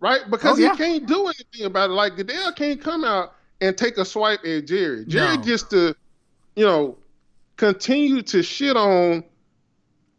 right? 0.00 0.20
Because 0.28 0.58
Oh, 0.58 0.62
yeah. 0.62 0.72
he 0.72 0.76
can't 0.76 1.06
do 1.06 1.26
anything 1.26 1.64
about 1.66 1.90
it. 1.90 1.94
Like 1.94 2.16
Goodell 2.16 2.52
can't 2.52 2.80
come 2.80 3.04
out 3.04 3.34
and 3.60 3.76
take 3.76 3.96
a 3.98 4.04
swipe 4.04 4.44
at 4.44 4.66
Jerry. 4.66 5.04
Jerry 5.06 5.36
No. 5.36 5.42
gets 5.42 5.62
to, 5.64 5.94
you 6.56 6.64
know, 6.64 6.98
continue 7.56 8.22
to 8.22 8.42
shit 8.42 8.76
on 8.76 9.22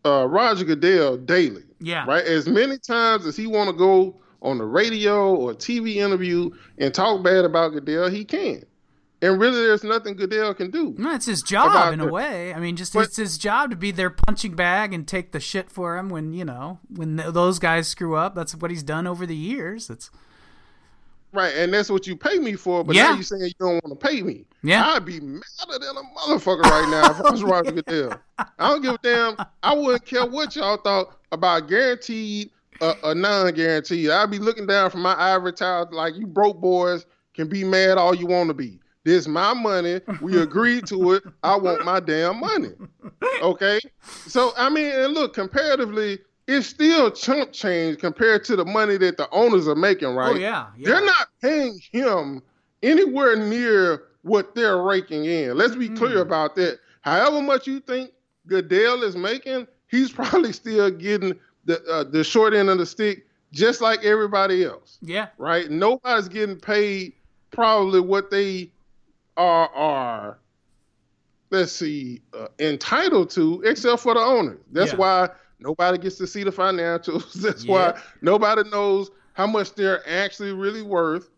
uh, 0.06 0.26
Roger 0.28 0.63
Goodell 0.65 1.17
daily, 1.17 1.63
Yeah. 1.80 2.06
right? 2.08 2.24
As 2.24 2.47
many 2.47 2.78
times 2.78 3.26
as 3.26 3.36
he 3.36 3.45
want 3.47 3.69
to 3.69 3.76
go 3.76 4.15
on 4.41 4.58
the 4.58 4.65
radio 4.65 5.36
or 5.36 5.54
TV 5.54 5.95
interview 5.97 6.49
and 6.77 6.93
talk 6.93 7.23
bad 7.23 7.45
about 7.45 7.69
Goodell, 7.73 8.10
he 8.10 8.25
can. 8.25 8.63
And 9.23 9.39
really, 9.39 9.58
there's 9.67 9.84
nothing 9.84 10.15
Goodell 10.15 10.51
can 10.56 10.71
do. 10.71 10.95
No, 10.97 11.13
it's 11.13 11.27
his 11.27 11.43
job 11.43 11.93
in 11.93 11.99
a 11.99 12.08
way. 12.08 12.56
I 12.56 12.60
mean, 12.60 12.75
just 12.75 12.93
But- 12.93 13.06
it's 13.06 13.17
his 13.17 13.38
job 13.38 13.69
to 13.69 13.75
be 13.75 13.91
their 13.91 14.10
punching 14.10 14.56
bag 14.56 14.93
and 14.95 15.08
take 15.08 15.32
the 15.32 15.39
shit 15.39 15.69
for 15.69 15.95
him 15.97 16.10
when 16.10 16.34
you 16.34 16.43
know 16.43 16.80
when 16.89 17.17
th- 17.17 17.32
those 17.34 17.60
guys 17.60 17.88
screw 17.88 18.15
up. 18.15 18.34
That's 18.34 18.56
what 18.56 18.71
he's 18.71 18.82
done 18.82 19.06
over 19.06 19.27
the 19.27 19.36
years. 19.36 19.89
It's 19.91 20.10
Right, 21.34 21.56
and 21.56 21.73
that's 21.73 21.89
what 21.89 22.08
you 22.08 22.17
pay 22.17 22.39
me 22.39 22.56
for, 22.56 22.84
but 22.84 22.93
Yeah. 22.93 23.10
now 23.10 23.13
you're 23.13 23.23
saying 23.23 23.43
you 23.43 23.51
don't 23.58 23.82
want 23.86 23.97
to 24.01 24.08
pay 24.08 24.21
me. 24.21 24.45
Yeah. 24.63 24.86
I'd 24.86 25.06
be 25.06 25.21
madder 25.21 25.80
than 25.80 25.95
a 25.95 26.19
motherfucker 26.19 26.63
right 26.63 26.89
now 26.89 27.12
if 27.12 27.21
I 27.25 27.30
was 27.32 27.41
Roger 27.41 27.71
Goodell. 27.71 28.19
I 28.38 28.69
don't 28.69 28.82
give 28.82 28.95
a 28.95 28.99
damn. 29.01 29.38
I 29.63 29.73
wouldn't 29.73 30.06
care 30.06 30.25
what 30.25 30.54
y'all 30.58 30.75
thought 30.75 31.17
about 31.32 31.69
guaranteed 31.69 32.49
uh, 32.82 32.96
or 33.04 33.15
non-guarantee. 33.15 34.10
I'd 34.10 34.32
be 34.32 34.39
looking 34.39 34.65
down 34.67 34.89
from 34.89 35.02
my 35.02 35.15
ivory 35.17 35.54
tower 35.54 35.88
like 35.91 36.15
you 36.15 36.28
broke 36.28 36.60
boys 36.60 37.06
can 37.34 37.48
be 37.48 37.63
mad 37.63 37.98
all 37.98 38.13
you 38.15 38.28
want 38.28 38.50
to 38.50 38.54
be. 38.54 38.80
This 39.04 39.28
my 39.28 39.54
money. 39.54 40.02
We 40.22 40.38
agreed 40.41 40.86
to 40.88 41.13
it. 41.13 41.24
I 41.44 41.56
want 41.56 41.86
my 41.86 42.00
damn 42.00 42.39
money. 42.39 42.70
Okay. 43.41 43.80
So 44.28 44.52
I 44.58 44.70
mean, 44.70 44.91
and 44.91 45.13
look, 45.13 45.34
comparatively, 45.34 46.20
it's 46.48 46.67
still 46.67 47.10
chump 47.10 47.52
change 47.52 47.98
compared 48.00 48.44
to 48.46 48.56
the 48.56 48.65
money 48.65 48.98
that 48.98 49.17
the 49.17 49.30
owners 49.32 49.67
are 49.67 49.76
making, 49.76 50.10
right? 50.10 50.36
Oh 50.36 50.38
yeah. 50.39 50.67
yeah. 50.78 50.89
They're 50.89 51.06
not 51.06 51.28
paying 51.41 51.80
him 51.91 52.41
anywhere 52.84 53.36
near 53.38 54.04
what 54.24 54.54
they're 54.54 54.82
raking 54.84 55.26
in. 55.26 55.58
Let's 55.58 55.76
be 55.76 55.89
clear 55.89 56.17
Mm. 56.17 56.22
about 56.22 56.56
that. 56.56 56.80
However 57.02 57.41
much 57.41 57.65
you 57.65 57.80
think 57.80 58.12
Goodell 58.46 59.02
is 59.04 59.15
making, 59.15 59.65
he's 59.88 60.12
probably 60.20 60.52
still 60.54 60.91
getting 60.91 61.39
the 61.65 61.84
uh, 61.86 62.04
the 62.04 62.24
short 62.24 62.54
end 62.54 62.69
of 62.69 62.78
the 62.78 62.86
stick, 62.86 63.26
just 63.52 63.82
like 63.82 64.04
everybody 64.04 64.63
else, 64.63 64.97
Yeah. 65.02 65.28
right? 65.38 65.69
Nobody's 65.69 66.28
getting 66.28 66.58
paid 66.58 67.13
probably 67.52 68.00
what 68.00 68.32
they 68.32 68.71
are 69.38 69.69
are. 69.69 70.39
Let's 71.50 71.74
see, 71.74 72.21
uh, 72.34 72.47
entitled 72.60 73.30
to, 73.32 73.62
except 73.65 74.02
for 74.02 74.13
the 74.13 74.21
owners. 74.21 74.60
That's 74.71 74.93
Yeah. 74.93 74.97
why 74.97 75.30
nobody 75.60 75.97
gets 75.97 76.15
to 76.17 76.28
see 76.28 76.43
the 76.43 76.52
financials. 76.52 77.34
That's 77.41 77.65
Yeah. 77.65 77.71
why 77.91 78.02
nobody 78.21 78.69
knows 78.69 79.12
how 79.34 79.47
much 79.47 79.74
they're 79.76 80.08
actually 80.08 80.54
really 80.54 80.82
worth. 80.82 81.30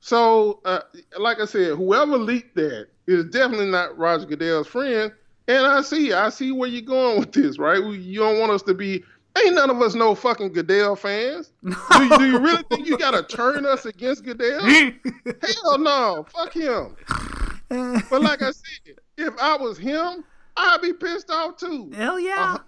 So, 0.00 0.60
uh, 0.64 0.80
like 1.18 1.40
I 1.40 1.44
said, 1.44 1.76
whoever 1.76 2.16
leaked 2.18 2.56
that 2.56 2.88
is 3.06 3.26
definitely 3.26 3.70
not 3.70 3.96
Roger 3.98 4.26
Goodell's 4.26 4.66
friend. 4.66 5.12
And 5.46 5.66
I 5.66 5.82
see, 5.82 6.12
I 6.12 6.28
see 6.30 6.52
where 6.52 6.68
you're 6.68 6.82
going 6.82 7.20
with 7.20 7.32
this, 7.32 7.58
right? 7.58 7.82
You 7.82 8.20
don't 8.20 8.38
want 8.40 8.52
us 8.52 8.62
to 8.62 8.74
be. 8.74 9.04
Ain't 9.38 9.54
none 9.54 9.70
of 9.70 9.80
us 9.80 9.94
no 9.94 10.14
fucking 10.14 10.52
Goodell 10.52 10.96
fans. 10.96 11.52
Do, 11.62 11.70
you- 12.04 12.18
do 12.18 12.24
you 12.26 12.38
really 12.38 12.62
think 12.70 12.86
you 12.86 12.98
gotta 12.98 13.22
turn 13.22 13.64
us 13.64 13.86
against 13.86 14.24
Goodell? 14.24 14.60
Hell 14.64 15.78
no, 15.78 16.26
fuck 16.34 16.52
him. 16.52 16.96
But 17.68 18.22
like 18.22 18.42
I 18.42 18.50
said, 18.50 18.96
if 19.16 19.34
I 19.40 19.56
was 19.56 19.78
him, 19.78 20.24
I'd 20.56 20.82
be 20.82 20.92
pissed 20.92 21.30
off 21.30 21.56
too. 21.56 21.90
Hell 21.94 22.18
yeah. 22.18 22.56
A 22.56 22.60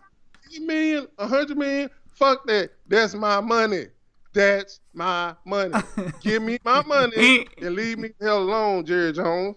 fifty 0.42 0.60
million, 0.60 1.08
a 1.18 1.26
hundred 1.26 1.58
million, 1.58 1.90
fuck 2.12 2.46
that. 2.46 2.70
That's 2.86 3.14
my 3.14 3.40
money. 3.40 3.86
That's 4.32 4.80
my 4.94 5.34
money. 5.44 5.74
Give 6.20 6.42
me 6.42 6.58
my 6.64 6.82
money 6.82 7.46
and 7.60 7.74
leave 7.74 7.98
me 7.98 8.10
the 8.18 8.24
hell 8.26 8.38
alone, 8.42 8.84
Jerry 8.86 9.12
Jones. 9.12 9.56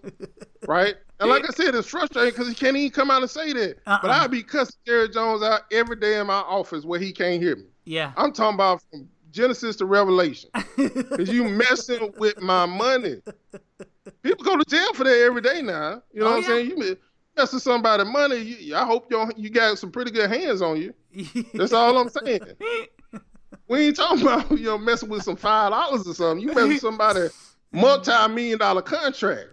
Right? 0.68 0.94
And 1.18 1.30
like 1.30 1.44
I 1.44 1.52
said, 1.52 1.74
it's 1.74 1.88
frustrating 1.88 2.30
because 2.32 2.48
he 2.48 2.54
can't 2.54 2.76
even 2.76 2.90
come 2.90 3.10
out 3.10 3.22
and 3.22 3.30
say 3.30 3.52
that. 3.54 3.78
Uh-uh. 3.86 3.98
But 4.02 4.10
I'd 4.10 4.30
be 4.30 4.42
cussing 4.42 4.76
Jerry 4.86 5.08
Jones 5.08 5.42
out 5.42 5.62
every 5.72 5.96
day 5.96 6.20
in 6.20 6.26
my 6.26 6.34
office 6.40 6.84
where 6.84 7.00
he 7.00 7.12
can't 7.12 7.40
hear 7.42 7.56
me. 7.56 7.64
yeah. 7.86 8.12
I'm 8.18 8.32
talking 8.32 8.54
about 8.56 8.82
from 8.90 9.08
Genesis 9.30 9.76
to 9.76 9.86
Revelation. 9.86 10.50
Because 10.76 11.30
you 11.30 11.44
messing 11.44 12.12
with 12.18 12.38
my 12.40 12.66
money. 12.66 13.22
People 14.22 14.44
go 14.44 14.56
to 14.56 14.64
jail 14.64 14.92
for 14.94 15.04
that 15.04 15.18
every 15.24 15.40
day 15.40 15.62
now. 15.62 16.02
You 16.12 16.20
know 16.20 16.26
Oh, 16.26 16.30
what 16.32 16.36
I'm 16.36 16.42
yeah. 16.42 16.48
saying? 16.48 16.66
You 16.70 16.76
messing 17.36 17.56
with 17.56 17.62
somebody's 17.62 18.06
money. 18.06 18.36
You, 18.38 18.76
I 18.76 18.84
hope 18.84 19.06
you 19.10 19.30
you 19.36 19.48
got 19.50 19.78
some 19.78 19.90
pretty 19.90 20.10
good 20.10 20.30
hands 20.30 20.60
on 20.62 20.76
you. 20.80 20.92
That's 21.54 21.72
all 21.72 21.96
I'm 21.98 22.08
saying. 22.10 22.40
We 23.68 23.86
ain't 23.86 23.96
talking 23.96 24.22
about 24.22 24.50
you 24.52 24.64
know 24.64 24.78
messing 24.78 25.08
with 25.08 25.22
some 25.22 25.36
five 25.36 25.70
dollars 25.70 26.06
or 26.06 26.14
something. 26.14 26.46
You 26.46 26.54
messing 26.54 26.68
with 26.68 26.80
somebody 26.80 27.28
multi-million 27.72 28.58
dollar 28.58 28.82
contract. 28.82 29.50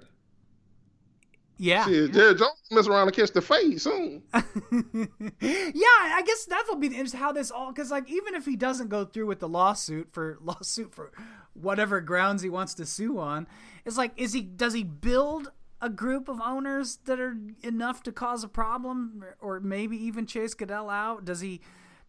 yeah. 1.57 1.85
Shit, 1.85 2.13
Jerry 2.13 2.35
Jones 2.35 2.51
mess 2.71 2.87
around 2.87 3.07
and 3.07 3.15
catch 3.15 3.31
the 3.31 3.41
fade 3.41 3.81
soon. 3.81 4.23
yeah, 4.33 4.41
I 5.41 6.23
guess 6.25 6.45
that'll 6.45 6.75
be 6.75 6.87
the 6.89 6.97
is 6.97 7.13
how 7.13 7.31
this 7.31 7.51
all 7.51 7.71
because 7.71 7.91
like 7.91 8.09
even 8.09 8.35
if 8.35 8.45
he 8.45 8.55
doesn't 8.55 8.89
go 8.89 9.05
through 9.05 9.27
with 9.27 9.39
the 9.39 9.49
lawsuit 9.49 10.09
for 10.11 10.37
lawsuit 10.41 10.93
for 10.93 11.11
whatever 11.53 12.01
grounds 12.01 12.41
he 12.41 12.49
wants 12.49 12.73
to 12.75 12.85
sue 12.85 13.17
on, 13.19 13.47
it's 13.85 13.97
like 13.97 14.11
is 14.17 14.33
he 14.33 14.41
does 14.41 14.73
he 14.73 14.83
build 14.83 15.51
a 15.81 15.89
group 15.89 16.29
of 16.29 16.39
owners 16.39 16.99
that 17.05 17.19
are 17.19 17.35
enough 17.61 18.01
to 18.03 18.11
cause 18.11 18.43
a 18.43 18.47
problem 18.47 19.23
or 19.41 19.59
maybe 19.59 19.97
even 19.97 20.25
chase 20.25 20.53
Goodell 20.53 20.89
out? 20.89 21.25
Does 21.25 21.41
he 21.41 21.59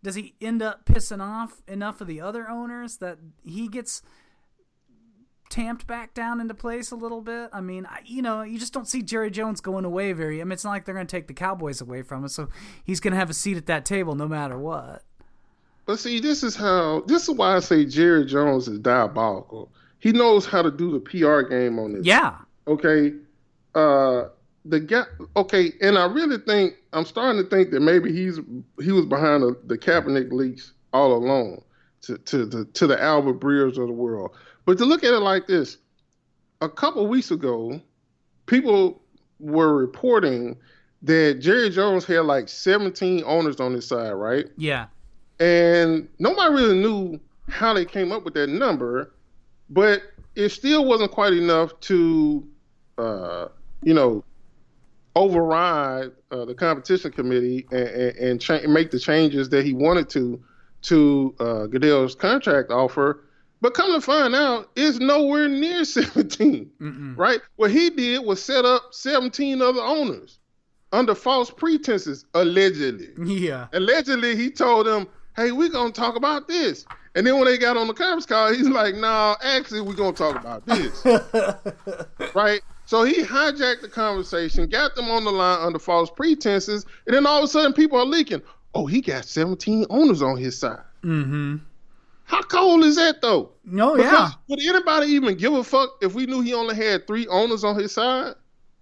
does 0.05 0.14
he 0.14 0.35
end 0.40 0.62
up 0.62 0.85
pissing 0.85 1.21
off 1.21 1.62
enough 1.67 2.01
of 2.01 2.07
the 2.07 2.21
other 2.21 2.49
owners 2.49 2.99
that 2.99 3.19
he 3.43 3.67
gets 3.67 4.03
tamped 5.49 5.87
back 5.87 6.12
down 6.14 6.40
into 6.40 6.53
place 6.53 6.90
a 6.90 6.97
little 6.97 7.21
bit. 7.21 7.49
I 7.53 7.61
mean, 7.61 7.87
I, 7.87 8.01
you 8.05 8.23
know, 8.23 8.43
you 8.43 8.59
just 8.59 8.73
don't 8.73 8.88
see 8.88 9.03
Jerry 9.03 9.31
Jones 9.31 9.61
going 9.61 9.85
away 9.85 10.12
very. 10.12 10.40
I 10.40 10.45
mean, 10.45 10.53
it's 10.53 10.64
not 10.64 10.71
like 10.71 10.85
they're 10.85 10.95
going 10.95 11.07
to 11.07 11.11
take 11.11 11.27
the 11.27 11.35
Cowboys 11.35 11.81
away 11.81 12.03
from 12.03 12.25
us, 12.25 12.35
so 12.35 12.49
he's 12.85 13.01
going 13.01 13.12
to 13.12 13.19
have 13.19 13.31
a 13.31 13.35
seat 13.35 13.57
at 13.57 13.67
that 13.67 13.85
table 13.85 14.14
no 14.14 14.29
matter 14.29 14.59
what. 14.59 15.05
But 15.87 15.99
see, 16.01 16.21
this 16.21 16.43
is 16.43 16.57
how 16.57 17.05
this 17.07 17.29
is 17.29 17.35
why 17.35 17.57
I 17.57 17.61
say 17.61 17.85
Jerry 17.85 18.27
Jones 18.27 18.69
is 18.69 18.79
diabolical. 18.79 19.71
He 20.01 20.12
knows 20.12 20.45
how 20.45 20.61
to 20.61 20.71
do 20.71 20.93
the 20.93 21.01
PR 21.01 21.43
game 21.43 21.79
on 21.79 21.95
this. 21.95 22.05
Yeah, 22.05 22.37
Okay. 22.67 23.14
Uh 23.75 24.25
the 24.64 24.81
guy 24.81 25.05
okay, 25.37 25.73
and 25.81 25.99
I 25.99 26.07
really 26.07 26.38
think 26.38 26.75
I'm 26.94 27.04
starting 27.04 27.42
to 27.42 27.48
think 27.48 27.70
that 27.72 27.80
maybe 27.80 28.12
he's 28.12 28.38
he 28.80 28.92
was 28.92 29.04
behind 29.07 29.42
the, 29.42 29.59
the 29.66 29.76
Kaepernick 29.76 30.33
leaks 30.33 30.72
all 30.92 31.12
along 31.12 31.62
to 32.02 32.18
to 32.18 32.46
the 32.46 32.64
to 32.66 32.87
the 32.87 33.00
Albert 33.02 33.40
Breers 33.40 33.78
of 33.78 33.88
the 33.88 33.92
world. 33.92 34.30
But 34.64 34.78
to 34.78 34.85
look 34.85 35.04
at 35.04 35.12
it 35.12 35.20
like 35.20 35.46
this, 35.46 35.78
a 36.61 36.68
couple 36.68 37.07
weeks 37.07 37.30
ago, 37.30 37.80
people 38.46 39.02
were 39.40 39.74
reporting 39.74 40.57
that 41.02 41.40
Jerry 41.40 41.68
Jones 41.68 42.07
had 42.07 42.20
like 42.20 42.48
17 42.48 43.24
owners 43.26 43.61
on 43.61 43.74
his 43.74 43.87
side, 43.87 44.12
right? 44.12 44.46
yeah, 44.57 44.87
and 45.40 46.09
nobody 46.18 46.54
really 46.54 46.78
knew 46.78 47.20
how 47.48 47.74
they 47.74 47.85
came 47.85 48.12
up 48.12 48.24
with 48.24 48.35
that 48.35 48.48
number, 48.48 49.12
but 49.68 50.02
it 50.35 50.48
still 50.50 50.85
wasn't 50.85 51.11
quite 51.11 51.33
enough 51.33 51.78
to, 51.80 52.46
uh, 52.98 53.48
you 53.83 53.94
know, 53.94 54.24
override 55.16 56.11
uh, 56.31 56.44
the 56.44 56.55
competition 56.55 57.12
committee 57.12 57.66
and, 57.70 57.88
and, 57.88 58.16
and 58.16 58.40
cha- 58.40 58.66
make 58.66 58.90
the 58.90 58.98
changes 58.98 59.48
that 59.50 59.64
he 59.64 59.72
wanted 59.72 60.09
to 60.11 60.42
to 60.83 61.35
uh, 61.40 61.66
Goodell's 61.66 62.14
contract 62.14 62.70
offer. 62.70 63.24
But 63.62 63.72
come 63.72 63.92
to 63.94 64.00
find 64.00 64.35
out, 64.35 64.68
it's 64.77 64.98
nowhere 64.98 65.48
near 65.48 65.85
17, 65.87 66.70
Mm-mm. 66.81 67.16
right? 67.16 67.40
What 67.57 67.70
he 67.70 67.88
did 67.88 68.22
was 68.24 68.42
set 68.42 68.66
up 68.66 68.92
17 68.92 69.62
other 69.62 69.81
owners 69.81 70.38
under 70.92 71.14
false 71.14 71.50
pretenses, 71.50 72.24
allegedly 72.35 73.09
yeah, 73.24 73.66
allegedly 73.72 74.37
he 74.37 74.50
told 74.50 74.87
them, 74.87 75.09
"Hey, 75.37 75.50
we're 75.50 75.70
gonna 75.70 75.90
talk 75.90 76.16
about 76.16 76.46
this." 76.46 76.85
And 77.16 77.27
then 77.27 77.37
when 77.37 77.46
they 77.46 77.59
got 77.59 77.77
on 77.77 77.87
the 77.87 77.94
conference 77.94 78.27
call, 78.27 78.53
he's 78.53 78.68
like, 78.68 78.94
"No, 78.94 79.35
actually, 79.42 79.81
we're 79.81 79.94
gonna 79.94 80.12
talk 80.12 80.37
about 80.37 80.66
this." 80.66 81.05
right? 82.35 82.61
So 82.87 83.03
he 83.05 83.23
hijacked 83.23 83.81
the 83.81 83.88
conversation, 83.88 84.68
got 84.68 84.94
them 84.94 85.11
on 85.11 85.25
the 85.25 85.31
line 85.31 85.61
under 85.62 85.79
false 85.79 86.11
pretenses, 86.11 86.85
and 87.07 87.14
then 87.16 87.27
all 87.27 87.38
of 87.38 87.44
a 87.44 87.49
sudden, 87.49 87.73
people 87.73 87.99
are 87.99 88.05
leaking. 88.05 88.42
Oh, 88.75 88.87
he 88.87 89.01
got 89.01 89.25
17 89.25 89.87
owners 89.90 90.20
on 90.23 90.37
his 90.37 90.59
side. 90.59 90.81
mm-hmm. 91.03 91.57
How 92.27 92.40
cold 92.42 92.85
is 92.85 92.97
that, 92.97 93.20
though? 93.20 93.51
No, 93.64 93.97
Because 93.97 94.12
yeah, 94.12 94.31
would 94.49 94.61
anybody 94.61 95.09
even 95.12 95.37
give 95.37 95.53
a 95.53 95.62
fuck 95.62 95.90
if 96.01 96.14
we 96.14 96.25
knew 96.27 96.40
he 96.40 96.55
only 96.55 96.75
had 96.75 97.07
three 97.07 97.27
owners 97.29 97.64
on 97.64 97.79
his 97.79 97.92
side? 97.92 98.35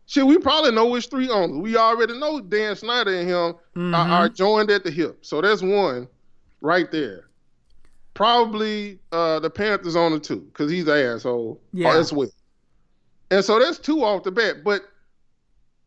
Shit, 0.06 0.26
we 0.26 0.38
probably 0.38 0.70
know 0.72 0.86
which 0.86 1.08
three 1.08 1.28
owners. 1.28 1.56
We 1.58 1.76
already 1.76 2.18
know 2.18 2.40
Dan 2.40 2.76
Snyder 2.76 3.12
and 3.18 3.28
him 3.28 3.54
Mhm. 3.76 3.96
are, 3.96 4.08
are 4.24 4.28
joined 4.28 4.70
at 4.70 4.84
the 4.84 4.90
hip. 4.92 5.18
So 5.24 5.40
that's 5.40 5.60
one 5.62 6.06
right 6.60 6.90
there. 6.92 7.24
Probably 8.14 8.98
uh, 9.10 9.40
the 9.40 9.50
Panthers 9.50 9.96
owner 9.96 10.18
too, 10.18 10.40
because 10.40 10.70
he's 10.70 10.86
an 10.86 10.98
asshole 10.98 11.60
Yeah. 11.72 11.96
as 11.96 12.12
well. 12.12 12.28
And 13.32 13.42
so 13.42 13.58
that's 13.58 13.78
two 13.78 14.04
off 14.04 14.24
the 14.24 14.30
bat. 14.30 14.62
But 14.62 14.82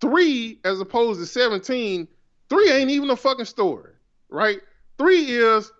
three, 0.01 0.59
as 0.65 0.79
opposed 0.79 1.19
to 1.19 1.27
17, 1.27 2.07
three 2.49 2.71
ain't 2.71 2.89
even 2.89 3.11
a 3.11 3.15
fucking 3.15 3.45
story, 3.45 3.91
right? 4.29 4.59
Three 4.97 5.25
is 5.25 5.71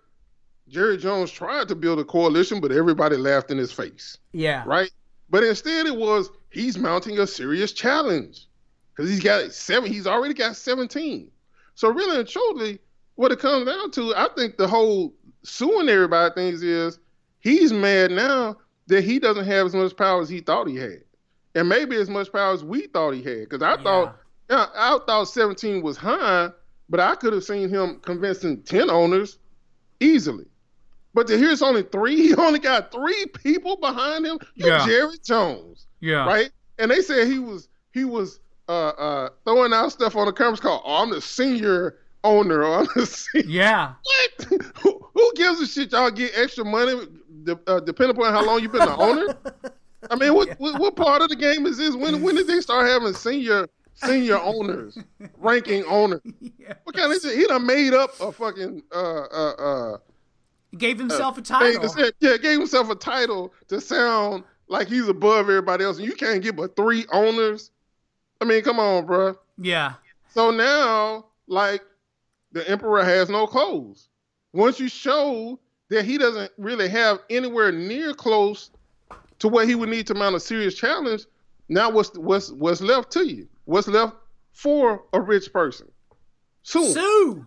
Jerry 0.68 0.96
Jones 0.96 1.32
tried 1.32 1.66
to 1.66 1.74
build 1.74 1.98
a 1.98 2.04
coalition, 2.04 2.60
but 2.60 2.70
everybody 2.70 3.16
laughed 3.16 3.50
in 3.50 3.58
his 3.58 3.72
face, 3.72 4.16
yeah, 4.32 4.62
right? 4.64 4.92
But 5.28 5.42
instead, 5.42 5.86
it 5.86 5.96
was 5.96 6.30
he's 6.50 6.78
mounting 6.78 7.18
a 7.18 7.26
serious 7.26 7.72
challenge 7.72 8.46
because 8.94 9.10
he's 9.10 9.22
got 9.22 9.52
seven. 9.52 9.90
He's 9.90 10.06
already 10.06 10.34
got 10.34 10.54
seventeen. 10.54 11.32
So 11.74 11.88
really 11.88 12.20
and 12.20 12.28
truly, 12.28 12.78
what 13.16 13.32
it 13.32 13.40
comes 13.40 13.66
down 13.66 13.90
to, 13.92 14.14
I 14.14 14.28
think 14.36 14.56
the 14.56 14.68
whole 14.68 15.12
suing 15.42 15.88
everybody 15.88 16.32
things 16.34 16.62
is 16.62 17.00
he's 17.40 17.72
mad 17.72 18.12
now 18.12 18.56
that 18.86 19.02
he 19.02 19.18
doesn't 19.18 19.46
have 19.46 19.66
as 19.66 19.74
much 19.74 19.96
power 19.96 20.22
as 20.22 20.28
he 20.28 20.40
thought 20.40 20.68
he 20.68 20.76
had, 20.76 21.02
and 21.56 21.68
maybe 21.68 21.96
as 21.96 22.08
much 22.08 22.30
power 22.32 22.52
as 22.52 22.62
we 22.62 22.86
thought 22.86 23.12
he 23.12 23.22
had. 23.22 23.48
Because 23.48 23.62
I 23.62 23.72
Yeah. 23.74 23.82
thought, 23.82 24.16
yeah, 24.50 24.66
I 24.76 24.98
thought 25.06 25.24
seventeen 25.24 25.82
was 25.82 25.96
high, 25.96 26.50
but 26.88 27.00
I 27.00 27.16
could 27.16 27.32
have 27.32 27.42
seen 27.44 27.68
him 27.68 27.98
convincing 28.04 28.62
ten 28.62 28.90
owners 28.90 29.38
easily. 29.98 30.46
But 31.14 31.26
to 31.28 31.38
hear 31.38 31.50
it's 31.50 31.62
only 31.62 31.82
three, 31.82 32.16
he 32.28 32.34
only 32.36 32.58
got 32.60 32.92
three 32.92 33.26
people 33.26 33.76
behind 33.76 34.24
him. 34.26 34.38
You 34.54 34.66
Yeah. 34.66 34.86
Jerry 34.86 35.16
Jones, 35.24 35.86
Yeah. 36.00 36.24
right? 36.26 36.50
And 36.78 36.90
they 36.90 37.00
said 37.00 37.26
he 37.26 37.38
was 37.38 37.68
he 37.92 38.04
was 38.04 38.38
uh 38.68 38.88
uh 38.88 39.28
throwing 39.44 39.72
out 39.72 39.90
stuff 39.92 40.14
on 40.16 40.26
the 40.26 40.32
conference 40.32 40.60
call. 40.60 40.82
Oh, 40.84 41.02
I'm 41.02 41.10
the 41.10 41.20
senior 41.20 41.96
owner. 42.22 42.62
Or 42.64 42.78
I'm 42.80 42.86
the 42.94 43.06
senior. 43.06 43.48
Yeah. 43.48 43.92
What? 44.02 44.62
who, 44.82 45.00
who 45.14 45.32
gives 45.36 45.60
a 45.60 45.66
shit? 45.66 45.92
Y'all 45.92 46.10
get 46.10 46.32
extra 46.36 46.64
money 46.64 47.00
de- 47.44 47.58
uh, 47.66 47.80
depending 47.80 48.16
upon 48.16 48.32
how 48.34 48.44
long 48.44 48.60
you've 48.60 48.72
been 48.72 48.84
the 48.84 48.96
owner. 48.96 49.34
I 50.10 50.16
mean, 50.16 50.34
what, 50.34 50.58
what 50.58 50.80
what 50.80 50.96
part 50.96 51.22
of 51.22 51.28
the 51.28 51.36
game 51.36 51.66
is 51.66 51.78
this? 51.78 51.94
When 51.94 52.22
when 52.22 52.34
did 52.36 52.46
they 52.46 52.60
start 52.60 52.86
having 52.86 53.12
senior 53.12 53.68
senior 53.94 54.38
owners, 54.38 54.98
ranking 55.38 55.84
owners? 55.84 56.20
yeah. 56.40 56.74
What 56.84 56.96
kind 56.96 57.12
of? 57.12 57.22
He 57.22 57.46
done 57.46 57.66
made 57.66 57.94
up 57.94 58.10
a 58.20 58.32
fucking 58.32 58.82
uh 58.92 59.20
uh 59.22 59.52
uh. 59.52 59.98
Gave 60.76 60.98
himself 60.98 61.38
a 61.38 61.42
title. 61.42 62.12
yeah, 62.20 62.36
gave 62.36 62.58
himself 62.58 62.90
a 62.90 62.94
title 62.94 63.54
to 63.68 63.80
sound 63.80 64.44
like 64.68 64.88
he's 64.88 65.08
above 65.08 65.48
everybody 65.48 65.84
else, 65.84 65.98
and 65.98 66.06
you 66.06 66.14
can't 66.14 66.42
get 66.42 66.56
but 66.56 66.76
three 66.76 67.06
owners. 67.12 67.70
I 68.40 68.44
mean, 68.44 68.62
come 68.62 68.78
on, 68.78 69.06
bruh. 69.06 69.36
Yeah. 69.58 69.94
So 70.28 70.50
now, 70.50 71.26
like, 71.46 71.82
the 72.52 72.68
emperor 72.68 73.02
has 73.02 73.30
no 73.30 73.46
clothes. 73.46 74.08
Once 74.52 74.78
you 74.78 74.88
show 74.88 75.58
that 75.88 76.04
he 76.04 76.18
doesn't 76.18 76.50
really 76.58 76.88
have 76.88 77.20
anywhere 77.30 77.72
near 77.72 78.12
close 78.12 78.70
to 79.40 79.48
what 79.48 79.68
he 79.68 79.74
would 79.74 79.88
need 79.88 80.06
to 80.08 80.14
mount 80.14 80.36
a 80.36 80.40
serious 80.40 80.74
challenge, 80.74 81.24
now 81.68 81.90
what's 81.90 82.16
what's 82.18 82.50
what's 82.52 82.80
left 82.80 83.10
to 83.12 83.26
you? 83.26 83.48
What's 83.64 83.88
left 83.88 84.14
for 84.52 85.02
a 85.12 85.20
rich 85.20 85.52
person? 85.52 85.88
Sue. 86.62 86.92
Sue. 86.92 87.46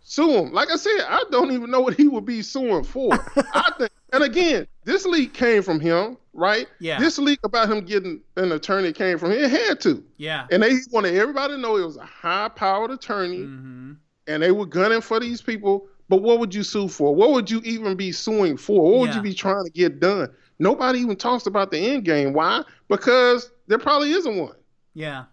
Sue 0.00 0.30
him. 0.30 0.52
Like 0.52 0.70
I 0.70 0.76
said, 0.76 1.00
I 1.08 1.24
don't 1.30 1.50
even 1.52 1.70
know 1.70 1.80
what 1.80 1.94
he 1.94 2.06
would 2.08 2.24
be 2.24 2.40
suing 2.42 2.84
for. 2.84 3.12
I 3.54 3.72
think, 3.76 3.90
and 4.12 4.22
again, 4.22 4.66
this 4.84 5.04
leak 5.04 5.34
came 5.34 5.62
from 5.62 5.80
him, 5.80 6.16
right? 6.32 6.68
Yeah. 6.78 7.00
This 7.00 7.18
leak 7.18 7.40
about 7.42 7.68
him 7.70 7.84
getting 7.84 8.20
an 8.36 8.52
attorney 8.52 8.92
came 8.92 9.18
from 9.18 9.32
him. 9.32 9.38
It 9.44 9.50
had 9.50 9.80
to. 9.80 10.04
Yeah. 10.16 10.46
And 10.52 10.62
they 10.62 10.74
wanted 10.92 11.16
everybody 11.16 11.54
to 11.54 11.58
know 11.60 11.76
it 11.76 11.84
was 11.84 11.96
a 11.96 12.04
high 12.04 12.48
powered 12.48 12.92
attorney 12.92 13.38
Mm-hmm. 13.38 13.92
and 14.28 14.42
they 14.42 14.52
were 14.52 14.66
gunning 14.66 15.00
for 15.00 15.18
these 15.18 15.42
people. 15.42 15.88
But 16.08 16.22
what 16.22 16.38
would 16.38 16.54
you 16.54 16.62
sue 16.62 16.86
for? 16.86 17.12
What 17.12 17.30
would 17.32 17.50
you 17.50 17.60
even 17.64 17.96
be 17.96 18.12
suing 18.12 18.56
for? 18.56 18.80
What 18.92 19.00
would 19.00 19.10
Yeah. 19.10 19.16
you 19.16 19.22
be 19.22 19.34
trying 19.34 19.64
to 19.64 19.70
get 19.70 19.98
done? 19.98 20.28
Nobody 20.58 21.00
even 21.00 21.16
talks 21.16 21.46
about 21.46 21.70
the 21.70 21.78
end 21.78 22.04
game. 22.04 22.32
Why? 22.32 22.62
Because 22.88 23.50
there 23.66 23.78
probably 23.78 24.12
isn't 24.12 24.36
one. 24.36 24.56
Yeah. 24.94 25.24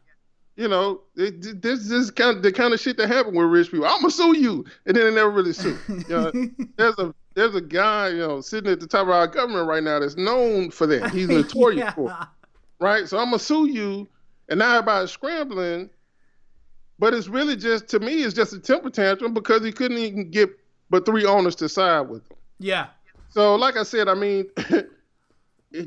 You 0.56 0.68
know, 0.68 1.02
it, 1.16 1.62
this 1.62 1.90
is 1.90 2.12
kind 2.12 2.38
of 2.38 2.44
the 2.44 2.52
kind 2.52 2.74
of 2.74 2.80
shit 2.80 2.98
that 2.98 3.08
happen 3.08 3.34
with 3.34 3.48
rich 3.48 3.72
people. 3.72 3.88
I'm 3.88 4.02
gonna 4.02 4.12
sue 4.12 4.38
you, 4.38 4.66
and 4.86 4.96
then 4.96 5.06
they 5.06 5.16
never 5.16 5.32
really 5.32 5.54
sue. 5.54 5.78
You 5.88 6.04
know, 6.10 6.32
there's 6.78 7.00
a 7.00 7.16
there's 7.34 7.56
a 7.56 7.62
guy 7.62 8.10
you 8.10 8.18
know 8.18 8.42
sitting 8.42 8.72
at 8.72 8.80
the 8.80 8.86
top 8.86 9.04
of 9.04 9.10
our 9.10 9.26
government 9.26 9.68
right 9.68 9.82
now 9.82 10.00
that's 10.00 10.16
known 10.16 10.70
for 10.70 10.86
that. 10.86 11.10
He's 11.10 11.28
notorious 11.28 11.80
yeah. 11.86 11.94
for 11.94 12.12
it 12.12 12.28
right? 12.84 13.08
So 13.08 13.18
I'm 13.18 13.28
gonna 13.28 13.40
sue 13.40 13.68
you, 13.68 14.08
and 14.50 14.60
now 14.60 14.76
everybody's 14.76 15.12
scrambling. 15.12 15.90
But 17.00 17.14
it's 17.14 17.28
really 17.28 17.56
just 17.56 17.88
to 17.90 18.00
me, 18.00 18.24
it's 18.24 18.36
just 18.36 18.54
a 18.54 18.60
temper 18.60 18.90
tantrum 18.90 19.34
because 19.34 19.64
he 19.64 19.72
couldn't 19.72 19.98
even 19.98 20.30
get 20.30 20.50
but 20.90 21.06
three 21.06 21.26
owners 21.26 21.56
to 21.56 21.70
side 21.70 22.02
with 22.02 22.30
him. 22.30 22.38
Yeah. 22.60 22.88
So, 23.30 23.56
like 23.56 23.78
I 23.78 23.84
said, 23.84 24.08
I 24.08 24.14
mean, 24.14 24.46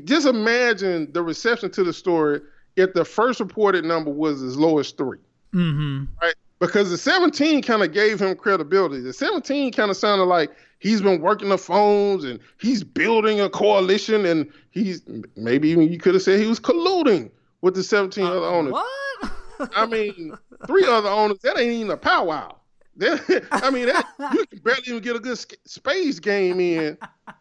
just 0.03 0.27
imagine 0.27 1.11
the 1.13 1.21
reception 1.23 1.71
to 1.71 1.83
the 1.83 1.93
story 1.93 2.41
if 2.75 2.93
the 2.93 3.05
first 3.05 3.39
reported 3.39 3.85
number 3.85 4.11
was 4.11 4.41
as 4.43 4.57
low 4.57 4.79
as 4.79 4.91
three, 4.91 5.17
Mm-hmm. 5.53 6.05
right? 6.21 6.35
Because 6.59 6.89
the 6.89 6.97
17 6.97 7.61
kind 7.61 7.83
of 7.83 7.93
gave 7.93 8.19
him 8.19 8.35
credibility. 8.35 8.99
The 8.99 9.13
17 9.13 9.71
kind 9.73 9.91
of 9.91 9.97
sounded 9.97 10.25
like 10.25 10.51
he's 10.79 11.01
been 11.01 11.21
working 11.21 11.49
the 11.49 11.57
phones 11.57 12.23
and 12.23 12.39
he's 12.59 12.83
building 12.83 13.39
a 13.41 13.49
coalition 13.49 14.25
and 14.25 14.51
he's 14.71 15.01
maybe 15.35 15.69
even 15.69 15.91
you 15.91 15.99
could 15.99 16.15
have 16.15 16.23
said 16.23 16.39
he 16.39 16.47
was 16.47 16.59
colluding 16.59 17.29
with 17.61 17.75
the 17.75 17.83
17 17.83 18.25
other 18.25 18.45
owners. 18.45 18.73
What? 18.73 19.31
I 19.75 19.85
mean, 19.85 20.35
three 20.65 20.85
other 20.85 21.09
owners, 21.09 21.37
that 21.43 21.57
ain't 21.59 21.71
even 21.71 21.91
a 21.91 21.97
powwow. 21.97 22.55
That, 22.97 23.47
I 23.51 23.69
mean, 23.69 23.85
that, 23.87 24.05
you 24.33 24.45
can 24.47 24.59
barely 24.59 24.81
even 24.87 25.01
get 25.03 25.15
a 25.15 25.19
good 25.19 25.37
space 25.67 26.19
game 26.19 26.59
in 26.59 26.97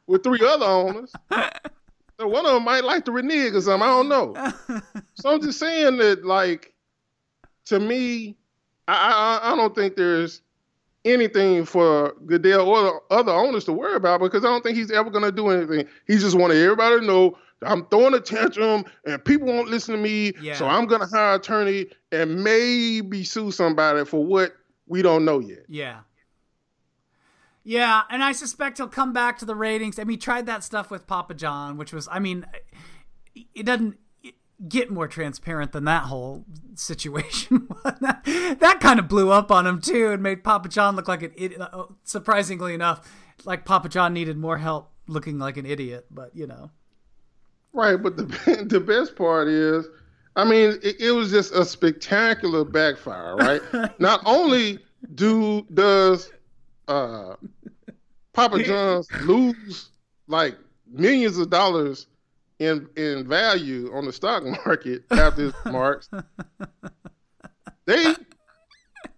with 0.07 0.23
three 0.23 0.41
other 0.47 0.67
owners. 0.67 1.13
So 2.19 2.27
one 2.27 2.47
of 2.47 2.53
them 2.55 2.65
might 2.65 2.85
like 2.85 3.05
to 3.07 3.13
renege 3.13 3.53
or 3.55 3.61
something. 3.61 3.83
I 3.83 3.91
don't 3.91 4.09
know. 4.09 4.81
So 5.15 5.31
I'm 5.33 5.41
just 5.41 5.59
saying 5.59 5.97
that, 5.97 6.25
like, 6.27 6.73
to 7.67 7.81
me, 7.81 8.37
I, 8.87 9.41
I, 9.43 9.53
I 9.53 9.57
don't 9.57 9.75
think 9.75 9.97
there's 9.97 10.43
anything 11.07 11.65
for 11.65 12.15
Goodell 12.27 12.69
or 12.69 12.83
the 12.83 13.01
other 13.15 13.33
owners 13.33 13.65
to 13.65 13.73
worry 13.73 13.95
about 13.97 14.21
because 14.21 14.45
I 14.45 14.49
don't 14.49 14.63
think 14.63 14.77
he's 14.77 14.91
ever 14.91 15.09
going 15.09 15.25
to 15.25 15.33
do 15.33 15.49
anything. 15.49 15.87
He 16.07 16.19
just 16.19 16.37
wanted 16.37 16.59
everybody 16.59 17.01
to 17.01 17.07
know 17.07 17.39
I'm 17.63 17.87
throwing 17.87 18.13
a 18.15 18.21
tantrum 18.21 18.85
and 19.07 19.25
people 19.25 19.47
won't 19.47 19.69
listen 19.69 19.95
to 19.97 20.01
me. 20.01 20.33
Yeah. 20.41 20.55
So 20.55 20.67
I'm 20.67 20.87
going 20.87 21.01
to 21.01 21.07
hire 21.07 21.35
an 21.35 21.41
attorney 21.41 21.87
and 22.13 22.45
maybe 22.45 23.25
sue 23.25 23.51
somebody 23.51 24.05
for 24.05 24.25
what 24.25 24.55
we 24.87 25.01
don't 25.03 25.25
know 25.25 25.39
yet. 25.39 25.65
Yeah. 25.69 26.01
Yeah, 27.69 28.03
and 28.11 28.23
I 28.23 28.31
suspect 28.31 28.79
he'll 28.79 28.87
come 28.87 29.13
back 29.13 29.39
to 29.39 29.45
the 29.45 29.57
ratings. 29.57 29.99
I 29.99 30.05
mean, 30.05 30.11
he 30.13 30.17
tried 30.19 30.47
that 30.47 30.63
stuff 30.63 30.89
with 30.89 31.09
Papa 31.09 31.35
John, 31.35 31.77
which 31.77 31.93
was, 31.93 32.07
I 32.09 32.21
mean, 32.21 32.47
it 33.35 33.67
doesn't 33.67 33.99
get 34.69 34.89
more 34.89 35.09
transparent 35.09 35.73
than 35.73 35.83
that 35.87 36.05
whole 36.05 36.45
situation. 36.77 37.67
that, 37.85 38.23
that 38.61 38.79
kind 38.81 39.01
of 39.01 39.09
blew 39.09 39.33
up 39.33 39.51
on 39.51 39.67
him 39.67 39.81
too, 39.81 40.13
and 40.13 40.23
made 40.23 40.45
Papa 40.45 40.69
John 40.69 40.95
look 40.95 41.09
like 41.09 41.25
an 41.25 41.33
idiot. 41.35 41.61
Surprisingly 42.05 42.73
enough, 42.73 43.05
like 43.45 43.65
Papa 43.65 43.89
John 43.89 44.15
needed 44.15 44.37
more 44.37 44.59
help 44.59 44.93
looking 45.09 45.41
like 45.41 45.57
an 45.57 45.67
idiot, 45.67 46.07
but 46.09 46.37
you 46.37 46.47
know. 46.47 46.71
Right, 47.73 48.01
but 48.01 48.17
the 48.17 48.65
the 48.69 48.79
best 48.79 49.17
part 49.17 49.49
is, 49.49 49.89
I 50.37 50.45
mean, 50.45 50.79
it, 50.85 51.01
it 51.01 51.11
was 51.11 51.33
just 51.33 51.53
a 51.53 51.65
spectacular 51.65 52.65
backfire, 52.65 53.35
right? 53.35 53.61
Not 54.01 54.21
only 54.25 54.79
do 55.17 55.67
does 55.75 56.31
uh, 56.89 57.35
Papa 58.37 58.63
John's 58.63 59.11
lose 59.23 59.89
like 60.29 60.57
millions 60.87 61.39
of 61.39 61.51
dollars 61.51 62.07
in 62.59 62.89
in 62.97 63.27
value 63.27 63.91
on 63.95 64.05
the 64.05 64.13
stock 64.13 64.45
market 64.67 65.05
after 65.11 65.45
his 65.45 65.55
marks, 65.65 66.11
they 67.87 68.15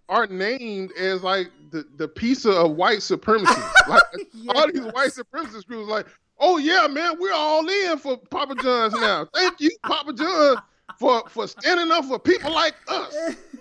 are 0.09 0.27
named 0.29 0.93
as 0.93 1.23
like 1.23 1.51
the, 1.71 1.85
the 1.97 2.09
piece 2.09 2.47
of 2.47 2.77
white 2.77 3.03
supremacy. 3.03 3.61
Like 3.89 4.03
all 4.51 4.71
these 4.71 4.85
white 4.93 5.13
supremacist 5.13 5.67
groups, 5.67 5.89
like, 5.89 6.07
oh 6.39 6.59
yeah, 6.59 6.87
man, 6.89 7.19
we're 7.19 7.33
all 7.33 7.67
in 7.67 7.97
for 7.97 8.19
Papa 8.19 8.55
John's 8.63 8.93
now. 8.93 9.27
Thank 9.33 9.61
you, 9.61 9.71
Papa 9.83 10.13
John, 10.13 10.63
for 10.99 11.27
for 11.29 11.49
standing 11.49 11.91
up 11.91 12.05
for 12.05 12.19
people 12.19 12.53
like 12.53 12.75
us. 12.87 13.17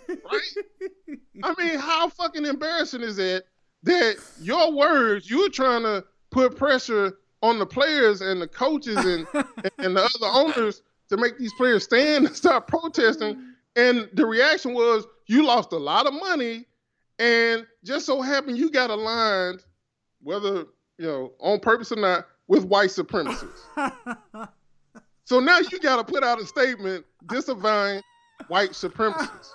Right? 0.09 1.17
I 1.43 1.53
mean, 1.57 1.79
how 1.79 2.09
fucking 2.09 2.45
embarrassing 2.45 3.01
is 3.01 3.15
that? 3.15 3.45
That 3.83 4.17
your 4.41 4.71
words, 4.73 5.29
you're 5.29 5.49
trying 5.49 5.83
to 5.83 6.03
put 6.31 6.57
pressure 6.57 7.17
on 7.41 7.59
the 7.59 7.65
players 7.65 8.21
and 8.21 8.41
the 8.41 8.47
coaches 8.47 8.97
and 8.97 9.27
and 9.77 9.95
the 9.95 10.03
other 10.03 10.25
owners 10.25 10.81
to 11.09 11.17
make 11.17 11.37
these 11.37 11.53
players 11.53 11.83
stand 11.83 12.25
and 12.25 12.35
stop 12.35 12.67
protesting. 12.67 13.53
And 13.75 14.09
the 14.13 14.25
reaction 14.25 14.73
was, 14.73 15.05
you 15.27 15.45
lost 15.45 15.71
a 15.71 15.77
lot 15.77 16.07
of 16.07 16.13
money, 16.13 16.65
and 17.19 17.65
just 17.83 18.05
so 18.05 18.21
happened 18.21 18.57
you 18.57 18.69
got 18.69 18.89
aligned, 18.89 19.63
whether 20.21 20.65
you 20.97 21.05
know 21.05 21.33
on 21.39 21.59
purpose 21.59 21.91
or 21.91 21.97
not, 21.97 22.27
with 22.47 22.65
white 22.65 22.89
supremacists. 22.89 23.61
so 25.25 25.39
now 25.39 25.59
you 25.59 25.79
got 25.79 25.97
to 25.97 26.03
put 26.03 26.23
out 26.23 26.41
a 26.41 26.45
statement 26.45 27.05
disavowing 27.27 28.01
white 28.47 28.71
supremacists. 28.71 29.49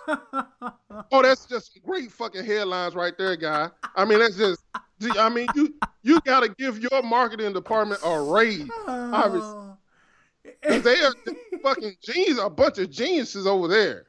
oh, 1.10 1.22
that's 1.22 1.46
just 1.46 1.78
great 1.84 2.10
fucking 2.12 2.44
headlines 2.44 2.94
right 2.94 3.16
there, 3.16 3.36
guy. 3.36 3.68
I 3.96 4.04
mean, 4.04 4.18
that's 4.18 4.36
just. 4.36 4.62
I 5.18 5.28
mean, 5.28 5.48
you 5.56 5.74
you 6.02 6.20
got 6.20 6.40
to 6.40 6.48
give 6.50 6.78
your 6.78 7.02
marketing 7.02 7.52
department 7.52 8.00
a 8.04 8.20
raise. 8.20 8.68
Obviously. 8.86 9.48
Oh. 9.50 9.76
'Cause 10.62 10.82
they 10.82 11.00
are 11.02 11.12
fucking 11.62 11.94
genius, 12.02 12.38
a 12.40 12.48
bunch 12.50 12.78
of 12.78 12.90
geniuses 12.90 13.46
over 13.46 13.66
there. 13.68 14.06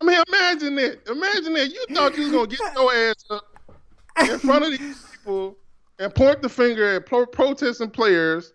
I 0.00 0.04
mean, 0.04 0.22
imagine 0.28 0.74
that. 0.76 1.00
Imagine 1.10 1.54
that. 1.54 1.68
You 1.70 1.86
thought 1.94 2.16
you 2.16 2.24
was 2.24 2.32
gonna 2.32 2.46
get 2.46 2.60
your 2.74 2.94
ass 2.94 3.24
up 3.30 3.44
in 4.20 4.38
front 4.38 4.64
of 4.64 4.78
these 4.78 5.02
people 5.12 5.56
and 5.98 6.14
point 6.14 6.40
the 6.42 6.48
finger 6.48 6.84
at 6.96 7.06
pro- 7.06 7.26
protesting 7.26 7.90
players, 7.90 8.52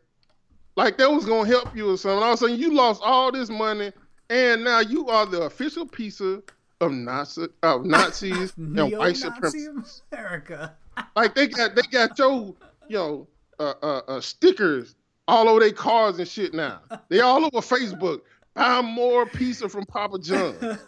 like 0.75 0.97
that 0.97 1.11
was 1.11 1.25
gonna 1.25 1.47
help 1.47 1.75
you 1.75 1.91
or 1.91 1.97
something. 1.97 2.23
All 2.23 2.33
of 2.33 2.35
a 2.35 2.37
sudden, 2.37 2.57
you 2.57 2.73
lost 2.73 3.01
all 3.03 3.31
this 3.31 3.49
money, 3.49 3.91
and 4.29 4.63
now 4.63 4.79
you 4.79 5.07
are 5.07 5.25
the 5.25 5.43
official 5.43 5.85
piece 5.85 6.19
of 6.21 6.43
Nazi, 6.81 7.47
of 7.61 7.85
Nazis 7.85 8.53
and 8.57 8.77
white 8.77 9.15
supremacists. 9.15 10.01
America. 10.11 10.73
Like 11.15 11.35
they 11.35 11.47
got 11.47 11.75
they 11.75 11.83
got 11.83 12.17
your 12.17 12.55
you 12.87 12.97
know 12.97 13.27
uh, 13.59 13.73
uh, 13.81 14.01
uh, 14.07 14.21
stickers 14.21 14.95
all 15.27 15.47
over 15.47 15.59
their 15.59 15.71
cars 15.71 16.19
and 16.19 16.27
shit 16.27 16.53
now. 16.53 16.81
They 17.09 17.21
all 17.21 17.45
over 17.45 17.57
Facebook. 17.57 18.21
Buy 18.55 18.81
more 18.81 19.25
pizza 19.25 19.67
from 19.67 19.85
Papa 19.85 20.19
John. 20.19 20.55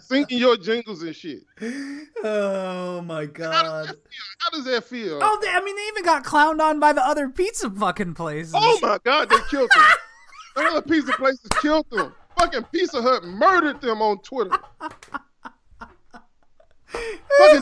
Singing 0.00 0.38
your 0.38 0.56
jingles 0.56 1.02
and 1.02 1.14
shit. 1.14 1.42
Oh 2.24 3.02
my 3.02 3.26
god. 3.26 3.94
How 4.38 4.50
does 4.50 4.64
that 4.64 4.84
feel? 4.84 5.18
Oh, 5.22 5.38
they, 5.42 5.48
I 5.48 5.62
mean, 5.62 5.76
they 5.76 5.86
even 5.88 6.04
got 6.04 6.24
clowned 6.24 6.60
on 6.60 6.80
by 6.80 6.92
the 6.92 7.06
other 7.06 7.28
pizza 7.28 7.70
fucking 7.70 8.14
places. 8.14 8.54
Oh 8.56 8.78
my 8.80 8.98
god, 9.04 9.28
they 9.28 9.36
killed 9.50 9.70
them. 9.74 9.84
the 10.56 10.62
other 10.62 10.82
pizza 10.82 11.12
places 11.12 11.48
killed 11.60 11.86
them. 11.90 12.14
Fucking 12.38 12.64
Pizza 12.72 13.00
Hut 13.00 13.24
murdered 13.24 13.80
them 13.80 14.02
on 14.02 14.18
Twitter. 14.18 14.58
Fucking 14.80 15.20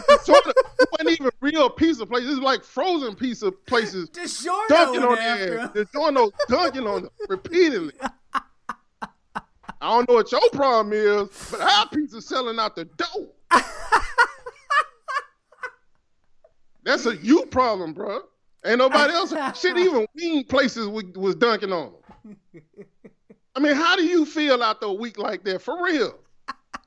DiGiorno, 0.08 0.50
it 0.50 0.88
wasn't 0.92 1.10
even 1.10 1.30
real 1.40 1.70
pizza 1.70 2.06
places. 2.06 2.30
It's 2.30 2.40
like 2.40 2.64
frozen 2.64 3.14
pizza 3.14 3.52
places. 3.52 4.08
DiGiorno 4.10 4.68
dunking 4.68 5.02
on 5.02 5.16
there. 5.16 5.58
him. 5.58 5.68
DiGiorno 5.68 6.30
dunking 6.48 6.86
on 6.86 7.02
them 7.02 7.10
repeatedly. 7.28 7.92
I 9.82 9.88
don't 9.88 10.08
know 10.08 10.14
what 10.14 10.30
your 10.30 10.48
problem 10.52 10.92
is, 10.92 11.28
but 11.50 11.60
our 11.60 11.88
pizza's 11.92 12.26
selling 12.26 12.58
out 12.60 12.76
the 12.76 12.84
door. 12.84 13.32
That's 16.84 17.04
a 17.06 17.16
you 17.16 17.46
problem, 17.46 17.92
bro. 17.92 18.20
Ain't 18.64 18.78
nobody 18.78 19.12
else. 19.12 19.34
Shit, 19.60 19.76
even 19.78 20.06
wing 20.14 20.44
places 20.44 20.86
was, 20.86 21.04
was 21.16 21.34
dunking 21.34 21.72
on 21.72 21.94
them. 22.22 22.62
I 23.56 23.60
mean, 23.60 23.74
how 23.74 23.96
do 23.96 24.04
you 24.04 24.24
feel 24.24 24.62
after 24.62 24.86
a 24.86 24.92
week 24.92 25.18
like 25.18 25.42
that? 25.44 25.60
For 25.60 25.82
real. 25.82 26.16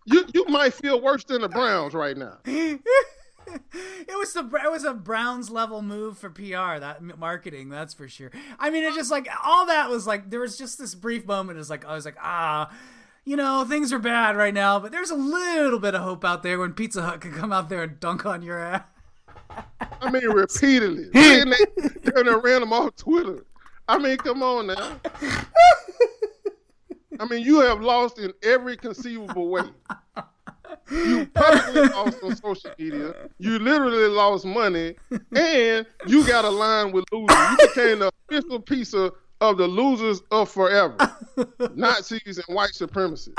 You 0.05 0.25
you 0.33 0.45
might 0.45 0.73
feel 0.73 1.01
worse 1.01 1.25
than 1.25 1.41
the 1.41 1.49
Browns 1.49 1.93
right 1.93 2.15
now. 2.15 2.37
it 3.73 4.17
was 4.17 4.33
the 4.33 4.43
it 4.63 4.71
was 4.71 4.83
a 4.83 4.93
Browns 4.93 5.49
level 5.49 5.81
move 5.81 6.17
for 6.17 6.29
PR 6.29 6.79
that 6.79 7.01
marketing 7.17 7.69
that's 7.69 7.93
for 7.93 8.07
sure. 8.07 8.31
I 8.59 8.69
mean, 8.69 8.83
it 8.83 8.93
just 8.93 9.11
like 9.11 9.27
all 9.43 9.65
that 9.67 9.89
was 9.89 10.07
like 10.07 10.29
there 10.29 10.39
was 10.39 10.57
just 10.57 10.77
this 10.77 10.95
brief 10.95 11.25
moment. 11.25 11.59
It's 11.59 11.69
like 11.69 11.85
I 11.85 11.93
was 11.93 12.05
like 12.05 12.17
ah, 12.21 12.71
you 13.23 13.35
know 13.35 13.65
things 13.65 13.91
are 13.93 13.99
bad 13.99 14.35
right 14.35 14.53
now, 14.53 14.79
but 14.79 14.91
there's 14.91 15.11
a 15.11 15.15
little 15.15 15.79
bit 15.79 15.95
of 15.95 16.01
hope 16.01 16.25
out 16.25 16.43
there 16.43 16.59
when 16.59 16.73
Pizza 16.73 17.01
Hut 17.01 17.21
could 17.21 17.33
come 17.33 17.51
out 17.51 17.69
there 17.69 17.83
and 17.83 17.99
dunk 17.99 18.25
on 18.25 18.41
your 18.41 18.59
ass. 18.59 18.83
I 20.01 20.11
mean, 20.11 20.27
repeatedly. 20.29 21.09
and 21.13 21.53
they 21.53 22.11
and 22.15 22.43
ran 22.43 22.61
them 22.61 22.73
off 22.73 22.95
Twitter. 22.95 23.45
I 23.87 23.97
mean, 23.97 24.17
come 24.17 24.41
on 24.41 24.67
now. 24.67 24.99
I 27.19 27.25
mean, 27.29 27.45
you 27.45 27.61
have 27.61 27.81
lost 27.81 28.19
in 28.19 28.33
every 28.43 28.75
conceivable 28.75 29.49
way. 29.49 29.63
You 30.89 31.25
publicly 31.27 31.81
lost 31.89 32.23
on 32.23 32.35
social 32.35 32.71
media. 32.77 33.13
You 33.39 33.59
literally 33.59 34.07
lost 34.07 34.45
money, 34.45 34.95
and 35.35 35.85
you 36.05 36.25
got 36.27 36.45
aligned 36.45 36.93
with 36.93 37.05
losers. 37.11 37.37
You 37.37 37.57
became 37.67 37.99
the 37.99 38.11
official 38.29 38.59
piece 38.59 38.93
of, 38.93 39.13
of 39.41 39.57
the 39.57 39.67
losers 39.67 40.21
of 40.31 40.49
forever, 40.49 40.97
Nazis 41.75 42.37
and 42.47 42.55
white 42.55 42.71
supremacists. 42.71 43.33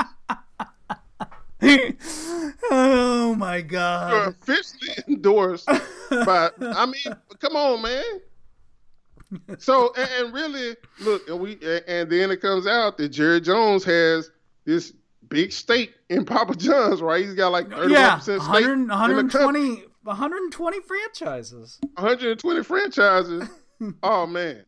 oh 2.71 3.35
my 3.39 3.61
god! 3.61 4.13
You're 4.13 4.29
officially 4.29 4.93
endorsed 5.09 5.67
by. 5.67 6.51
I 6.61 6.87
mean, 6.87 7.17
come 7.39 7.57
on, 7.57 7.83
man. 7.83 8.21
So 9.59 9.93
and, 9.97 10.09
and 10.19 10.35
really, 10.35 10.77
look, 11.01 11.29
and 11.29 11.41
we 11.41 11.53
and 11.87 12.11
then 12.11 12.31
it 12.31 12.41
comes 12.41 12.67
out 12.67 12.99
that 12.99 13.09
Jerry 13.09 13.41
Jones 13.41 13.85
has 13.85 14.31
this 14.65 14.93
big 15.29 15.53
stake 15.53 15.95
in 16.09 16.25
Papa 16.25 16.55
John's, 16.57 17.01
right? 17.03 17.25
He's 17.25 17.35
got 17.35 17.53
like 17.53 17.69
thirty 17.69 17.81
one 17.83 17.91
Yeah, 17.91 18.17
percent 18.17 18.43
stake 18.43 18.53
100, 18.53 18.73
in 18.73 18.87
the 18.89 19.33
company, 19.33 19.69
120, 19.69 19.87
120 20.03 20.81
franchises. 20.83 21.79
one 21.95 22.07
hundred 22.07 22.31
and 22.33 22.41
twenty 22.41 22.63
franchises. 22.63 23.49
oh 24.03 24.27
man. 24.27 24.65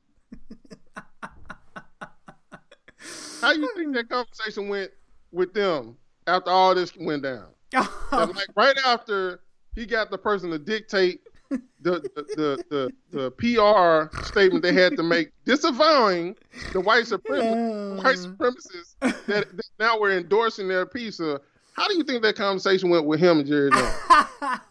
How 3.40 3.52
you 3.52 3.70
think 3.76 3.94
that 3.94 4.08
conversation 4.08 4.68
went 4.68 4.90
with 5.30 5.52
them 5.54 5.96
after 6.26 6.50
all 6.50 6.74
this 6.74 6.92
went 6.96 7.22
down? 7.22 7.46
Like 8.12 8.48
right 8.56 8.76
after 8.84 9.40
he 9.74 9.86
got 9.86 10.10
the 10.10 10.18
person 10.18 10.50
to 10.50 10.58
dictate 10.58 11.20
the 11.50 11.60
the, 11.80 12.26
the, 12.36 12.64
the, 12.70 12.92
the 13.10 13.30
PR 13.32 14.24
statement 14.24 14.62
they 14.62 14.72
had 14.72 14.96
to 14.96 15.02
make 15.02 15.30
disavowing 15.44 16.36
the 16.72 16.80
white 16.80 17.04
supremacists, 17.04 18.02
white 18.02 18.16
supremacists 18.16 18.94
that, 19.26 19.56
that 19.56 19.66
now 19.78 19.98
were 19.98 20.10
endorsing 20.10 20.68
their 20.68 20.86
piece 20.86 21.20
of 21.20 21.40
how 21.72 21.86
do 21.86 21.96
you 21.96 22.02
think 22.02 22.22
that 22.22 22.34
conversation 22.34 22.90
went 22.90 23.06
with 23.06 23.20
him 23.20 23.38
and 23.38 23.46
Jerry 23.46 23.70
Jones? 23.70 23.84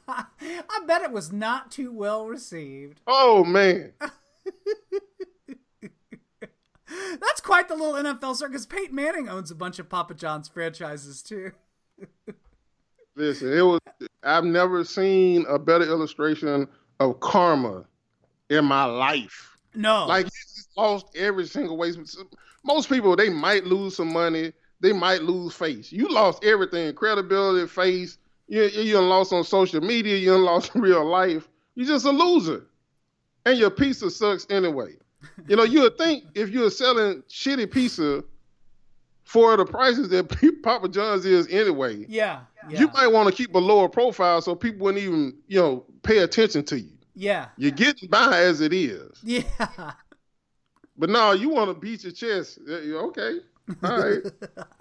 I 0.10 0.80
bet 0.86 1.02
it 1.04 1.12
was 1.12 1.32
not 1.32 1.72
too 1.72 1.92
well 1.92 2.26
received. 2.26 3.00
Oh 3.08 3.44
man. 3.44 3.94
That's 7.20 7.42
quite 7.42 7.68
the 7.68 7.76
little 7.76 7.94
NFL 7.94 8.36
circus. 8.36 8.66
Peyton 8.66 8.96
Manning 8.96 9.28
owns 9.30 9.52
a 9.52 9.56
bunch 9.56 9.80
of 9.80 9.90
Papa 9.90 10.14
John's 10.14 10.48
franchises 10.48 11.22
too. 11.22 11.52
Listen, 13.18 13.52
it 13.52 13.64
was 13.64 13.80
I've 14.22 14.44
never 14.44 14.84
seen 14.84 15.44
a 15.50 15.58
better 15.58 15.86
illustration 15.86 16.68
of 17.00 17.20
karma 17.20 17.86
in 18.52 18.64
my 18.64 18.86
life. 18.86 19.58
No, 19.74 20.06
Like 20.06 20.28
lost 20.78 21.08
every 21.16 21.48
single 21.48 21.78
way. 21.78 21.92
Most 22.64 22.90
people 22.90 23.16
they 23.16 23.30
might 23.30 23.66
lose 23.66 23.96
some 23.96 24.14
money, 24.14 24.54
they 24.82 24.94
might 24.94 25.24
lose 25.24 25.56
face. 25.56 25.92
You 25.92 26.10
lost 26.10 26.44
everything: 26.44 26.94
credibility, 26.94 27.68
face. 27.68 28.20
You 28.48 28.66
you 28.66 29.00
lost 29.00 29.34
on 29.34 29.44
social 29.44 29.82
media. 29.82 30.16
You 30.16 30.38
lost 30.38 30.72
in 30.76 30.82
real 30.82 31.04
life. 31.04 31.48
You're 31.74 31.88
just 31.88 32.06
a 32.06 32.12
loser, 32.12 32.68
and 33.48 33.58
your 33.58 33.72
pizza 33.72 34.12
sucks 34.12 34.46
anyway. 34.52 34.94
You 35.48 35.56
know 35.56 35.64
you 35.64 35.82
would 35.82 35.98
think 35.98 36.26
if 36.36 36.52
you 36.52 36.62
were 36.62 36.70
selling 36.70 37.24
shitty 37.30 37.72
pizza 37.72 38.24
for 39.28 39.58
the 39.58 39.66
prices 39.66 40.08
that 40.10 40.30
Papa 40.64 40.88
John's 40.88 41.26
is 41.26 41.48
anyway, 41.50 42.06
yeah, 42.08 42.40
yeah, 42.70 42.80
you 42.80 42.88
might 42.94 43.08
want 43.08 43.28
to 43.28 43.36
keep 43.36 43.54
a 43.54 43.60
lower 43.60 43.90
profile 43.90 44.42
so 44.42 44.56
people 44.56 44.86
wouldn't 44.86 45.04
even 45.04 45.36
you 45.48 45.60
know 45.60 45.84
pay 46.02 46.20
attention 46.20 46.64
to 46.66 46.80
you. 46.80 46.92
yeah, 47.14 47.50
You're 47.58 47.72
getting 47.72 48.10
by 48.10 48.40
as 48.40 48.62
it 48.62 48.74
is. 48.74 49.20
yeah. 49.24 49.44
But 51.00 51.12
no, 51.12 51.34
you 51.34 51.50
want 51.50 51.70
to 51.70 51.76
beat 51.80 52.04
your 52.04 52.12
chest. 52.12 52.58
Okay. 52.68 53.38
All 53.84 54.00
right. 54.00 54.24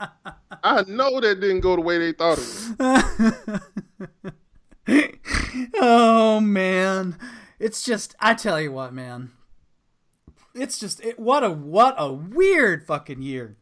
I 0.65 0.83
know 0.89 1.21
that 1.21 1.41
didn't 1.43 1.61
go 1.61 1.77
the 1.77 1.83
way 1.83 1.99
they 1.99 2.13
thought 2.13 2.39
it 2.39 3.61
would. 4.89 5.19
oh 5.79 6.41
man, 6.41 7.19
it's 7.59 7.85
just 7.85 8.15
I 8.19 8.33
tell 8.33 8.59
you 8.61 8.73
what, 8.73 8.95
man. 8.95 9.33
It's 10.55 10.79
just 10.79 11.05
it, 11.05 11.19
what 11.19 11.45
a 11.45 11.51
what 11.51 11.95
a 11.99 12.11
weird 12.11 12.87
fucking 12.87 13.21
year 13.21 13.57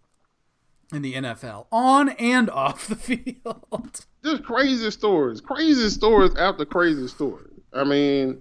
in 0.92 1.02
the 1.02 1.14
NFL, 1.14 1.66
on 1.72 2.10
and 2.10 2.50
off 2.50 2.86
the 2.88 2.96
field. 2.96 4.04
Just 4.24 4.44
crazy 4.44 4.90
stories. 4.90 5.40
Crazy 5.40 5.88
stories 5.90 6.34
after 6.36 6.64
crazy 6.64 7.08
stories. 7.08 7.48
I 7.72 7.84
mean, 7.84 8.40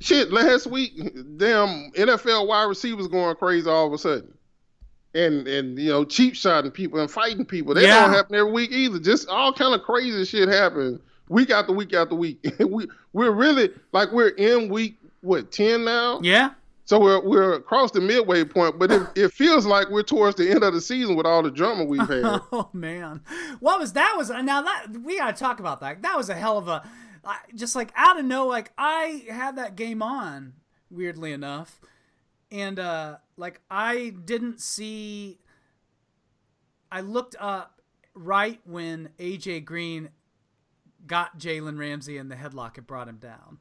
shit, 0.00 0.32
last 0.32 0.66
week, 0.66 0.96
damn 1.36 1.90
NFL 1.92 2.46
wide 2.46 2.64
receivers 2.64 3.08
going 3.08 3.34
crazy 3.36 3.68
all 3.68 3.86
of 3.86 3.92
a 3.92 3.98
sudden. 3.98 4.34
And 5.14 5.48
and 5.48 5.78
you 5.78 5.88
know, 5.88 6.04
cheap 6.04 6.34
shotting 6.34 6.70
people 6.70 7.00
and 7.00 7.10
fighting 7.10 7.46
people. 7.46 7.72
They 7.74 7.82
Yeah. 7.86 8.02
don't 8.02 8.12
happen 8.12 8.34
every 8.36 8.52
week 8.52 8.70
either. 8.72 8.98
Just 8.98 9.28
all 9.28 9.52
kind 9.52 9.74
of 9.74 9.82
crazy 9.82 10.24
shit 10.26 10.48
happens 10.48 11.00
week 11.30 11.50
after 11.50 11.72
week 11.72 11.94
after 11.94 12.14
week. 12.14 12.44
we 12.60 12.86
we're 13.14 13.30
really 13.32 13.70
like 13.92 14.12
we're 14.12 14.28
in 14.28 14.68
week 14.68 14.98
what, 15.22 15.50
ten 15.50 15.84
now? 15.84 16.20
Yeah, 16.22 16.50
So 16.88 16.98
we're 16.98 17.20
we're 17.20 17.52
across 17.52 17.90
the 17.90 18.00
midway 18.00 18.44
point, 18.44 18.78
but 18.78 18.90
it, 18.90 19.02
it 19.14 19.28
feels 19.34 19.66
like 19.66 19.90
we're 19.90 20.02
towards 20.02 20.36
the 20.36 20.50
end 20.50 20.64
of 20.64 20.72
the 20.72 20.80
season 20.80 21.16
with 21.16 21.26
all 21.26 21.42
the 21.42 21.50
drama 21.50 21.84
we've 21.84 22.00
had. 22.00 22.24
Oh 22.50 22.70
man, 22.72 23.20
what 23.60 23.78
was 23.78 23.92
that? 23.92 24.14
Was 24.16 24.30
now 24.30 24.62
that 24.62 24.86
we 25.02 25.18
gotta 25.18 25.36
talk 25.36 25.60
about 25.60 25.80
that. 25.80 26.00
That 26.00 26.16
was 26.16 26.30
a 26.30 26.34
hell 26.34 26.56
of 26.56 26.66
a, 26.66 26.82
just 27.54 27.76
like 27.76 27.92
out 27.94 28.18
of 28.18 28.24
no, 28.24 28.46
like 28.46 28.72
I 28.78 29.22
had 29.28 29.56
that 29.56 29.76
game 29.76 30.00
on 30.00 30.54
weirdly 30.90 31.34
enough, 31.34 31.78
and 32.50 32.78
uh 32.78 33.18
like 33.36 33.60
I 33.70 34.14
didn't 34.24 34.62
see. 34.62 35.40
I 36.90 37.02
looked 37.02 37.36
up 37.38 37.82
right 38.14 38.62
when 38.64 39.10
AJ 39.18 39.66
Green 39.66 40.08
got 41.06 41.38
Jalen 41.38 41.78
Ramsey 41.78 42.16
in 42.16 42.30
the 42.30 42.36
headlock 42.36 42.78
and 42.78 42.86
brought 42.86 43.08
him 43.08 43.18
down. 43.18 43.58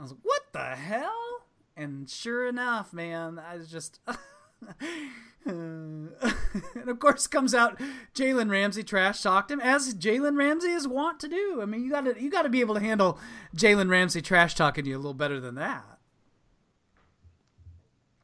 I 0.00 0.02
was 0.02 0.10
like, 0.10 0.20
what 0.24 0.42
the 0.52 0.74
hell? 0.74 1.43
And 1.76 2.08
sure 2.08 2.46
enough, 2.46 2.92
man, 2.92 3.38
I 3.38 3.56
was 3.56 3.68
just. 3.68 4.00
and 5.44 6.10
of 6.86 6.98
course, 6.98 7.26
comes 7.26 7.54
out 7.54 7.80
Jalen 8.14 8.50
Ramsey 8.50 8.82
trash 8.82 9.22
talked 9.22 9.50
him 9.50 9.60
as 9.60 9.94
Jalen 9.94 10.38
Ramsey 10.38 10.70
is 10.70 10.88
wont 10.88 11.20
to 11.20 11.28
do. 11.28 11.60
I 11.60 11.66
mean, 11.66 11.84
you 11.84 11.90
got 11.90 12.02
to 12.02 12.20
you 12.20 12.30
got 12.30 12.42
to 12.42 12.48
be 12.48 12.60
able 12.60 12.74
to 12.74 12.80
handle 12.80 13.18
Jalen 13.56 13.90
Ramsey 13.90 14.22
trash 14.22 14.54
talking 14.54 14.86
you 14.86 14.96
a 14.96 14.98
little 14.98 15.14
better 15.14 15.40
than 15.40 15.56
that. 15.56 15.84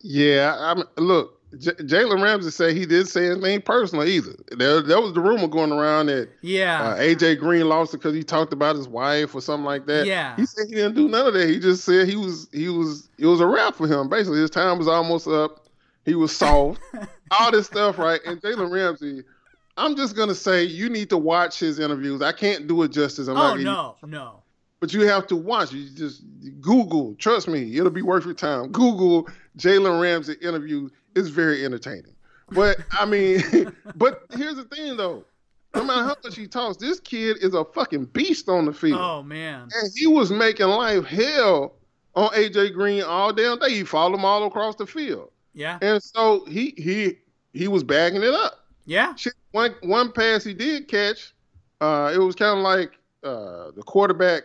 Yeah, 0.00 0.56
I'm 0.58 0.84
look. 0.96 1.39
J- 1.58 1.72
Jalen 1.72 2.22
Ramsey 2.22 2.50
said 2.50 2.76
he 2.76 2.86
didn't 2.86 3.06
say 3.08 3.30
anything 3.30 3.60
personal 3.62 4.04
either. 4.06 4.36
There, 4.56 4.80
there 4.82 5.00
was 5.00 5.12
the 5.14 5.20
rumor 5.20 5.48
going 5.48 5.72
around 5.72 6.06
that 6.06 6.28
Yeah, 6.42 6.80
uh, 6.82 6.96
AJ 6.98 7.40
Green 7.40 7.68
lost 7.68 7.92
it 7.92 7.98
because 7.98 8.14
he 8.14 8.22
talked 8.22 8.52
about 8.52 8.76
his 8.76 8.86
wife 8.86 9.34
or 9.34 9.40
something 9.40 9.64
like 9.64 9.86
that. 9.86 10.06
Yeah. 10.06 10.36
he 10.36 10.46
said 10.46 10.66
he 10.68 10.76
didn't 10.76 10.94
do 10.94 11.08
none 11.08 11.26
of 11.26 11.34
that. 11.34 11.48
He 11.48 11.58
just 11.58 11.84
said 11.84 12.08
he 12.08 12.16
was 12.16 12.48
he 12.52 12.68
was 12.68 13.08
it 13.18 13.26
was 13.26 13.40
a 13.40 13.46
wrap 13.46 13.74
for 13.74 13.88
him. 13.88 14.08
Basically, 14.08 14.38
his 14.40 14.50
time 14.50 14.78
was 14.78 14.86
almost 14.88 15.26
up. 15.26 15.66
He 16.04 16.14
was 16.14 16.34
soft. 16.34 16.80
all 17.30 17.50
this 17.50 17.66
stuff, 17.66 17.98
right? 17.98 18.20
And 18.24 18.40
Jalen 18.40 18.70
Ramsey, 18.70 19.22
I'm 19.76 19.96
just 19.96 20.14
gonna 20.16 20.34
say 20.34 20.64
you 20.64 20.88
need 20.88 21.10
to 21.10 21.18
watch 21.18 21.58
his 21.58 21.78
interviews. 21.78 22.22
I 22.22 22.32
can't 22.32 22.66
do 22.66 22.82
it 22.84 22.92
justice. 22.92 23.28
I'm 23.28 23.36
oh 23.36 23.54
no, 23.56 23.96
no. 24.06 24.42
But 24.78 24.94
you 24.94 25.02
have 25.02 25.26
to 25.26 25.36
watch. 25.36 25.72
You 25.72 25.90
just 25.90 26.22
Google. 26.60 27.14
Trust 27.16 27.48
me, 27.48 27.76
it'll 27.76 27.90
be 27.90 28.02
worth 28.02 28.24
your 28.24 28.34
time. 28.34 28.72
Google 28.72 29.28
Jalen 29.58 30.00
Ramsey 30.00 30.36
interview. 30.40 30.88
It's 31.14 31.28
very 31.28 31.64
entertaining. 31.64 32.14
But 32.50 32.78
I 32.92 33.06
mean, 33.06 33.42
but 33.96 34.24
here's 34.36 34.56
the 34.56 34.64
thing 34.64 34.96
though. 34.96 35.24
No 35.74 35.84
matter 35.84 36.02
how 36.02 36.16
much 36.24 36.36
he 36.36 36.48
talks, 36.48 36.76
this 36.78 36.98
kid 36.98 37.36
is 37.40 37.54
a 37.54 37.64
fucking 37.64 38.06
beast 38.06 38.48
on 38.48 38.64
the 38.64 38.72
field. 38.72 39.00
Oh 39.00 39.22
man. 39.22 39.68
And 39.74 39.92
he 39.94 40.06
was 40.06 40.32
making 40.32 40.66
life 40.66 41.04
hell 41.04 41.74
on 42.14 42.30
AJ 42.30 42.74
Green 42.74 43.02
all 43.02 43.32
damn 43.32 43.58
day. 43.58 43.70
He 43.70 43.84
followed 43.84 44.16
him 44.16 44.24
all 44.24 44.44
across 44.44 44.74
the 44.74 44.86
field. 44.86 45.30
Yeah. 45.54 45.78
And 45.80 46.02
so 46.02 46.44
he 46.46 46.74
he 46.76 47.18
he 47.52 47.68
was 47.68 47.84
bagging 47.84 48.22
it 48.22 48.34
up. 48.34 48.66
Yeah. 48.84 49.14
One 49.52 49.74
one 49.82 50.10
pass 50.12 50.42
he 50.42 50.54
did 50.54 50.88
catch, 50.88 51.32
uh, 51.80 52.12
it 52.14 52.18
was 52.18 52.34
kind 52.34 52.58
of 52.58 52.64
like 52.64 52.92
uh, 53.22 53.70
the 53.72 53.82
quarterback. 53.82 54.42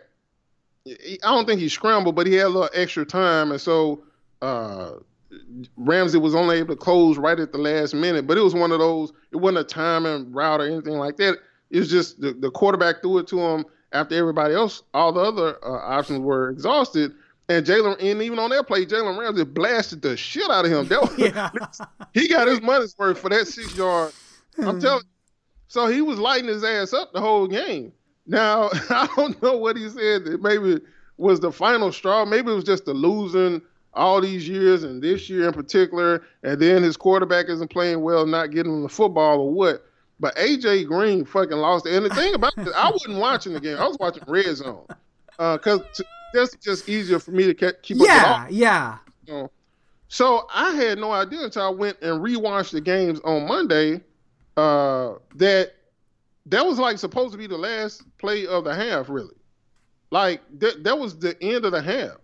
I 0.87 1.17
don't 1.23 1.45
think 1.45 1.59
he 1.59 1.69
scrambled, 1.69 2.15
but 2.15 2.27
he 2.27 2.33
had 2.35 2.45
a 2.45 2.49
little 2.49 2.69
extra 2.73 3.05
time, 3.05 3.51
and 3.51 3.59
so 3.59 4.03
uh, 4.41 4.93
Ramsey 5.77 6.17
was 6.17 6.35
only 6.35 6.57
able 6.57 6.75
to 6.75 6.79
close 6.79 7.17
right 7.17 7.39
at 7.39 7.51
the 7.51 7.57
last 7.57 7.93
minute. 7.93 8.27
But 8.27 8.37
it 8.37 8.41
was 8.41 8.53
one 8.53 8.71
of 8.71 8.79
those. 8.79 9.13
It 9.31 9.37
wasn't 9.37 9.59
a 9.59 9.63
timing 9.63 10.31
route 10.31 10.61
or 10.61 10.67
anything 10.67 10.93
like 10.93 11.17
that. 11.17 11.37
It 11.71 11.79
was 11.79 11.89
just 11.89 12.21
the, 12.21 12.33
the 12.33 12.51
quarterback 12.51 13.01
threw 13.01 13.17
it 13.17 13.27
to 13.27 13.39
him 13.39 13.65
after 13.95 14.15
everybody 14.15 14.53
else, 14.53 14.83
all 14.93 15.11
the 15.11 15.21
other 15.21 15.57
uh, 15.63 15.71
options 15.71 16.19
were 16.19 16.49
exhausted. 16.49 17.13
And 17.47 17.65
Jalen, 17.65 18.01
and 18.01 18.21
even 18.21 18.39
on 18.39 18.49
that 18.49 18.67
play, 18.67 18.85
Jalen 18.85 19.17
Ramsey 19.17 19.43
blasted 19.43 20.01
the 20.01 20.17
shit 20.17 20.49
out 20.49 20.65
of 20.65 20.71
him. 20.71 20.87
That 20.87 21.01
was, 21.01 21.17
yeah. 21.17 21.49
he 22.13 22.27
got 22.27 22.47
his 22.47 22.61
money's 22.61 22.95
worth 22.97 23.19
for 23.19 23.29
that 23.29 23.47
six 23.47 23.75
yard. 23.75 24.11
I'm 24.57 24.79
telling 24.79 25.03
you. 25.03 25.09
So 25.67 25.87
he 25.87 26.01
was 26.01 26.19
lighting 26.19 26.47
his 26.47 26.63
ass 26.63 26.93
up 26.93 27.13
the 27.13 27.21
whole 27.21 27.47
game. 27.47 27.91
Now, 28.27 28.69
I 28.89 29.07
don't 29.15 29.41
know 29.41 29.57
what 29.57 29.77
he 29.77 29.89
said 29.89 30.25
that 30.25 30.41
maybe 30.41 30.79
was 31.17 31.39
the 31.39 31.51
final 31.51 31.91
straw. 31.91 32.25
Maybe 32.25 32.51
it 32.51 32.55
was 32.55 32.63
just 32.63 32.85
the 32.85 32.93
losing 32.93 33.61
all 33.95 34.21
these 34.21 34.47
years 34.47 34.83
and 34.83 35.01
this 35.01 35.29
year 35.29 35.47
in 35.47 35.53
particular, 35.53 36.23
and 36.43 36.61
then 36.61 36.83
his 36.83 36.97
quarterback 36.97 37.47
isn't 37.49 37.69
playing 37.69 38.01
well, 38.01 38.25
not 38.25 38.51
getting 38.51 38.73
him 38.73 38.83
the 38.83 38.89
football 38.89 39.39
or 39.39 39.51
what. 39.51 39.85
But 40.19 40.35
AJ 40.37 40.87
Green 40.87 41.25
fucking 41.25 41.57
lost. 41.57 41.85
And 41.85 42.05
the 42.05 42.09
thing 42.09 42.35
about 42.35 42.57
it, 42.57 42.69
I 42.75 42.89
wasn't 42.89 43.17
watching 43.17 43.53
the 43.53 43.59
game. 43.59 43.77
I 43.77 43.87
was 43.87 43.97
watching 43.99 44.23
Red 44.27 44.55
Zone 44.55 44.85
because 45.37 45.81
uh, 45.81 46.03
that's 46.33 46.55
just 46.55 46.87
easier 46.87 47.19
for 47.19 47.31
me 47.31 47.53
to 47.53 47.73
keep 47.81 47.99
up. 47.99 48.07
Yeah, 48.07 48.47
yeah. 48.49 48.97
So 50.07 50.47
I 50.53 50.71
had 50.75 50.99
no 50.99 51.11
idea 51.11 51.43
until 51.43 51.63
I 51.63 51.69
went 51.69 52.01
and 52.01 52.23
rewatched 52.23 52.71
the 52.71 52.81
games 52.81 53.19
on 53.25 53.47
Monday 53.47 54.01
uh, 54.55 55.15
that 55.35 55.73
that 56.45 56.65
was 56.65 56.79
like 56.79 56.97
supposed 56.97 57.31
to 57.33 57.37
be 57.37 57.47
the 57.47 57.57
last 57.57 58.03
play 58.17 58.47
of 58.47 58.63
the 58.63 58.73
half, 58.73 59.09
really. 59.09 59.35
Like 60.11 60.41
that 60.59 60.83
that 60.83 60.97
was 60.97 61.17
the 61.19 61.35
end 61.41 61.65
of 61.65 61.71
the 61.71 61.81
half. 61.81 62.17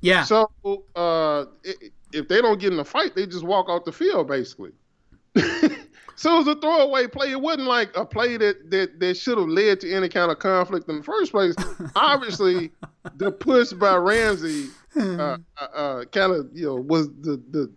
Yeah. 0.00 0.24
So 0.24 0.50
uh, 0.94 1.46
if 2.12 2.28
they 2.28 2.40
don't 2.40 2.60
get 2.60 2.72
in 2.72 2.78
a 2.78 2.84
fight, 2.84 3.14
they 3.14 3.26
just 3.26 3.44
walk 3.44 3.68
off 3.68 3.84
the 3.84 3.92
field, 3.92 4.28
basically. 4.28 4.72
so 6.16 6.34
it 6.34 6.38
was 6.38 6.48
a 6.48 6.54
throwaway 6.56 7.06
play. 7.06 7.30
It 7.30 7.40
wasn't 7.40 7.66
like 7.68 7.96
a 7.96 8.04
play 8.04 8.36
that 8.36 8.70
that, 8.70 9.00
that 9.00 9.16
should 9.16 9.38
have 9.38 9.48
led 9.48 9.80
to 9.80 9.92
any 9.92 10.08
kind 10.08 10.30
of 10.30 10.38
conflict 10.38 10.88
in 10.88 10.98
the 10.98 11.02
first 11.02 11.32
place. 11.32 11.54
Obviously, 11.96 12.70
the 13.16 13.30
push 13.30 13.72
by 13.72 13.96
Ramsey 13.96 14.68
uh, 14.96 15.38
uh, 15.60 15.64
uh 15.74 16.04
kind 16.06 16.32
of 16.32 16.48
you 16.52 16.66
know 16.66 16.76
was 16.76 17.08
the 17.20 17.42
the 17.50 17.70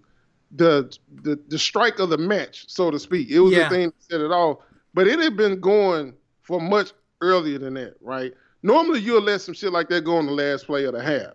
the 0.56 0.98
the 1.24 1.40
the 1.48 1.60
strike 1.60 2.00
of 2.00 2.10
the 2.10 2.18
match, 2.18 2.66
so 2.68 2.92
to 2.92 3.00
speak. 3.00 3.30
It 3.30 3.40
was 3.40 3.54
yeah. 3.54 3.64
the 3.64 3.76
thing 3.76 3.86
that 3.88 4.04
set 4.04 4.22
it 4.22 4.32
off. 4.32 4.60
But 4.94 5.08
it 5.08 5.20
had 5.20 5.38
been 5.38 5.60
going 5.60 6.14
for 6.42 6.60
much 6.60 6.92
earlier 7.22 7.58
than 7.58 7.76
that, 7.76 7.96
right? 8.02 8.34
Normally 8.64 9.00
you'll 9.00 9.22
let 9.22 9.42
some 9.42 9.54
shit 9.54 9.72
like 9.72 9.90
that 9.90 10.04
go 10.04 10.18
on 10.18 10.26
the 10.26 10.34
last 10.34 10.66
play 10.66 10.84
of 10.86 10.94
the 10.94 11.02
half. 11.02 11.34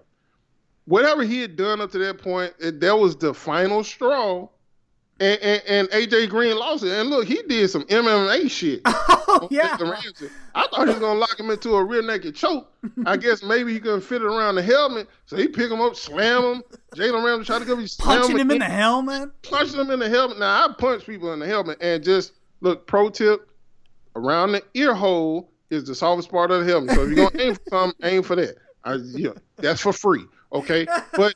Whatever 0.87 1.24
he 1.24 1.41
had 1.41 1.57
done 1.57 1.80
up 1.80 1.91
to 1.93 1.99
that 1.99 2.18
point, 2.18 2.55
it, 2.59 2.80
that 2.80 2.97
was 2.97 3.16
the 3.16 3.34
final 3.34 3.82
straw 3.84 4.49
and, 5.18 5.41
and, 5.41 5.62
and, 5.66 5.89
AJ 5.89 6.28
Green 6.28 6.57
lost 6.57 6.84
it. 6.84 6.93
And 6.93 7.09
look, 7.09 7.26
he 7.26 7.43
did 7.49 7.68
some 7.70 7.84
MMA 7.84 8.51
shit. 8.51 8.82
Oh, 9.28 9.49
yeah. 9.51 9.76
I 10.55 10.66
thought 10.68 10.87
he 10.87 10.93
was 10.93 10.99
gonna 11.01 11.18
lock 11.18 11.39
him 11.39 11.51
into 11.51 11.74
a 11.74 11.84
rear 11.84 12.01
naked 12.01 12.37
choke. 12.37 12.72
I 13.05 13.16
guess 13.18 13.43
maybe 13.43 13.72
he 13.72 13.80
couldn't 13.80 14.01
fit 14.03 14.22
it 14.22 14.24
around 14.24 14.55
the 14.55 14.62
helmet, 14.62 15.09
so 15.26 15.37
he 15.37 15.49
pick 15.49 15.70
him 15.70 15.80
up, 15.80 15.97
slam 15.97 16.43
him. 16.43 16.62
Jalen 16.95 17.22
Ramsey 17.22 17.45
tried 17.45 17.59
to 17.59 17.64
go, 17.64 17.76
he 17.76 17.89
punching 17.99 18.39
him 18.39 18.51
in 18.53 18.61
the 18.61 18.64
helmet. 18.64 19.30
Punching 19.43 19.80
him 19.80 19.91
in 19.91 19.99
the 19.99 20.09
helmet. 20.09 20.39
Now 20.39 20.64
I 20.64 20.72
punch 20.72 21.05
people 21.05 21.32
in 21.32 21.41
the 21.41 21.47
helmet, 21.47 21.76
and 21.82 22.03
just 22.03 22.32
look. 22.61 22.87
Pro 22.87 23.11
tip: 23.11 23.51
around 24.14 24.53
the 24.53 24.62
ear 24.74 24.95
hole 24.95 25.51
is 25.70 25.84
the 25.84 25.95
softest 25.95 26.30
part 26.30 26.53
of 26.53 26.64
the 26.64 26.72
helmet. 26.72 26.95
So 26.95 27.03
if 27.03 27.09
you're 27.09 27.28
gonna 27.28 27.43
aim 27.43 27.55
for 27.57 27.62
something, 27.68 28.09
aim 28.09 28.22
for 28.22 28.37
that. 28.37 28.57
I, 28.84 28.95
yeah, 28.95 29.32
that's 29.57 29.82
for 29.82 29.93
free. 29.93 30.24
Okay, 30.53 30.86
but 31.14 31.34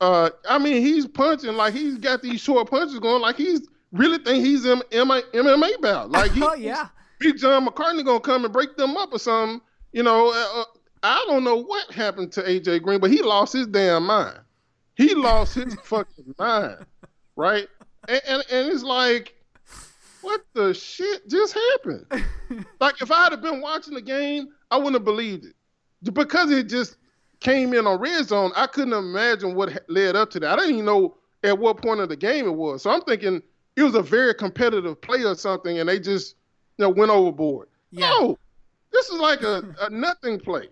uh, 0.00 0.30
I 0.48 0.58
mean, 0.58 0.82
he's 0.82 1.06
punching 1.06 1.54
like 1.54 1.74
he's 1.74 1.96
got 1.96 2.22
these 2.22 2.40
short 2.40 2.68
punches 2.68 2.98
going, 2.98 3.22
like 3.22 3.36
he's 3.36 3.68
really 3.92 4.18
think 4.18 4.44
he's 4.44 4.64
in 4.64 4.80
MMA 4.90 5.80
bout. 5.80 6.10
Like, 6.10 6.32
he, 6.32 6.42
oh 6.46 6.54
yeah, 6.54 6.88
Big 7.20 7.38
John 7.38 7.64
McCarthy 7.64 8.02
gonna 8.02 8.20
come 8.20 8.44
and 8.44 8.52
break 8.52 8.76
them 8.76 8.96
up 8.96 9.12
or 9.12 9.18
something. 9.18 9.60
You 9.92 10.02
know, 10.02 10.28
uh, 10.30 10.60
uh 10.60 10.64
I 11.04 11.24
don't 11.28 11.44
know 11.44 11.56
what 11.56 11.92
happened 11.92 12.32
to 12.32 12.42
AJ 12.42 12.82
Green, 12.82 13.00
but 13.00 13.10
he 13.10 13.22
lost 13.22 13.52
his 13.52 13.66
damn 13.66 14.06
mind. 14.06 14.38
He 14.94 15.14
lost 15.14 15.54
his 15.54 15.74
fucking 15.84 16.34
mind, 16.38 16.84
right? 17.36 17.68
And, 18.08 18.22
and 18.26 18.44
and 18.50 18.72
it's 18.72 18.82
like, 18.82 19.34
what 20.20 20.44
the 20.54 20.74
shit 20.74 21.28
just 21.28 21.54
happened? 21.54 22.06
like 22.80 23.00
if 23.00 23.12
I 23.12 23.30
had 23.30 23.40
been 23.40 23.60
watching 23.60 23.94
the 23.94 24.02
game, 24.02 24.48
I 24.70 24.76
wouldn't 24.78 24.94
have 24.94 25.04
believed 25.04 25.44
it 25.44 25.54
because 26.12 26.50
it 26.50 26.68
just 26.68 26.96
came 27.42 27.74
in 27.74 27.86
on 27.86 27.98
red 27.98 28.24
zone, 28.26 28.52
I 28.54 28.66
couldn't 28.66 28.92
imagine 28.94 29.54
what 29.54 29.82
led 29.88 30.16
up 30.16 30.30
to 30.30 30.40
that. 30.40 30.58
I 30.58 30.62
didn't 30.62 30.74
even 30.74 30.84
know 30.84 31.16
at 31.42 31.58
what 31.58 31.82
point 31.82 32.00
of 32.00 32.08
the 32.08 32.16
game 32.16 32.46
it 32.46 32.54
was. 32.54 32.82
So 32.82 32.90
I'm 32.90 33.02
thinking 33.02 33.42
it 33.76 33.82
was 33.82 33.94
a 33.94 34.02
very 34.02 34.34
competitive 34.34 35.00
play 35.00 35.24
or 35.24 35.34
something, 35.34 35.78
and 35.78 35.88
they 35.88 35.98
just 35.98 36.36
you 36.78 36.84
know 36.84 36.90
went 36.90 37.10
overboard. 37.10 37.68
Yeah. 37.90 38.08
No, 38.08 38.38
this 38.92 39.08
is 39.08 39.18
like 39.18 39.42
a, 39.42 39.74
a 39.80 39.90
nothing 39.90 40.38
play 40.38 40.68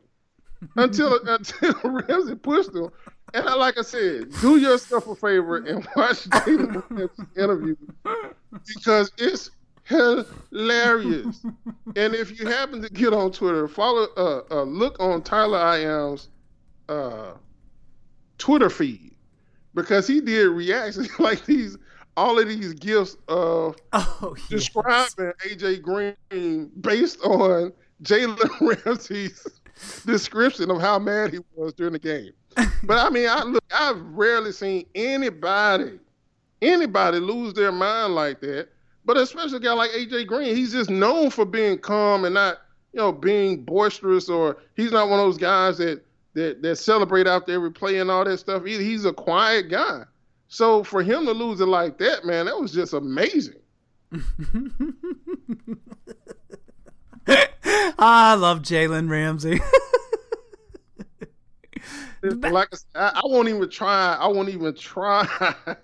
until 0.77 1.19
until 1.27 1.75
Ramsey 1.85 2.37
pushed 2.37 2.73
them. 2.73 2.91
And 3.33 3.49
I, 3.49 3.55
like 3.55 3.79
I 3.79 3.83
said, 3.83 4.33
do 4.41 4.57
yourself 4.57 5.07
a 5.07 5.15
favor 5.15 5.59
and 5.59 5.87
watch 5.95 6.25
David 6.45 6.83
interview 7.37 7.77
because 8.67 9.13
it's 9.19 9.51
hilarious. 9.85 11.41
and 11.97 12.15
if 12.15 12.39
you 12.39 12.47
happen 12.47 12.83
to 12.83 12.89
get 12.89 13.13
on 13.13 13.31
Twitter, 13.31 13.69
follow, 13.69 14.09
uh, 14.17 14.43
uh, 14.51 14.63
look 14.63 14.99
on 14.99 15.23
Tyler 15.23 15.59
I 15.59 15.79
am's 15.79 16.29
uh, 16.91 17.35
Twitter 18.39 18.69
feed 18.69 19.15
because 19.75 20.07
he 20.07 20.21
did 20.21 20.49
reactions 20.49 21.09
like 21.19 21.47
these, 21.47 21.79
all 22.17 22.39
of 22.39 22.49
these 22.49 22.75
gifts 22.75 23.17
of 23.29 23.77
oh, 23.93 24.35
describing 24.51 25.33
yes. 25.45 25.55
AJ 25.55 25.83
Green 25.83 26.71
based 26.81 27.21
on 27.23 27.73
Jalen 28.03 28.85
Ramsey's 28.85 29.47
description 30.05 30.71
of 30.71 30.81
how 30.81 30.99
mad 30.99 31.33
he 31.33 31.39
was 31.55 31.73
during 31.73 31.93
the 31.93 31.99
game. 31.99 32.33
but 32.83 32.99
I 32.99 33.09
mean, 33.09 33.29
I 33.29 33.45
look, 33.45 33.65
I've 33.73 34.01
rarely 34.01 34.53
seen 34.53 34.85
anybody, 34.95 36.01
anybody 36.61 37.21
lose 37.21 37.55
their 37.55 37.73
mind 37.73 38.15
like 38.15 38.41
that. 38.41 38.69
But 39.05 39.17
especially 39.17 39.57
a 39.59 39.61
guy 39.61 39.73
like 39.73 39.91
AJ 39.93 40.27
Green, 40.27 40.55
he's 40.55 40.73
just 40.73 40.91
known 40.91 41.31
for 41.31 41.45
being 41.45 41.79
calm 41.79 42.25
and 42.25 42.35
not, 42.35 42.59
you 42.93 42.99
know, 42.99 43.13
being 43.13 43.65
boisterous, 43.65 44.29
or 44.29 44.59
he's 44.75 44.93
not 44.93 45.09
one 45.09 45.19
of 45.21 45.27
those 45.27 45.39
guys 45.39 45.79
that 45.79 46.03
that 46.41 46.63
that 46.63 46.77
celebrate 46.77 47.27
after 47.27 47.53
every 47.53 47.71
play 47.71 47.99
and 47.99 48.11
all 48.11 48.25
that 48.25 48.39
stuff. 48.39 48.65
he's 48.65 49.05
a 49.05 49.13
quiet 49.13 49.69
guy. 49.69 50.03
So 50.49 50.83
for 50.83 51.03
him 51.03 51.27
to 51.27 51.33
lose 51.33 51.61
it 51.61 51.67
like 51.67 51.99
that, 51.99 52.25
man, 52.25 52.47
that 52.47 52.59
was 52.59 52.73
just 52.73 52.93
amazing. 52.93 53.61
I 57.99 58.35
love 58.35 58.63
Jalen 58.63 59.09
Ramsey. 59.09 59.61
like 62.23 62.69
I, 62.73 62.77
said, 62.77 62.87
I, 62.95 63.13
I, 63.15 63.23
won't 63.25 63.49
even 63.49 63.71
try. 63.71 64.15
I 64.15 64.27
won't 64.27 64.49
even 64.49 64.75
try. 64.75 65.27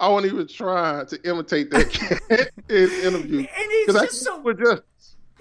I 0.00 0.08
won't 0.08 0.26
even 0.26 0.48
try 0.48 1.04
to 1.04 1.28
imitate 1.28 1.70
that 1.70 2.50
in 2.68 2.90
interview. 3.06 3.38
And 3.38 3.72
he's 3.72 3.86
just 3.86 3.98
I 3.98 4.06
so 4.06 4.52
just 4.52 4.82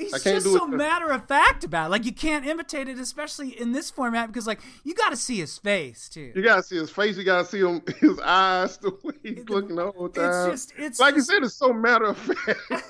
He's 0.02 0.24
just 0.24 0.46
so 0.46 0.68
matter 0.68 1.12
of 1.12 1.28
fact 1.28 1.64
about 1.64 1.88
it. 1.88 1.90
Like 1.92 2.06
you 2.06 2.12
can't 2.12 2.46
imitate 2.46 2.88
it, 2.88 2.98
especially 2.98 3.50
in 3.50 3.72
this 3.72 3.92
format, 3.92 4.28
because 4.28 4.48
like 4.48 4.60
you 4.84 4.94
got 4.94 5.10
to 5.10 5.16
see 5.16 5.38
his 5.38 5.58
face 5.58 6.10
too. 6.10 6.32
You 6.36 6.42
got 6.42 6.58
to 6.58 6.64
see 6.64 6.78
his 6.78 6.90
face. 6.90 7.18
You 7.18 7.24
got 7.24 7.46
to 7.46 7.46
see 7.46 7.60
him, 7.60 7.82
his 8.00 8.20
eyes, 8.20 8.78
the 8.78 8.92
way 9.04 9.14
he's 9.24 9.38
it, 9.40 9.50
looking 9.50 9.76
the 9.76 9.92
whole 9.92 10.10
time. 10.10 10.52
It's 10.52 10.66
just, 10.68 10.80
it's 10.80 11.00
like 11.00 11.16
just... 11.16 11.30
you 11.30 11.36
said, 11.36 11.44
it's 11.44 11.54
so 11.54 11.72
matter 11.72 12.06
of 12.06 12.18
fact. 12.18 12.60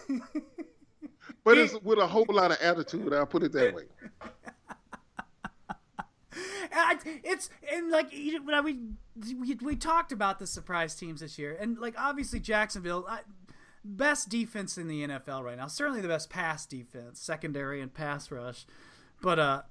but 1.43 1.57
it's 1.57 1.73
with 1.81 1.99
a 1.99 2.07
whole 2.07 2.25
lot 2.29 2.51
of 2.51 2.57
attitude. 2.61 3.13
I'll 3.13 3.25
put 3.25 3.43
it 3.43 3.51
that 3.53 3.73
way. 3.73 3.83
it's 7.23 7.49
and 7.73 7.89
like 7.91 8.11
we, 8.11 8.79
we 9.35 9.55
we 9.61 9.75
talked 9.75 10.11
about 10.11 10.39
the 10.39 10.47
surprise 10.47 10.95
teams 10.95 11.19
this 11.21 11.37
year, 11.37 11.57
and 11.59 11.77
like 11.77 11.95
obviously 11.97 12.39
Jacksonville, 12.39 13.07
best 13.83 14.29
defense 14.29 14.77
in 14.77 14.87
the 14.87 15.07
NFL 15.07 15.43
right 15.43 15.57
now. 15.57 15.67
Certainly 15.67 16.01
the 16.01 16.07
best 16.07 16.29
pass 16.29 16.65
defense, 16.65 17.19
secondary 17.19 17.81
and 17.81 17.93
pass 17.93 18.31
rush. 18.31 18.65
But 19.21 19.39
uh, 19.39 19.61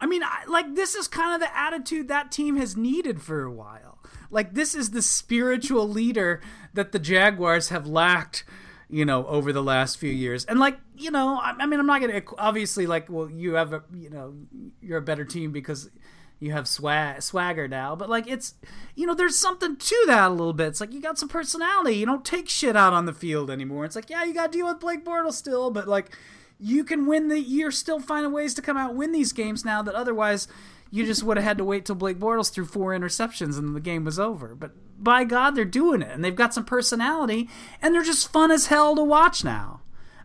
I 0.00 0.06
mean, 0.06 0.22
I, 0.22 0.44
like 0.48 0.74
this 0.74 0.94
is 0.94 1.08
kind 1.08 1.34
of 1.34 1.40
the 1.40 1.56
attitude 1.56 2.08
that 2.08 2.32
team 2.32 2.56
has 2.56 2.76
needed 2.76 3.22
for 3.22 3.42
a 3.44 3.52
while. 3.52 3.98
Like 4.30 4.54
this 4.54 4.74
is 4.74 4.90
the 4.90 5.02
spiritual 5.02 5.88
leader 5.88 6.40
that 6.74 6.92
the 6.92 6.98
Jaguars 6.98 7.68
have 7.68 7.86
lacked 7.86 8.44
you 8.92 9.06
know, 9.06 9.26
over 9.26 9.54
the 9.54 9.62
last 9.62 9.96
few 9.96 10.12
years. 10.12 10.44
And 10.44 10.60
like, 10.60 10.78
you 10.98 11.10
know, 11.10 11.38
I, 11.38 11.54
I 11.58 11.66
mean, 11.66 11.80
I'm 11.80 11.86
not 11.86 12.02
to 12.02 12.22
obviously 12.36 12.86
like, 12.86 13.08
well, 13.08 13.28
you 13.30 13.54
have 13.54 13.72
a, 13.72 13.82
you 13.94 14.10
know, 14.10 14.34
you're 14.82 14.98
a 14.98 15.02
better 15.02 15.24
team 15.24 15.50
because 15.50 15.88
you 16.42 16.52
have 16.52 16.66
swag 16.66 17.22
swagger 17.22 17.68
now, 17.68 17.94
but 17.94 18.10
like 18.10 18.26
it's, 18.26 18.54
you 18.96 19.06
know, 19.06 19.14
there's 19.14 19.38
something 19.38 19.76
to 19.76 20.04
that 20.08 20.28
a 20.28 20.34
little 20.34 20.52
bit. 20.52 20.68
It's 20.68 20.80
like 20.80 20.92
you 20.92 21.00
got 21.00 21.18
some 21.18 21.28
personality. 21.28 21.96
You 21.96 22.06
don't 22.06 22.24
take 22.24 22.48
shit 22.48 22.76
out 22.76 22.92
on 22.92 23.06
the 23.06 23.12
field 23.12 23.48
anymore. 23.48 23.84
It's 23.84 23.94
like, 23.94 24.10
yeah, 24.10 24.24
you 24.24 24.34
got 24.34 24.50
to 24.50 24.58
deal 24.58 24.66
with 24.66 24.80
Blake 24.80 25.04
Bortles 25.04 25.34
still, 25.34 25.70
but 25.70 25.86
like 25.86 26.10
you 26.58 26.82
can 26.82 27.06
win 27.06 27.28
the 27.28 27.40
you're 27.40 27.70
still 27.70 28.00
finding 28.00 28.32
ways 28.32 28.54
to 28.54 28.62
come 28.62 28.76
out 28.76 28.94
win 28.94 29.12
these 29.12 29.32
games 29.32 29.64
now 29.64 29.82
that 29.82 29.94
otherwise 29.94 30.48
you 30.90 31.06
just 31.06 31.22
would 31.22 31.36
have 31.36 31.44
had 31.44 31.58
to 31.58 31.64
wait 31.64 31.84
till 31.84 31.94
Blake 31.94 32.18
Bortles 32.18 32.52
threw 32.52 32.64
four 32.64 32.90
interceptions 32.90 33.56
and 33.56 33.74
the 33.74 33.80
game 33.80 34.04
was 34.04 34.18
over. 34.18 34.54
But 34.54 34.72
by 35.02 35.24
God, 35.24 35.52
they're 35.52 35.64
doing 35.64 36.02
it, 36.02 36.10
and 36.10 36.24
they've 36.24 36.34
got 36.34 36.54
some 36.54 36.64
personality, 36.64 37.48
and 37.80 37.94
they're 37.94 38.02
just 38.02 38.32
fun 38.32 38.50
as 38.50 38.66
hell 38.66 38.94
to 38.96 39.02
watch 39.02 39.42
now. 39.42 39.80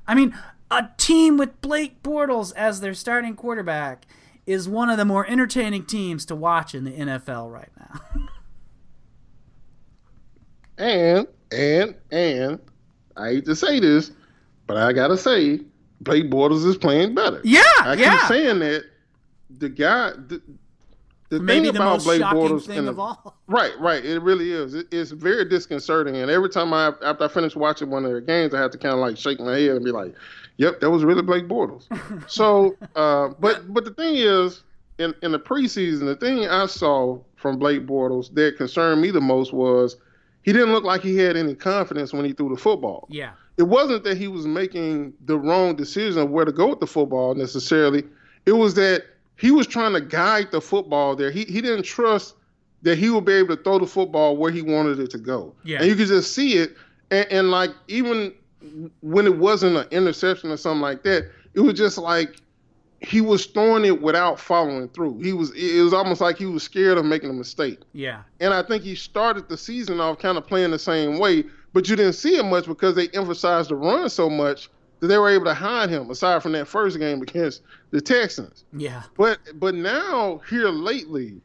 I 0.08 0.14
mean, 0.14 0.38
a 0.70 0.90
team 0.98 1.38
with 1.38 1.62
Blake 1.62 2.04
Bortles 2.04 2.54
as 2.56 2.82
their 2.82 2.94
starting 2.94 3.36
quarterback 3.36 4.06
is 4.48 4.68
one 4.68 4.90
of 4.90 4.98
the 4.98 5.06
more 5.06 5.28
entertaining 5.30 5.86
teams 5.86 6.26
to 6.26 6.36
watch 6.36 6.74
in 6.74 6.86
the 6.86 6.92
NFL 6.92 7.52
right 7.52 7.70
now. 7.78 8.02
and 10.78 11.28
and 11.52 11.96
and 12.12 12.60
I 13.16 13.30
hate 13.30 13.46
to 13.46 13.56
say 13.56 13.80
this, 13.80 14.12
but 14.66 14.78
I 14.78 14.94
gotta 14.94 15.18
say, 15.18 15.60
Blake 16.02 16.32
Bortles 16.32 16.66
is 16.66 16.78
playing 16.78 17.14
better. 17.14 17.42
Yeah, 17.44 17.62
I 17.80 17.96
yeah. 17.96 18.18
keep 18.18 18.28
saying 18.28 18.60
that 18.60 18.86
the 19.50 19.70
guy. 19.70 20.12
The, 20.12 20.42
the 21.30 21.42
Maybe 21.42 21.66
thing 21.66 21.74
the 21.74 21.82
about 21.82 21.94
most 21.96 22.06
Blake 22.06 22.22
shocking 22.22 22.40
Bortles 22.40 22.70
and 22.70 22.88
the, 22.88 22.92
of 22.92 23.00
all. 23.00 23.36
right, 23.48 23.78
right, 23.82 24.06
it 24.06 24.22
really 24.22 24.54
is. 24.54 24.76
It, 24.76 24.88
it's 24.94 25.12
very 25.12 25.44
disconcerting, 25.44 26.16
and 26.16 26.32
every 26.32 26.48
time 26.48 26.74
I 26.74 26.94
after 27.04 27.26
I 27.26 27.28
finish 27.28 27.54
watching 27.54 27.90
one 27.90 28.06
of 28.06 28.12
their 28.12 28.22
games, 28.22 28.54
I 28.54 28.62
have 28.62 28.72
to 28.72 28.78
kind 28.78 28.94
of 28.94 29.02
like 29.02 29.18
shake 29.18 29.42
my 29.42 29.58
head 29.58 29.72
and 29.72 29.84
be 29.84 29.92
like, 29.92 30.16
"Yep, 30.58 30.80
that 30.82 30.90
was 30.92 31.04
really 31.04 31.22
Blake 31.22 31.48
Bortles." 31.48 31.88
so, 32.30 32.76
uh, 32.96 33.30
but 33.40 33.74
but 33.74 33.86
the 33.86 33.92
thing 33.92 34.16
is, 34.16 34.64
in 34.98 35.14
in 35.24 35.32
the 35.32 35.40
preseason, 35.40 36.02
the 36.06 36.16
thing 36.16 36.48
I 36.48 36.66
saw 36.66 37.20
from 37.36 37.58
Blake 37.60 37.86
Bortles 37.86 38.34
that 38.36 38.58
concerned 38.58 39.02
me 39.02 39.12
the 39.12 39.22
most 39.22 39.54
was 39.54 39.98
he 40.44 40.54
didn't 40.54 40.72
look 40.72 40.84
like 40.84 41.02
he 41.02 41.18
had 41.18 41.36
any 41.38 41.54
confidence 41.56 42.14
when 42.14 42.26
he 42.26 42.34
threw 42.34 42.50
the 42.50 42.60
football 42.62 43.06
Yeah. 43.10 43.32
it 43.58 43.64
wasn't 43.64 44.04
that 44.06 44.18
he 44.18 44.28
was 44.28 44.48
making 44.48 45.14
the 45.26 45.38
wrong 45.38 45.76
decision 45.76 46.22
of 46.22 46.30
where 46.32 46.46
to 46.46 46.52
go 46.54 46.70
with 46.70 46.80
the 46.80 46.88
football 46.88 47.36
necessarily. 47.36 48.04
It 48.46 48.54
was 48.54 48.74
that 48.76 49.04
he 49.36 49.52
was 49.52 49.68
trying 49.68 49.94
to 49.94 50.02
guide 50.02 50.52
the 50.52 50.62
football 50.62 51.16
there. 51.16 51.30
He 51.32 51.44
he 51.46 51.62
didn't 51.62 51.84
trust 51.84 52.36
that 52.84 52.98
he 52.98 53.10
would 53.10 53.26
be 53.26 53.34
able 53.34 53.56
to 53.58 53.62
throw 53.64 53.78
the 53.80 53.88
football 53.88 54.38
where 54.38 54.52
he 54.52 54.62
wanted 54.62 55.00
it 55.00 55.10
to 55.12 55.18
go. 55.18 55.54
Yeah. 55.64 55.80
And 55.80 55.88
you 55.88 55.96
could 55.96 56.08
just 56.08 56.34
see 56.34 56.54
it. 56.58 56.76
And, 57.12 57.28
and 57.32 57.52
like 57.52 57.72
even 57.88 58.34
when 59.02 59.26
it 59.28 59.38
wasn't 59.38 59.78
an 59.78 59.88
interception 59.92 60.52
or 60.52 60.58
something 60.58 60.82
like 60.82 61.04
that, 61.04 61.30
it 61.54 61.60
was 61.62 61.74
just 61.76 61.98
like 61.98 62.38
he 63.00 63.22
was 63.22 63.46
throwing 63.46 63.86
it 63.86 64.02
without 64.02 64.40
following 64.40 64.88
through. 64.90 65.20
He 65.22 65.32
was 65.34 65.52
it 65.56 65.82
was 65.84 65.94
almost 65.94 66.20
like 66.22 66.38
he 66.38 66.46
was 66.48 66.64
scared 66.64 66.98
of 66.98 67.06
making 67.06 67.30
a 67.30 67.34
mistake. 67.34 67.80
Yeah. 67.94 68.24
And 68.40 68.54
I 68.54 68.64
think 68.64 68.84
he 68.84 68.96
started 68.96 69.48
the 69.50 69.58
season 69.58 70.00
off 70.00 70.18
kind 70.20 70.38
of 70.38 70.48
playing 70.48 70.72
the 70.72 70.80
same 70.80 71.20
way, 71.20 71.44
but 71.74 71.88
you 71.88 71.96
didn't 71.96 72.14
see 72.14 72.38
it 72.38 72.44
much 72.44 72.66
because 72.66 72.96
they 72.96 73.08
emphasized 73.10 73.70
the 73.70 73.76
run 73.76 74.10
so 74.10 74.30
much 74.30 74.70
that 75.00 75.08
they 75.08 75.18
were 75.20 75.30
able 75.30 75.46
to 75.46 75.54
hide 75.54 75.90
him, 75.92 76.10
aside 76.10 76.42
from 76.42 76.54
that 76.54 76.68
first 76.68 76.98
game 76.98 77.22
against 77.22 77.62
the 77.92 78.02
Texans. 78.02 78.66
Yeah. 78.74 79.04
But 79.16 79.38
but 79.60 79.76
now 79.76 80.42
here 80.50 80.70
lately, 80.70 81.40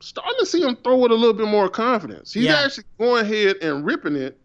starting 0.00 0.38
to 0.38 0.46
see 0.46 0.62
him 0.62 0.76
throw 0.82 1.04
it 1.04 1.10
a 1.10 1.14
little 1.14 1.34
bit 1.34 1.48
more 1.48 1.68
confidence. 1.68 2.32
He's 2.32 2.44
Yeah. 2.44 2.62
actually 2.64 2.84
going 2.98 3.24
ahead 3.26 3.56
and 3.60 3.84
ripping 3.84 4.16
it. 4.16 4.38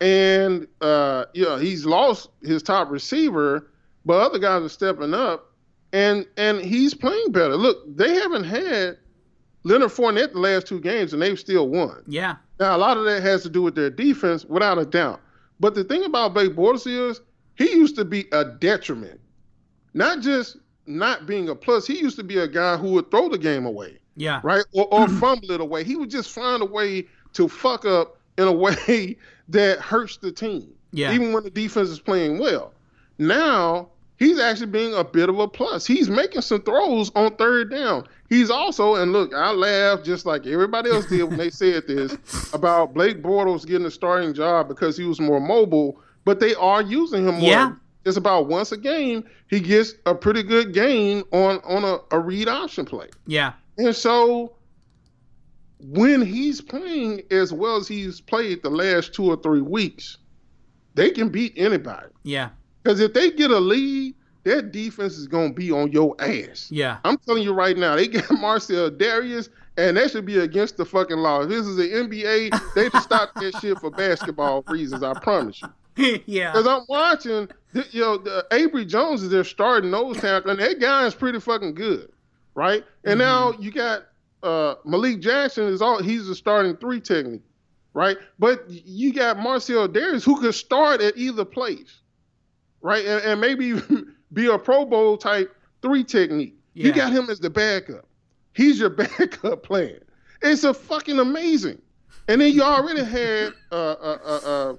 And 0.00 0.66
uh, 0.80 1.24
you 1.34 1.44
know, 1.44 1.56
he's 1.56 1.86
lost 1.86 2.28
his 2.42 2.62
top 2.62 2.90
receiver, 2.90 3.70
but 4.04 4.20
other 4.20 4.38
guys 4.38 4.62
are 4.62 4.68
stepping 4.68 5.14
up 5.14 5.52
and 5.92 6.26
and 6.36 6.60
he's 6.60 6.94
playing 6.94 7.32
better. 7.32 7.56
Look, 7.56 7.78
they 7.96 8.14
haven't 8.14 8.44
had 8.44 8.98
Leonard 9.64 9.90
Fournette 9.90 10.32
the 10.32 10.38
last 10.38 10.66
two 10.66 10.80
games 10.80 11.12
and 11.12 11.22
they've 11.22 11.38
still 11.38 11.68
won. 11.68 12.02
Yeah. 12.06 12.36
Now, 12.60 12.76
a 12.76 12.78
lot 12.78 12.96
of 12.96 13.04
that 13.04 13.22
has 13.22 13.42
to 13.44 13.48
do 13.50 13.62
with 13.62 13.74
their 13.74 13.90
defense, 13.90 14.44
without 14.44 14.78
a 14.78 14.84
doubt. 14.86 15.20
But 15.60 15.74
the 15.74 15.84
thing 15.84 16.04
about 16.04 16.34
Blake 16.34 16.52
Bortles 16.54 16.86
is 16.86 17.20
he 17.54 17.70
used 17.70 17.96
to 17.96 18.04
be 18.04 18.26
a 18.32 18.44
detriment, 18.44 19.20
not 19.94 20.20
just 20.20 20.56
not 20.86 21.26
being 21.26 21.48
a 21.48 21.54
plus. 21.54 21.86
He 21.86 21.98
used 21.98 22.16
to 22.16 22.22
be 22.24 22.38
a 22.38 22.46
guy 22.48 22.76
who 22.76 22.92
would 22.92 23.10
throw 23.10 23.28
the 23.28 23.38
game 23.38 23.66
away, 23.66 23.98
Yeah. 24.16 24.40
right, 24.44 24.64
or, 24.72 24.86
or 24.92 25.08
fumble 25.20 25.50
it 25.50 25.60
away. 25.60 25.84
He 25.84 25.96
would 25.96 26.10
just 26.10 26.30
find 26.30 26.62
a 26.62 26.66
way 26.66 27.06
to 27.32 27.48
fuck 27.48 27.84
up 27.84 28.18
in 28.38 28.46
a 28.46 28.52
way 28.64 29.16
that 29.48 29.78
hurts 29.78 30.16
the 30.16 30.32
team, 30.32 30.72
Yeah. 30.92 31.12
even 31.12 31.32
when 31.32 31.44
the 31.44 31.50
defense 31.50 31.88
is 31.88 32.00
playing 32.00 32.38
well. 32.38 32.72
Now 33.18 33.88
he's 34.18 34.38
actually 34.38 34.66
being 34.66 34.94
a 34.94 35.04
bit 35.04 35.28
of 35.28 35.38
a 35.38 35.48
plus. 35.48 35.86
He's 35.86 36.08
making 36.08 36.42
some 36.42 36.62
throws 36.62 37.10
on 37.14 37.34
third 37.36 37.70
down. 37.70 38.06
He's 38.28 38.50
also, 38.50 38.96
and 38.96 39.12
look, 39.12 39.32
I 39.34 39.52
laughed 39.52 40.04
just 40.04 40.26
like 40.26 40.46
everybody 40.46 40.90
else 40.90 41.06
did 41.06 41.22
when 41.24 41.36
they 41.38 41.50
said 41.50 41.86
this 41.86 42.16
about 42.52 42.94
Blake 42.94 43.22
Bortles 43.22 43.66
getting 43.66 43.86
a 43.86 43.90
starting 43.90 44.34
job 44.34 44.68
because 44.68 44.96
he 44.96 45.04
was 45.04 45.20
more 45.20 45.40
mobile, 45.40 46.00
but 46.24 46.40
they 46.40 46.54
are 46.56 46.82
using 46.82 47.26
him 47.28 47.36
more. 47.36 47.42
Yeah. 47.50 47.72
It's 48.04 48.16
about 48.16 48.46
once 48.46 48.70
a 48.70 48.76
game, 48.76 49.24
he 49.48 49.58
gets 49.60 49.94
a 50.06 50.14
pretty 50.14 50.42
good 50.44 50.72
gain 50.72 51.24
on, 51.32 51.58
on 51.64 51.84
a, 51.84 51.98
a 52.16 52.20
read 52.20 52.48
option 52.48 52.84
play. 52.84 53.08
Yeah. 53.26 53.52
And 53.78 53.94
so 53.94 54.52
when 55.80 56.24
he's 56.24 56.60
playing 56.60 57.22
as 57.30 57.52
well 57.52 57.76
as 57.76 57.88
he's 57.88 58.20
played 58.20 58.62
the 58.62 58.70
last 58.70 59.14
two 59.14 59.26
or 59.26 59.36
three 59.36 59.60
weeks, 59.60 60.18
they 60.94 61.10
can 61.10 61.28
beat 61.28 61.52
anybody. 61.56 62.08
Yeah. 62.22 62.50
Because 62.82 63.00
if 63.00 63.12
they 63.12 63.30
get 63.30 63.50
a 63.50 63.58
lead, 63.58 64.14
their 64.44 64.62
defense 64.62 65.18
is 65.18 65.26
going 65.26 65.50
to 65.50 65.54
be 65.54 65.72
on 65.72 65.90
your 65.90 66.14
ass. 66.20 66.70
Yeah. 66.70 66.98
I'm 67.04 67.18
telling 67.18 67.42
you 67.42 67.52
right 67.52 67.76
now, 67.76 67.96
they 67.96 68.06
got 68.06 68.30
Marcell 68.40 68.90
Dareus, 68.90 69.48
and 69.76 69.96
that 69.96 70.10
should 70.10 70.24
be 70.24 70.38
against 70.38 70.76
the 70.76 70.84
fucking 70.84 71.16
law. 71.16 71.42
If 71.42 71.48
this 71.48 71.66
is 71.66 71.76
the 71.76 71.88
NBA, 71.88 72.74
they 72.74 72.88
just 72.88 73.04
stop 73.04 73.34
that 73.34 73.56
shit 73.60 73.78
for 73.78 73.90
basketball 73.90 74.62
reasons. 74.68 75.02
I 75.02 75.18
promise 75.18 75.60
you. 75.60 75.68
yeah. 76.26 76.52
Because 76.52 76.66
I'm 76.66 76.82
watching, 76.88 77.48
you 77.90 78.00
know, 78.00 78.18
the, 78.18 78.46
Abry 78.50 78.86
Jones 78.86 79.22
is 79.22 79.30
their 79.30 79.44
starting 79.44 79.90
nose 79.90 80.18
tackle, 80.18 80.52
and 80.52 80.60
that 80.60 80.80
guy 80.80 81.06
is 81.06 81.14
pretty 81.14 81.40
fucking 81.40 81.74
good, 81.74 82.10
right? 82.54 82.84
And 83.04 83.20
mm-hmm. 83.20 83.52
now 83.52 83.58
you 83.58 83.70
got 83.70 84.06
uh, 84.42 84.74
Malik 84.84 85.20
Jackson 85.20 85.64
is 85.64 85.82
all 85.82 86.02
he's 86.02 86.28
a 86.28 86.34
starting 86.34 86.76
three 86.76 87.00
technique, 87.00 87.44
right? 87.94 88.16
But 88.38 88.64
you 88.68 89.12
got 89.12 89.38
Marcell 89.38 89.88
Dareus 89.88 90.24
who 90.24 90.40
could 90.40 90.54
start 90.54 91.00
at 91.00 91.16
either 91.16 91.44
place, 91.44 92.00
right? 92.80 93.04
And, 93.04 93.22
and 93.24 93.40
maybe 93.40 93.74
be 94.32 94.46
a 94.46 94.58
Pro 94.58 94.84
Bowl 94.84 95.16
type 95.16 95.54
three 95.82 96.04
technique. 96.04 96.54
You 96.74 96.92
got 96.92 97.10
him 97.10 97.30
as 97.30 97.40
the 97.40 97.48
backup. 97.48 98.06
He's 98.52 98.78
your 98.78 98.90
backup 98.90 99.62
plan. 99.62 99.98
It's 100.42 100.64
a 100.64 100.74
fucking 100.74 101.18
amazing. 101.18 101.80
And 102.28 102.40
then 102.40 102.52
you 102.52 102.62
already 102.62 103.04
had 103.04 103.52
uh, 103.72 103.74
uh, 103.74 104.18
uh, 104.24 104.40
uh, 104.46 104.74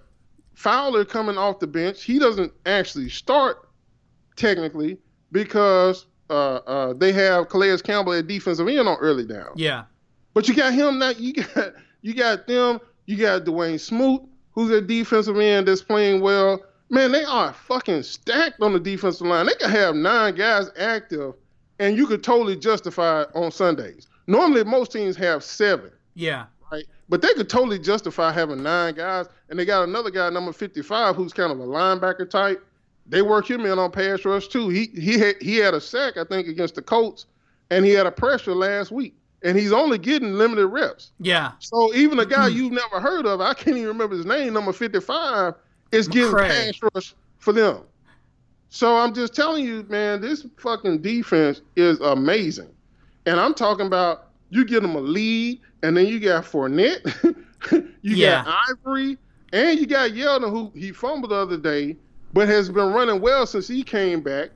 Fowler 0.54 1.06
coming 1.06 1.38
off 1.38 1.60
the 1.60 1.68
bench. 1.68 2.04
He 2.04 2.20
doesn't 2.20 2.52
actually 2.66 3.10
start 3.10 3.70
technically 4.36 4.98
because 5.32 6.06
uh, 6.30 6.56
uh, 6.68 6.94
they 6.94 7.12
have 7.14 7.50
Calais 7.50 7.78
Campbell 7.80 8.14
at 8.14 8.28
defensive 8.28 8.68
end 8.68 8.88
on 8.88 8.98
early 8.98 9.26
down. 9.26 9.52
Yeah. 9.56 9.84
But 10.34 10.48
you 10.48 10.54
got 10.56 10.74
him 10.74 11.00
now. 11.00 11.10
You 11.12 11.34
got 11.34 11.74
you 12.02 12.14
got 12.14 12.48
them. 12.48 12.80
You 13.06 13.18
got 13.18 13.46
Dawuane 13.46 13.80
Smoot, 13.80 14.22
who's 14.52 14.70
a 14.72 14.82
defensive 14.82 15.38
end 15.40 15.68
that's 15.68 15.82
playing 15.82 16.22
well. 16.22 16.62
Man, 16.90 17.12
they 17.12 17.24
are 17.24 17.54
fucking 17.54 18.04
stacked 18.04 18.62
on 18.62 18.74
the 18.74 18.80
defensive 18.80 19.28
line. 19.28 19.46
They 19.46 19.54
could 19.56 19.70
have 19.70 19.96
nine 19.96 20.36
guys 20.36 20.70
active, 20.78 21.34
and 21.80 21.98
you 21.98 22.08
could 22.08 22.24
totally 22.24 22.56
justify 22.56 23.24
it 23.24 23.30
on 23.34 23.52
Sundays. 23.52 24.08
Normally, 24.28 24.64
most 24.64 24.92
teams 24.92 25.16
have 25.18 25.44
seven, 25.44 25.92
Yeah. 26.16 26.46
right? 26.72 26.86
But 27.10 27.22
they 27.22 27.34
could 27.34 27.50
totally 27.50 27.80
justify 27.80 28.32
having 28.32 28.62
nine 28.64 28.96
guys, 28.96 29.28
and 29.50 29.58
they 29.58 29.66
got 29.66 29.84
another 29.84 30.12
guy, 30.12 30.30
number 30.30 30.52
fifty-five, 30.54 31.16
who's 31.16 31.34
kind 31.34 31.52
of 31.52 31.60
a 31.60 31.66
linebacker 31.66 32.30
type. 32.30 32.66
They 33.10 33.22
work 33.22 33.50
him 33.50 33.66
in 33.66 33.80
on 33.80 33.92
pass 33.92 34.26
rush 34.26 34.48
too. 34.48 34.70
He 34.70 34.88
he 34.94 35.18
had 35.18 35.36
he 35.42 35.58
had 35.58 35.74
a 35.74 35.82
sack, 35.82 36.18
I 36.18 36.24
think, 36.24 36.48
against 36.48 36.76
the 36.76 36.82
Colts, 36.82 37.26
and 37.70 37.86
he 37.86 37.92
had 37.92 38.06
a 38.06 38.12
pressure 38.12 38.54
last 38.54 38.92
week, 38.92 39.16
and 39.44 39.58
he's 39.58 39.72
only 39.72 39.98
getting 39.98 40.34
limited 40.34 40.68
reps. 40.68 41.12
Yeah. 41.20 41.54
So 41.60 41.94
even 41.94 42.20
a 42.20 42.26
guy 42.26 42.50
mm-hmm. 42.50 42.58
you've 42.58 42.74
never 42.74 43.00
heard 43.00 43.26
of, 43.26 43.40
I 43.40 43.54
can't 43.54 43.78
even 43.78 43.88
remember 43.88 44.16
his 44.16 44.26
name, 44.26 44.54
number 44.54 44.74
55, 44.74 45.54
is 45.92 46.08
getting 46.08 46.36
pass 46.36 46.80
rush 46.94 47.16
for 47.40 47.54
them. 47.54 47.82
So 48.70 48.98
I'm 48.98 49.14
just 49.14 49.34
telling 49.34 49.64
you, 49.64 49.86
man, 49.90 50.20
this 50.20 50.46
fucking 50.58 51.02
defense 51.02 51.62
is 51.76 52.00
amazing. 52.02 52.70
And 53.26 53.40
I'm 53.40 53.54
talking 53.54 53.88
about 53.88 54.28
you 54.50 54.66
get 54.66 54.82
them 54.82 54.96
a 54.96 55.00
lead, 55.00 55.62
and 55.84 55.96
then 55.96 56.08
you 56.08 56.20
got 56.20 56.44
Fournette, 56.44 57.04
you 57.72 58.16
Yeah. 58.16 58.44
got 58.44 58.58
Ivory, 58.70 59.18
and 59.54 59.80
you 59.80 59.86
got 59.86 60.12
Yeldon, 60.12 60.50
who 60.50 60.72
he 60.76 60.92
fumbled 60.92 61.32
the 61.32 61.36
other 61.36 61.58
day, 61.58 61.96
but 62.34 62.48
has 62.48 62.70
been 62.70 62.94
running 62.94 63.22
well 63.22 63.46
since 63.46 63.68
he 63.68 63.84
came 63.84 64.22
back. 64.22 64.50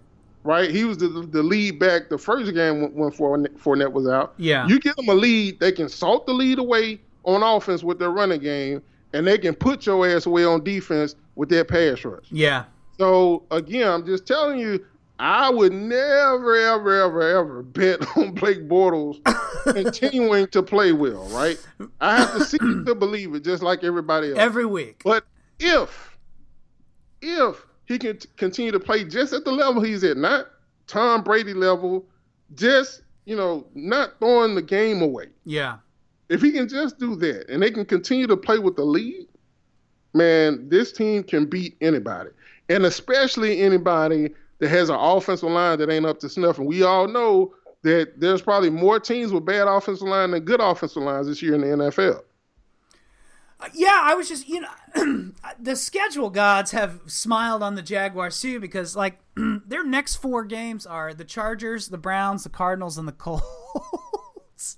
Right, 0.44 0.72
he 0.72 0.86
was 0.86 0.98
the 0.98 1.08
the 1.08 1.44
lead 1.44 1.78
back 1.78 2.10
the 2.10 2.18
first 2.18 2.52
game 2.56 2.82
when, 2.82 2.92
when 2.94 3.12
Fournette 3.12 3.92
was 3.92 4.08
out. 4.08 4.34
Yeah. 4.38 4.66
You 4.68 4.80
give 4.80 4.96
them 4.96 5.08
a 5.10 5.14
lead, 5.14 5.60
they 5.60 5.72
can 5.72 5.88
salt 5.88 6.26
the 6.26 6.34
lead 6.34 6.58
away 6.58 7.00
on 7.26 7.44
offense 7.44 7.84
with 7.84 8.00
their 8.00 8.10
running 8.10 8.40
game, 8.42 8.82
and 9.14 9.28
they 9.28 9.38
can 9.38 9.54
put 9.54 9.86
your 9.86 10.08
ass 10.08 10.26
away 10.26 10.44
on 10.44 10.64
defense 10.64 11.14
with 11.36 11.50
their 11.50 11.64
pass 11.64 12.04
rush. 12.04 12.26
yeah. 12.32 12.64
So 12.98 13.44
again, 13.52 13.88
I'm 13.88 14.06
just 14.06 14.26
telling 14.28 14.60
you, 14.60 14.84
I 15.20 15.50
would 15.52 15.74
never, 15.74 16.56
ever, 16.56 16.96
ever, 17.04 17.22
ever 17.22 17.62
bet 17.62 18.00
on 18.18 18.34
Blake 18.34 18.68
Bortles 18.68 19.20
continuing 19.74 20.48
to 20.48 20.64
play 20.64 20.92
well. 20.92 21.28
Right? 21.30 21.58
I 22.00 22.18
have 22.18 22.34
to 22.34 22.44
see 22.46 22.58
to 22.86 22.96
believe 22.96 23.36
it, 23.36 23.44
just 23.44 23.62
like 23.62 23.84
everybody 23.84 24.30
else. 24.30 24.40
Every 24.40 24.66
week. 24.66 25.02
but 25.04 25.24
if, 25.60 26.11
if 27.22 27.66
he 27.86 27.98
can 27.98 28.18
t- 28.18 28.30
continue 28.38 28.72
to 28.72 28.80
play 28.80 29.04
just 29.04 29.34
at 29.34 29.46
the 29.46 29.52
level 29.52 29.82
he's 29.82 30.04
at, 30.04 30.18
not 30.18 30.48
Tom 30.88 31.24
Brady 31.24 31.54
level, 31.54 32.06
just 32.56 33.02
you 33.26 33.36
know, 33.36 33.66
not 33.76 34.20
throwing 34.20 34.56
the 34.56 34.62
game 34.62 35.02
away. 35.02 35.28
Yeah. 35.46 35.78
If 36.30 36.42
he 36.42 36.52
can 36.52 36.68
just 36.68 36.98
do 36.98 37.16
that, 37.18 37.50
and 37.50 37.62
they 37.62 37.72
can 37.72 37.86
continue 37.86 38.28
to 38.28 38.38
play 38.38 38.60
with 38.60 38.76
the 38.76 38.84
lead, 38.84 39.28
man, 40.14 40.70
this 40.70 40.92
team 40.92 41.24
can 41.24 41.46
beat 41.46 41.76
anybody, 41.82 42.30
and 42.70 42.86
especially 42.86 43.62
anybody 43.62 44.34
that 44.60 44.70
has 44.70 44.90
an 44.90 44.96
offensive 44.98 45.50
line 45.50 45.80
that 45.80 45.90
ain't 45.90 46.06
up 46.06 46.20
to 46.20 46.30
snuff. 46.30 46.58
And 46.58 46.68
we 46.68 46.84
all 46.84 47.08
know 47.08 47.54
that 47.84 48.20
there's 48.20 48.42
probably 48.42 48.70
more 48.70 49.00
teams 49.00 49.34
with 49.34 49.46
bad 49.46 49.68
offensive 49.68 50.08
line 50.08 50.32
than 50.32 50.44
good 50.44 50.62
offensive 50.62 51.04
lines 51.04 51.28
this 51.28 51.42
year 51.42 51.56
in 51.56 51.62
the 51.62 51.68
NFL. 51.68 52.22
Yeah, 53.74 54.00
I 54.02 54.16
was 54.16 54.28
just 54.28 54.48
you 54.50 54.62
know 54.62 55.32
the 55.60 55.76
schedule 55.76 56.30
gods 56.30 56.72
have 56.72 57.02
smiled 57.06 57.64
on 57.64 57.76
the 57.76 57.82
Jaguars 57.82 58.40
too 58.40 58.60
because 58.60 58.96
like 58.96 59.20
their 59.36 59.84
next 59.84 60.16
four 60.18 60.44
games 60.46 60.86
are 60.86 61.14
the 61.14 61.26
Chargers, 61.26 61.88
the 61.90 61.98
Browns, 61.98 62.44
the 62.44 62.50
Cardinals, 62.50 62.98
and 62.98 63.08
the 63.08 63.12
Colts. 63.14 64.78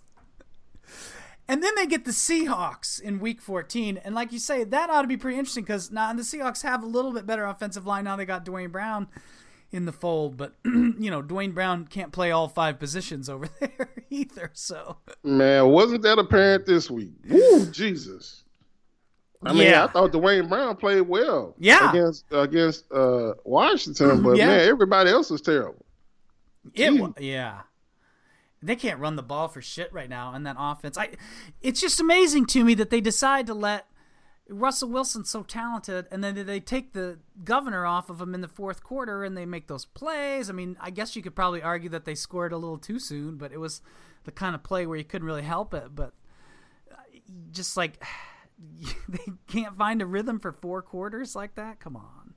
and 1.48 1.62
then 1.64 1.74
they 1.76 1.86
get 1.86 2.06
the 2.06 2.12
Seahawks 2.12 3.00
in 3.02 3.20
week 3.20 3.42
14. 3.42 3.98
And 4.04 4.16
like 4.16 4.32
you 4.32 4.40
say, 4.40 4.64
that 4.64 4.90
ought 4.90 5.02
to 5.02 5.08
be 5.08 5.18
pretty 5.18 5.38
interesting 5.38 5.64
because 5.64 5.92
now 5.92 6.12
the 6.14 6.22
Seahawks 6.24 6.64
have 6.64 6.84
a 6.84 6.88
little 6.88 7.12
bit 7.12 7.26
better 7.26 7.46
offensive 7.46 7.86
line. 7.86 8.04
Now 8.06 8.16
they 8.16 8.26
got 8.26 8.46
Duane 8.46 8.70
Brown 8.70 9.08
in 9.72 9.86
the 9.86 9.92
fold, 9.92 10.38
but 10.38 10.54
you 10.66 11.10
know, 11.10 11.22
Duane 11.22 11.52
Brown 11.52 11.86
can't 11.86 12.12
play 12.12 12.32
all 12.32 12.48
five 12.48 12.80
positions 12.80 13.28
over 13.30 13.48
there 13.60 13.90
either. 14.10 14.52
So 14.54 14.98
Man, 15.24 15.70
wasn't 15.70 16.04
that 16.04 16.20
apparent 16.20 16.66
this 16.66 16.92
week? 16.92 17.14
Woo, 17.28 17.66
Jesus. 17.72 18.43
I 19.46 19.54
mean, 19.54 19.64
Yeah. 19.64 19.84
I 19.86 19.88
thought 19.88 20.12
Duane 20.12 20.48
Brown 20.48 20.76
played 20.76 21.02
well 21.02 21.56
Yeah. 21.58 21.90
against 21.90 22.26
against 22.32 22.92
uh, 22.92 23.34
Washington, 23.44 24.22
but 24.24 24.38
Yeah. 24.38 24.48
man, 24.48 24.70
everybody 24.70 25.10
else 25.10 25.30
was 25.30 25.42
terrible. 25.42 25.86
It 26.74 27.22
yeah. 27.22 27.62
They 28.62 28.78
can't 28.78 29.00
run 29.00 29.18
the 29.18 29.24
ball 29.24 29.50
for 29.50 29.62
shit 29.62 29.92
right 29.92 30.08
now 30.10 30.34
in 30.36 30.44
that 30.44 30.56
offense. 30.58 30.98
I 30.98 31.10
it's 31.62 31.82
just 31.82 32.00
amazing 32.00 32.46
to 32.48 32.64
me 32.64 32.74
that 32.76 32.90
they 32.90 33.02
decide 33.02 33.46
to 33.48 33.54
let 33.54 33.88
Russell 34.50 34.90
Wilson 34.90 35.26
so 35.26 35.44
talented 35.44 36.06
and 36.12 36.24
then 36.24 36.46
they 36.46 36.60
take 36.60 36.94
the 36.94 37.20
governor 37.44 37.86
off 37.86 38.10
of 38.10 38.22
him 38.22 38.34
in 38.34 38.42
the 38.42 38.48
fourth 38.48 38.84
quarter 38.84 39.24
and 39.24 39.36
they 39.36 39.46
make 39.46 39.68
those 39.68 39.86
plays. 39.86 40.50
I 40.50 40.54
mean, 40.54 40.78
I 40.80 40.90
guess 40.92 41.16
you 41.16 41.22
could 41.22 41.36
probably 41.36 41.62
argue 41.62 41.90
that 41.90 42.06
they 42.06 42.16
scored 42.16 42.54
a 42.54 42.58
little 42.58 42.78
too 42.78 43.00
soon, 43.00 43.38
but 43.38 43.52
it 43.52 43.60
was 43.60 43.82
the 44.24 44.32
kind 44.32 44.56
of 44.56 44.64
play 44.64 44.86
where 44.86 44.98
you 44.98 45.04
couldn't 45.04 45.26
really 45.28 45.44
help 45.44 45.74
it, 45.74 45.94
but 45.96 46.14
uh, 46.92 46.96
just 47.52 47.76
like 47.76 48.02
they 49.10 49.34
can't 49.48 49.78
find 49.78 50.02
a 50.02 50.06
rhythm 50.06 50.40
for 50.40 50.52
four 50.52 50.82
quarters 50.82 51.36
like 51.36 51.56
that. 51.56 51.80
Come 51.80 51.96
on. 51.96 52.34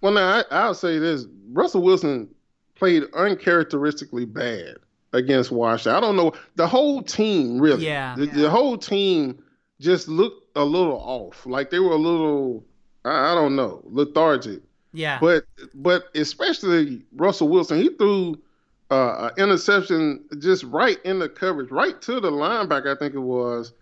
Well, 0.00 0.12
now 0.12 0.28
I, 0.38 0.44
I'll 0.50 0.74
say 0.74 0.98
this: 0.98 1.26
Russell 1.50 1.82
Wilson 1.82 2.28
played 2.74 3.04
uncharacteristically 3.14 4.26
bad 4.26 4.76
against 5.12 5.50
Washington. 5.50 5.96
I 5.96 6.00
don't 6.00 6.16
know 6.16 6.32
the 6.56 6.66
whole 6.66 7.02
team 7.02 7.58
really. 7.58 7.86
Yeah. 7.86 8.14
the, 8.16 8.26
the 8.26 8.50
whole 8.50 8.76
team 8.76 9.42
just 9.80 10.08
looked 10.08 10.56
a 10.56 10.64
little 10.64 10.98
off, 10.98 11.46
like 11.46 11.70
they 11.70 11.78
were 11.78 11.92
a 11.92 11.96
little, 11.96 12.64
I, 13.04 13.32
I 13.32 13.34
don't 13.34 13.56
know, 13.56 13.82
lethargic. 13.84 14.62
Yeah. 14.92 15.18
But 15.20 15.44
but 15.74 16.04
especially 16.14 17.02
Russell 17.14 17.48
Wilson, 17.48 17.78
he 17.78 17.90
threw 17.90 18.40
uh, 18.90 19.30
an 19.36 19.42
interception 19.42 20.24
just 20.38 20.64
right 20.64 20.98
in 21.04 21.18
the 21.18 21.28
coverage, 21.28 21.70
right 21.70 22.00
to 22.02 22.20
the 22.20 22.30
linebacker, 22.30 22.94
I 22.94 22.98
think 22.98 23.14
it 23.14 23.20
was. 23.20 23.72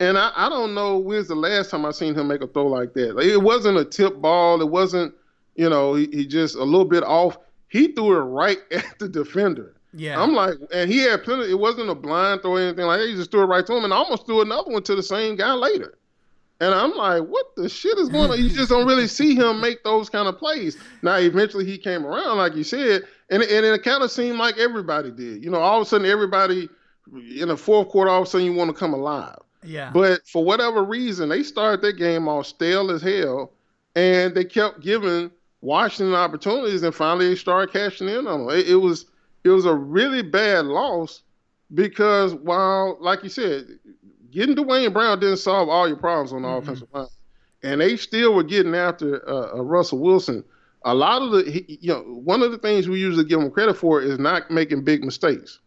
And 0.00 0.16
I, 0.16 0.30
I 0.36 0.48
don't 0.48 0.74
know 0.74 0.98
when's 0.98 1.28
the 1.28 1.34
last 1.34 1.70
time 1.70 1.84
I 1.84 1.90
seen 1.90 2.14
him 2.14 2.28
make 2.28 2.40
a 2.40 2.46
throw 2.46 2.66
like 2.66 2.94
that. 2.94 3.16
Like, 3.16 3.26
it 3.26 3.42
wasn't 3.42 3.78
a 3.78 3.84
tip 3.84 4.20
ball. 4.20 4.60
It 4.60 4.68
wasn't, 4.68 5.14
you 5.56 5.68
know, 5.68 5.94
he, 5.94 6.06
he 6.12 6.26
just 6.26 6.54
a 6.54 6.62
little 6.62 6.84
bit 6.84 7.02
off. 7.02 7.36
He 7.68 7.88
threw 7.88 8.16
it 8.16 8.20
right 8.20 8.58
at 8.70 8.98
the 8.98 9.08
defender. 9.08 9.74
yeah. 9.92 10.20
I'm 10.22 10.34
like, 10.34 10.54
and 10.72 10.90
he 10.90 10.98
had 11.00 11.24
plenty. 11.24 11.50
It 11.50 11.58
wasn't 11.58 11.90
a 11.90 11.94
blind 11.94 12.42
throw 12.42 12.52
or 12.52 12.60
anything 12.60 12.86
like 12.86 13.00
that. 13.00 13.08
He 13.08 13.14
just 13.14 13.30
threw 13.30 13.42
it 13.42 13.46
right 13.46 13.66
to 13.66 13.76
him, 13.76 13.84
and 13.84 13.92
I 13.92 13.96
almost 13.96 14.26
threw 14.26 14.40
another 14.40 14.70
one 14.70 14.82
to 14.84 14.94
the 14.94 15.02
same 15.02 15.34
guy 15.36 15.52
later. 15.52 15.98
And 16.60 16.74
I'm 16.74 16.92
like, 16.96 17.22
what 17.22 17.54
the 17.56 17.68
shit 17.68 17.98
is 17.98 18.08
going 18.08 18.32
on? 18.32 18.38
You 18.38 18.48
just 18.48 18.70
don't 18.70 18.86
really 18.86 19.06
see 19.06 19.36
him 19.36 19.60
make 19.60 19.84
those 19.84 20.10
kind 20.10 20.26
of 20.26 20.38
plays. 20.38 20.76
Now, 21.02 21.16
eventually, 21.16 21.64
he 21.64 21.78
came 21.78 22.04
around, 22.04 22.38
like 22.38 22.56
you 22.56 22.64
said, 22.64 23.02
and 23.30 23.42
and 23.42 23.66
it 23.66 23.82
kind 23.84 24.02
of 24.02 24.10
seemed 24.10 24.38
like 24.38 24.58
everybody 24.58 25.10
did. 25.12 25.44
You 25.44 25.50
know, 25.50 25.60
all 25.60 25.80
of 25.80 25.86
a 25.86 25.88
sudden, 25.88 26.06
everybody 26.06 26.68
in 27.36 27.48
the 27.48 27.56
fourth 27.56 27.88
quarter, 27.88 28.10
all 28.10 28.22
of 28.22 28.26
a 28.26 28.30
sudden, 28.30 28.46
you 28.46 28.54
want 28.54 28.70
to 28.70 28.74
come 28.76 28.92
alive. 28.92 29.38
Yeah. 29.64 29.90
But 29.92 30.26
for 30.26 30.44
whatever 30.44 30.84
reason, 30.84 31.28
they 31.28 31.42
started 31.42 31.82
their 31.82 31.92
game 31.92 32.28
all 32.28 32.44
stale 32.44 32.90
as 32.90 33.02
hell, 33.02 33.52
and 33.96 34.34
they 34.34 34.44
kept 34.44 34.80
giving 34.80 35.30
Washington 35.60 36.14
opportunities, 36.14 36.82
and 36.82 36.94
finally 36.94 37.28
they 37.28 37.34
started 37.34 37.72
cashing 37.72 38.08
in 38.08 38.26
on 38.26 38.46
them. 38.46 38.56
It, 38.56 38.68
it 38.68 38.76
was 38.76 39.06
it 39.44 39.48
was 39.50 39.66
a 39.66 39.74
really 39.74 40.22
bad 40.22 40.66
loss 40.66 41.22
because 41.74 42.34
while, 42.34 42.96
like 43.00 43.22
you 43.22 43.28
said, 43.28 43.66
getting 44.30 44.54
Duane 44.54 44.92
Brown 44.92 45.20
didn't 45.20 45.38
solve 45.38 45.68
all 45.68 45.88
your 45.88 45.96
problems 45.96 46.32
on 46.32 46.42
the 46.42 46.48
Mhm. 46.48 46.58
offensive 46.62 46.88
line, 46.92 47.06
and 47.62 47.80
they 47.80 47.96
still 47.96 48.34
were 48.34 48.42
getting 48.44 48.74
after 48.74 49.28
uh, 49.28 49.56
uh, 49.58 49.62
Russell 49.62 49.98
Wilson. 49.98 50.44
A 50.84 50.94
lot 50.94 51.22
of 51.22 51.32
the, 51.32 51.50
he, 51.50 51.78
you 51.80 51.88
know, 51.92 52.02
one 52.02 52.40
of 52.42 52.52
the 52.52 52.58
things 52.58 52.88
we 52.88 53.00
usually 53.00 53.24
give 53.24 53.40
him 53.40 53.50
credit 53.50 53.74
for 53.76 54.00
is 54.00 54.18
not 54.18 54.48
making 54.50 54.84
big 54.84 55.02
mistakes, 55.04 55.58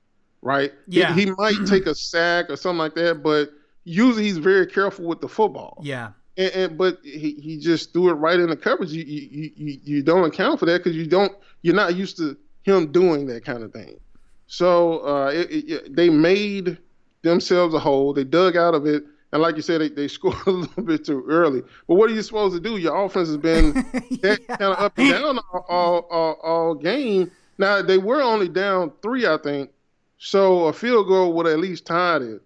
right? 0.41 0.71
He- 0.89 0.99
Yeah. 0.99 1.13
he 1.13 1.31
might 1.37 1.57
take 1.67 1.85
a 1.85 1.93
sack 1.93 2.49
or 2.49 2.55
something 2.55 2.77
like 2.79 2.95
that, 2.95 3.21
but 3.21 3.49
usually 3.83 4.23
he's 4.23 4.37
very 4.37 4.67
careful 4.67 5.05
with 5.05 5.21
the 5.21 5.29
football. 5.29 5.79
yeah. 5.81 6.11
And, 6.37 6.51
and 6.53 6.77
but 6.77 6.99
he, 7.03 7.37
he 7.41 7.59
just 7.59 7.91
threw 7.91 8.09
it 8.09 8.13
right 8.13 8.39
in 8.39 8.49
the 8.49 8.55
coverage. 8.55 8.91
You 8.91 9.03
you, 9.03 9.51
you, 9.55 9.79
you 9.83 10.01
don't 10.01 10.23
account 10.23 10.59
for 10.59 10.65
that 10.65 10.81
because 10.81 10.95
you 10.95 11.05
don't 11.05 11.33
you're 11.61 11.75
not 11.75 11.95
used 11.95 12.15
to 12.17 12.37
him 12.63 12.91
doing 12.91 13.25
that 13.27 13.43
kind 13.43 13.63
of 13.63 13.73
thing. 13.73 13.99
So 14.47 15.05
uh, 15.05 15.31
it, 15.33 15.49
it, 15.51 15.95
they 15.95 16.09
made 16.09 16.77
themselves 17.21 17.73
a 17.73 17.79
hole. 17.79 18.13
They 18.13 18.23
dug 18.23 18.55
out 18.55 18.75
of 18.75 18.85
it, 18.85 19.03
and 19.33 19.41
like 19.41 19.55
you 19.55 19.61
said, 19.61 19.81
they, 19.81 19.89
they 19.89 20.07
scored 20.09 20.37
a 20.45 20.51
little 20.51 20.83
bit 20.83 21.05
too 21.05 21.23
early. 21.27 21.63
But 21.87 21.95
what 21.95 22.09
are 22.09 22.13
you 22.13 22.21
supposed 22.21 22.55
to 22.55 22.61
do? 22.61 22.77
Your 22.77 23.05
offense 23.05 23.27
has 23.27 23.37
been 23.37 23.73
that 24.21 24.39
kind 24.47 24.61
of 24.73 24.79
up 24.79 24.97
and 24.97 25.11
down 25.11 25.39
all, 25.53 25.65
all, 25.69 26.07
all, 26.09 26.33
all 26.43 26.75
game. 26.75 27.31
Now 27.57 27.81
they 27.81 27.97
were 27.97 28.21
only 28.21 28.47
down 28.49 28.91
three, 29.01 29.27
I 29.27 29.37
think. 29.37 29.69
So 30.17 30.65
a 30.65 30.73
field 30.73 31.07
goal 31.07 31.33
would 31.33 31.47
at 31.47 31.59
least 31.59 31.85
tie 31.85 32.17
it. 32.17 32.41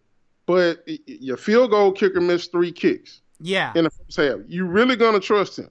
But 0.46 0.84
your 1.08 1.38
field 1.38 1.72
goal 1.72 1.92
kicker 1.92 2.22
missed 2.22 2.52
three 2.52 2.72
kicks 2.72 3.22
Yeah. 3.40 3.72
in 3.76 3.86
the 3.86 3.90
first 3.90 4.18
half. 4.18 4.40
You 4.48 4.66
really 4.66 4.96
gonna 4.96 5.20
trust 5.20 5.58
him 5.58 5.70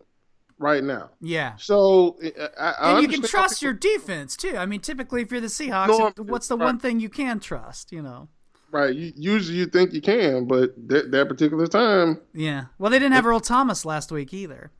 right 0.58 0.82
now? 0.82 1.10
Yeah. 1.20 1.54
So 1.56 2.18
I, 2.58 2.64
I 2.80 2.92
and 2.94 3.02
you 3.02 3.08
can 3.08 3.22
trust 3.28 3.62
your 3.62 3.72
defense 3.72 4.36
too. 4.36 4.56
I 4.56 4.66
mean, 4.66 4.80
typically, 4.80 5.22
if 5.22 5.30
you're 5.30 5.40
the 5.40 5.46
Seahawks, 5.46 5.88
No, 6.16 6.24
what's 6.24 6.48
the 6.48 6.56
right. 6.58 6.64
one 6.64 6.78
thing 6.80 6.98
you 6.98 7.08
can 7.08 7.38
trust? 7.38 7.92
You 7.92 8.02
know. 8.02 8.28
right. 8.72 8.92
You, 8.94 9.12
usually 9.14 9.58
you 9.58 9.66
think 9.66 9.92
you 9.92 10.00
can, 10.00 10.46
but 10.46 10.74
that, 10.88 11.12
that 11.12 11.28
particular 11.28 11.68
time, 11.68 12.20
Yeah. 12.34 12.64
Well, 12.78 12.90
they 12.90 12.98
didn't 12.98 13.14
have 13.14 13.26
Earl 13.26 13.38
Thomas 13.40 13.84
last 13.84 14.10
week 14.10 14.34
either. 14.34 14.72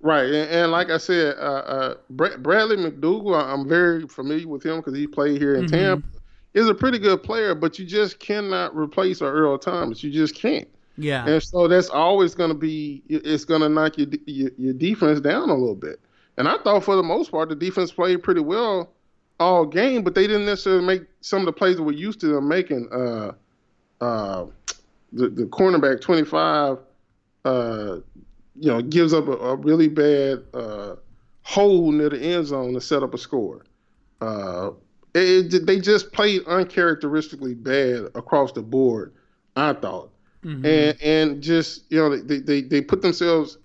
right. 0.00 0.26
And, 0.26 0.50
and 0.50 0.70
like 0.72 0.90
I 0.90 0.98
said, 0.98 1.36
uh, 1.38 1.40
uh, 1.40 1.94
Bra- 2.10 2.36
Bradley 2.36 2.76
McDougald, 2.76 3.42
I'm 3.42 3.66
very 3.66 4.06
familiar 4.06 4.46
with 4.46 4.62
him 4.64 4.76
because 4.76 4.94
he 4.94 5.06
played 5.06 5.40
here 5.40 5.54
in 5.54 5.64
Mhm. 5.64 5.70
Tampa. 5.70 6.08
Is 6.54 6.68
a 6.68 6.74
pretty 6.74 6.98
good 6.98 7.22
player, 7.22 7.54
but 7.54 7.78
you 7.78 7.84
just 7.84 8.18
cannot 8.18 8.74
replace 8.74 9.20
a 9.20 9.26
Earl 9.26 9.58
Thomas. 9.58 10.02
You 10.02 10.10
just 10.10 10.34
can't. 10.34 10.66
Yeah. 10.96 11.26
And 11.26 11.42
so 11.42 11.68
that's 11.68 11.90
always 11.90 12.34
going 12.34 12.48
to 12.48 12.56
be, 12.56 13.02
it's 13.08 13.44
going 13.44 13.60
to 13.60 13.68
knock 13.68 13.98
your, 13.98 14.08
your 14.26 14.50
your 14.56 14.72
defense 14.72 15.20
down 15.20 15.50
a 15.50 15.54
little 15.54 15.76
bit. 15.76 16.00
And 16.36 16.48
I 16.48 16.56
thought 16.58 16.84
for 16.84 16.96
the 16.96 17.02
most 17.02 17.30
part, 17.30 17.48
the 17.48 17.54
defense 17.54 17.92
played 17.92 18.22
pretty 18.22 18.40
well 18.40 18.92
all 19.40 19.64
game, 19.64 20.02
but 20.02 20.14
they 20.14 20.26
didn't 20.26 20.46
necessarily 20.46 20.84
make 20.84 21.02
some 21.20 21.40
of 21.40 21.46
the 21.46 21.52
plays 21.52 21.76
that 21.76 21.82
we're 21.82 21.92
used 21.92 22.20
to 22.20 22.26
them 22.28 22.48
making. 22.48 22.88
Uh, 22.92 23.32
uh, 24.00 24.46
the, 25.12 25.28
the 25.28 25.44
cornerback 25.44 26.00
25, 26.00 26.78
uh, 27.44 27.96
you 28.60 28.70
know, 28.70 28.82
gives 28.82 29.14
up 29.14 29.28
a, 29.28 29.32
a 29.32 29.56
really 29.56 29.88
bad 29.88 30.42
uh, 30.54 30.96
hole 31.42 31.92
near 31.92 32.10
the 32.10 32.20
end 32.20 32.46
zone 32.46 32.74
to 32.74 32.80
set 32.80 33.02
up 33.02 33.14
a 33.14 33.18
score. 33.18 33.64
It, 35.18 35.54
it, 35.54 35.66
they 35.66 35.80
just 35.80 36.12
played 36.12 36.44
uncharacteristically 36.46 37.54
bad 37.54 38.10
across 38.14 38.52
the 38.52 38.62
board. 38.62 39.12
I 39.56 39.72
thought, 39.72 40.10
mm-hmm. 40.44 40.64
and 40.64 41.02
and 41.02 41.42
just 41.42 41.84
you 41.90 41.98
know 41.98 42.16
they, 42.16 42.38
they 42.38 42.62
they 42.62 42.80
put 42.80 43.02
themselves. 43.02 43.58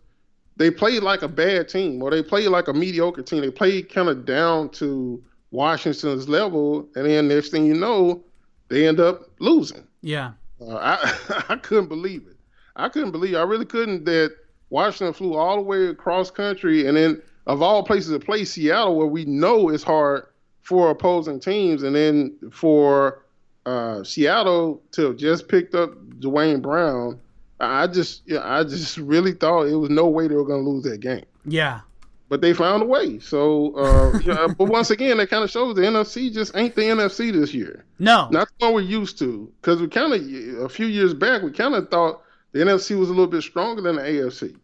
They 0.55 0.69
played 0.69 1.01
like 1.01 1.23
a 1.23 1.27
bad 1.27 1.67
team, 1.67 2.01
or 2.01 2.11
they 2.11 2.21
played 2.21 2.49
like 2.49 2.67
a 2.67 2.73
mediocre 2.73 3.23
team. 3.23 3.41
They 3.41 3.51
played 3.51 3.91
kind 3.91 4.07
of 4.09 4.25
down 4.25 4.69
to 4.71 5.23
Washington's 5.51 6.29
level, 6.29 6.87
and 6.95 7.05
then 7.05 7.27
next 7.27 7.49
thing 7.49 7.65
you 7.65 7.73
know, 7.73 8.23
they 8.69 8.87
end 8.87 8.99
up 8.99 9.29
losing. 9.39 9.83
Yeah, 10.01 10.33
uh, 10.61 10.75
I 10.75 11.43
I 11.49 11.55
couldn't 11.57 11.89
believe 11.89 12.27
it. 12.27 12.37
I 12.75 12.89
couldn't 12.89 13.11
believe. 13.11 13.35
It. 13.35 13.37
I 13.37 13.43
really 13.43 13.65
couldn't 13.65 14.05
that 14.05 14.35
Washington 14.69 15.13
flew 15.13 15.35
all 15.35 15.57
the 15.57 15.61
way 15.61 15.87
across 15.87 16.31
country, 16.31 16.87
and 16.87 16.97
then 16.97 17.21
of 17.45 17.61
all 17.61 17.83
places 17.83 18.11
to 18.11 18.19
play 18.19 18.45
Seattle, 18.45 18.95
where 18.95 19.07
we 19.07 19.25
know 19.25 19.69
it's 19.69 19.83
hard 19.83 20.25
for 20.63 20.89
opposing 20.89 21.39
teams, 21.39 21.83
and 21.83 21.95
then 21.95 22.35
for 22.51 23.23
uh, 23.65 24.03
Seattle 24.03 24.81
to 24.91 25.07
have 25.07 25.17
just 25.17 25.47
picked 25.47 25.75
up 25.75 25.91
Duane 26.19 26.61
Brown. 26.61 27.19
I 27.59 27.87
just, 27.87 28.23
yeah, 28.25 28.41
I 28.43 28.63
just 28.63 28.97
really 28.97 29.33
thought 29.33 29.63
it 29.63 29.75
was 29.75 29.89
no 29.89 30.07
way 30.07 30.27
they 30.27 30.35
were 30.35 30.45
going 30.45 30.63
to 30.63 30.69
lose 30.69 30.83
that 30.83 30.99
game. 30.99 31.25
Yeah, 31.45 31.81
but 32.29 32.41
they 32.41 32.53
found 32.53 32.81
a 32.81 32.85
way. 32.85 33.19
So, 33.19 33.75
uh, 33.75 34.19
yeah, 34.23 34.47
but 34.47 34.65
once 34.65 34.89
again, 34.89 35.17
that 35.17 35.29
kind 35.29 35.43
of 35.43 35.51
shows 35.51 35.75
the 35.75 35.81
NFC 35.81 36.33
just 36.33 36.55
ain't 36.55 36.75
the 36.75 36.81
NFC 36.81 37.31
this 37.31 37.53
year. 37.53 37.85
No, 37.99 38.27
not 38.31 38.49
the 38.59 38.65
one 38.65 38.73
we're 38.75 38.81
used 38.81 39.19
to. 39.19 39.51
Because 39.61 39.81
we 39.81 39.87
kind 39.87 40.13
of 40.13 40.65
a 40.65 40.69
few 40.69 40.87
years 40.87 41.13
back, 41.13 41.41
we 41.41 41.51
kind 41.51 41.75
of 41.75 41.89
thought 41.89 42.21
the 42.51 42.59
NFC 42.59 42.97
was 42.97 43.09
a 43.09 43.13
little 43.13 43.27
bit 43.27 43.43
stronger 43.43 43.81
than 43.81 43.97
the 43.97 44.01
AFC. 44.01 44.55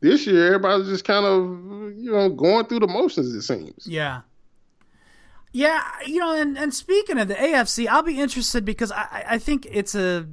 This 0.00 0.26
year, 0.26 0.46
everybody's 0.46 0.88
just 0.88 1.04
kind 1.04 1.24
of 1.24 1.96
you 1.96 2.12
know 2.12 2.28
going 2.28 2.66
through 2.66 2.80
the 2.80 2.86
motions. 2.86 3.32
It 3.34 3.42
seems. 3.42 3.86
Yeah. 3.86 4.20
Yeah, 5.56 5.82
you 6.04 6.18
know, 6.18 6.38
and, 6.38 6.58
and 6.58 6.74
speaking 6.74 7.16
of 7.16 7.28
the 7.28 7.34
AFC, 7.34 7.88
I'll 7.88 8.02
be 8.02 8.20
interested 8.20 8.66
because 8.66 8.92
I, 8.92 9.24
I 9.26 9.38
think 9.38 9.66
it's 9.70 9.94
a 9.94 10.26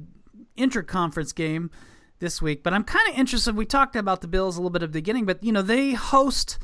interconference 0.58 1.34
game 1.34 1.70
this 2.18 2.42
week, 2.42 2.62
but 2.62 2.74
I'm 2.74 2.84
kind 2.84 3.08
of 3.08 3.18
interested. 3.18 3.56
We 3.56 3.64
talked 3.64 3.96
about 3.96 4.20
the 4.20 4.28
Bills 4.28 4.58
a 4.58 4.60
little 4.60 4.68
bit 4.68 4.82
at 4.82 4.92
the 4.92 4.98
beginning, 4.98 5.24
but 5.24 5.42
you 5.42 5.50
know 5.50 5.62
they 5.62 5.92
host 5.92 6.58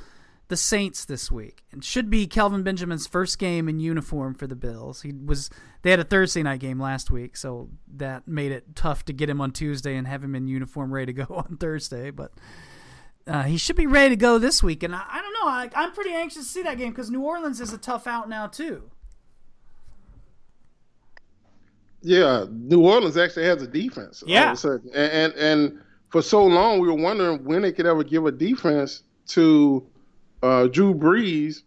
the 0.48 0.58
Saints 0.58 1.06
this 1.06 1.30
week. 1.30 1.64
It 1.72 1.82
should 1.82 2.10
be 2.10 2.26
Kelvin 2.26 2.62
Benjamin's 2.62 3.06
first 3.06 3.38
game 3.38 3.66
in 3.66 3.80
uniform 3.80 4.34
for 4.34 4.46
the 4.46 4.56
Bills. 4.56 5.00
He 5.00 5.14
was 5.14 5.48
they 5.80 5.90
had 5.90 6.00
a 6.00 6.04
Thursday 6.04 6.42
night 6.42 6.60
game 6.60 6.78
last 6.78 7.10
week, 7.10 7.38
so 7.38 7.70
that 7.96 8.28
made 8.28 8.52
it 8.52 8.76
tough 8.76 9.06
to 9.06 9.14
get 9.14 9.30
him 9.30 9.40
on 9.40 9.52
Tuesday 9.52 9.96
and 9.96 10.06
have 10.06 10.22
him 10.22 10.34
in 10.34 10.46
uniform 10.46 10.92
ready 10.92 11.14
to 11.14 11.24
go 11.24 11.34
on 11.34 11.56
Thursday. 11.56 12.10
But 12.10 12.32
uh, 13.26 13.44
he 13.44 13.56
should 13.56 13.76
be 13.76 13.86
ready 13.86 14.10
to 14.10 14.16
go 14.16 14.36
this 14.36 14.62
week, 14.62 14.82
and 14.82 14.94
I, 14.94 15.02
I 15.08 15.22
don't 15.22 15.29
know. 15.40 15.48
I, 15.48 15.70
I'm 15.74 15.92
pretty 15.92 16.10
anxious 16.10 16.44
to 16.44 16.48
see 16.48 16.62
that 16.62 16.78
game 16.78 16.90
because 16.90 17.10
New 17.10 17.22
Orleans 17.22 17.60
is 17.60 17.72
a 17.72 17.78
tough 17.78 18.06
out 18.06 18.28
now 18.28 18.46
too. 18.46 18.90
Yeah, 22.02 22.46
New 22.50 22.86
Orleans 22.86 23.16
actually 23.16 23.44
has 23.44 23.62
a 23.62 23.66
defense. 23.66 24.24
Yeah, 24.26 24.54
and, 24.64 24.94
and 24.94 25.34
and 25.34 25.80
for 26.08 26.22
so 26.22 26.44
long 26.44 26.80
we 26.80 26.88
were 26.88 26.94
wondering 26.94 27.44
when 27.44 27.62
they 27.62 27.72
could 27.72 27.86
ever 27.86 28.02
give 28.02 28.26
a 28.26 28.32
defense 28.32 29.02
to 29.28 29.86
uh, 30.42 30.66
Drew 30.66 30.94
Brees 30.94 31.62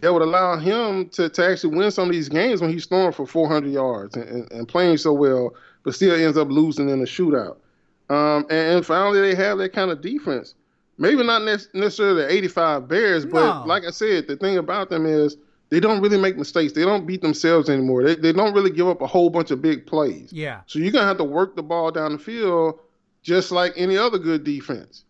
that 0.00 0.12
would 0.12 0.22
allow 0.22 0.56
him 0.56 1.08
to, 1.10 1.28
to 1.28 1.46
actually 1.46 1.76
win 1.76 1.90
some 1.90 2.08
of 2.08 2.12
these 2.12 2.28
games 2.28 2.60
when 2.60 2.70
he's 2.70 2.86
throwing 2.86 3.12
for 3.12 3.26
400 3.26 3.70
yards 3.70 4.16
and, 4.16 4.28
and, 4.28 4.52
and 4.52 4.68
playing 4.68 4.98
so 4.98 5.12
well, 5.12 5.54
but 5.82 5.94
still 5.94 6.14
ends 6.14 6.36
up 6.36 6.48
losing 6.48 6.88
in 6.88 7.00
a 7.00 7.04
shootout. 7.04 7.56
Um, 8.10 8.44
and, 8.50 8.76
and, 8.76 8.86
finally, 8.86 9.20
they 9.20 9.34
have 9.34 9.56
that 9.58 9.72
kind 9.72 9.90
of 9.90 10.02
defense. 10.02 10.54
Maybe 10.96 11.24
not 11.24 11.42
necessarily 11.42 12.22
the 12.22 12.32
85 12.32 12.88
Bears, 12.88 13.26
but 13.26 13.60
no. 13.60 13.66
like 13.66 13.84
I 13.84 13.90
said, 13.90 14.28
the 14.28 14.36
thing 14.36 14.58
about 14.58 14.90
them 14.90 15.06
is 15.06 15.36
they 15.70 15.80
don't 15.80 16.00
really 16.00 16.18
make 16.18 16.36
mistakes. 16.36 16.72
They 16.72 16.84
don't 16.84 17.06
beat 17.06 17.20
themselves 17.20 17.68
anymore. 17.68 18.04
They, 18.04 18.14
they 18.14 18.32
don't 18.32 18.54
really 18.54 18.70
give 18.70 18.86
up 18.86 19.00
a 19.00 19.06
whole 19.06 19.28
bunch 19.28 19.50
of 19.50 19.60
big 19.60 19.86
plays. 19.86 20.32
Yeah. 20.32 20.60
So 20.66 20.78
you're 20.78 20.92
going 20.92 21.02
to 21.02 21.08
have 21.08 21.18
to 21.18 21.24
work 21.24 21.56
the 21.56 21.62
ball 21.62 21.90
down 21.90 22.12
the 22.12 22.18
field 22.18 22.78
just 23.22 23.50
like 23.50 23.72
any 23.76 23.96
other 23.96 24.18
good 24.18 24.44
defense. 24.44 25.04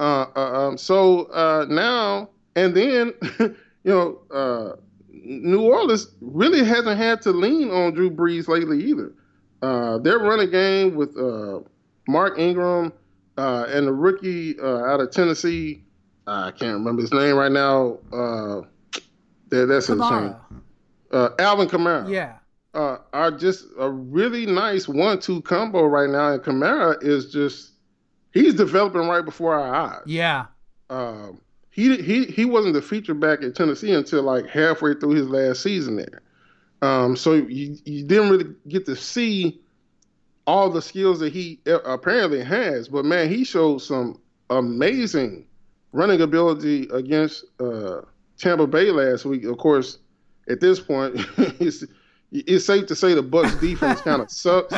Uh, 0.00 0.26
uh, 0.34 0.68
um, 0.68 0.78
so 0.78 1.24
uh, 1.26 1.66
now 1.68 2.30
and 2.56 2.74
then, 2.74 3.14
you 3.38 3.54
know, 3.84 4.18
uh, 4.32 4.76
New 5.10 5.62
Orleans 5.62 6.08
really 6.20 6.64
hasn't 6.64 6.98
had 6.98 7.22
to 7.22 7.30
lean 7.30 7.70
on 7.70 7.94
Drew 7.94 8.10
Brees 8.10 8.48
lately 8.48 8.82
either. 8.84 9.12
Uh, 9.62 9.98
their 9.98 10.18
running 10.18 10.50
game 10.50 10.94
with 10.94 11.16
uh, 11.16 11.60
Mark 12.08 12.38
Ingram 12.38 12.92
uh, 13.38 13.66
and 13.68 13.86
the 13.86 13.92
rookie 13.92 14.58
uh, 14.58 14.84
out 14.84 15.00
of 15.00 15.10
Tennessee, 15.10 15.84
I 16.26 16.50
can't 16.50 16.74
remember 16.74 17.02
his 17.02 17.12
name 17.12 17.36
right 17.36 17.52
now. 17.52 17.98
Uh, 18.12 18.62
that, 19.48 19.66
that's 19.66 19.86
his 19.86 19.98
name. 19.98 20.34
Alvin 21.12 21.68
Kamara. 21.68 22.10
Yeah. 22.10 22.34
are 22.74 23.30
just 23.30 23.64
a 23.78 23.88
really 23.88 24.44
nice 24.44 24.88
one-two 24.88 25.42
combo 25.42 25.84
right 25.84 26.10
now, 26.10 26.32
and 26.32 26.42
Kamara 26.42 27.02
is 27.02 27.32
just 27.32 27.72
he's 28.32 28.54
developing 28.54 29.06
right 29.08 29.24
before 29.24 29.54
our 29.54 29.74
eyes. 29.74 30.02
Yeah. 30.06 30.46
Um, 30.90 31.40
he 31.70 31.96
he 32.02 32.24
he 32.24 32.44
wasn't 32.44 32.74
the 32.74 32.82
feature 32.82 33.14
back 33.14 33.42
at 33.42 33.54
Tennessee 33.54 33.92
until 33.92 34.22
like 34.22 34.48
halfway 34.48 34.94
through 34.94 35.10
his 35.14 35.28
last 35.28 35.62
season 35.62 35.96
there. 35.96 36.22
Um, 36.82 37.16
so 37.16 37.34
you 37.34 37.76
you 37.84 38.04
didn't 38.04 38.30
really 38.30 38.54
get 38.66 38.84
to 38.86 38.96
see 38.96 39.60
all 40.48 40.70
the 40.70 40.80
skills 40.80 41.20
that 41.20 41.30
he 41.30 41.60
apparently 41.66 42.42
has. 42.42 42.88
But 42.88 43.04
man, 43.04 43.28
he 43.28 43.44
showed 43.44 43.82
some 43.82 44.18
amazing 44.48 45.46
running 45.92 46.22
ability 46.22 46.88
against 46.90 47.44
uh, 47.60 48.00
Tampa 48.38 48.66
Bay 48.66 48.90
last 48.90 49.26
week. 49.26 49.44
Of 49.44 49.58
course, 49.58 49.98
at 50.48 50.60
this 50.60 50.80
point, 50.80 51.16
it's 51.60 51.84
it's 52.32 52.64
safe 52.64 52.86
to 52.86 52.96
say 52.96 53.12
the 53.12 53.22
Bucs 53.22 53.60
defense 53.60 54.00
kind 54.00 54.22
of 54.22 54.30
sucks. 54.30 54.74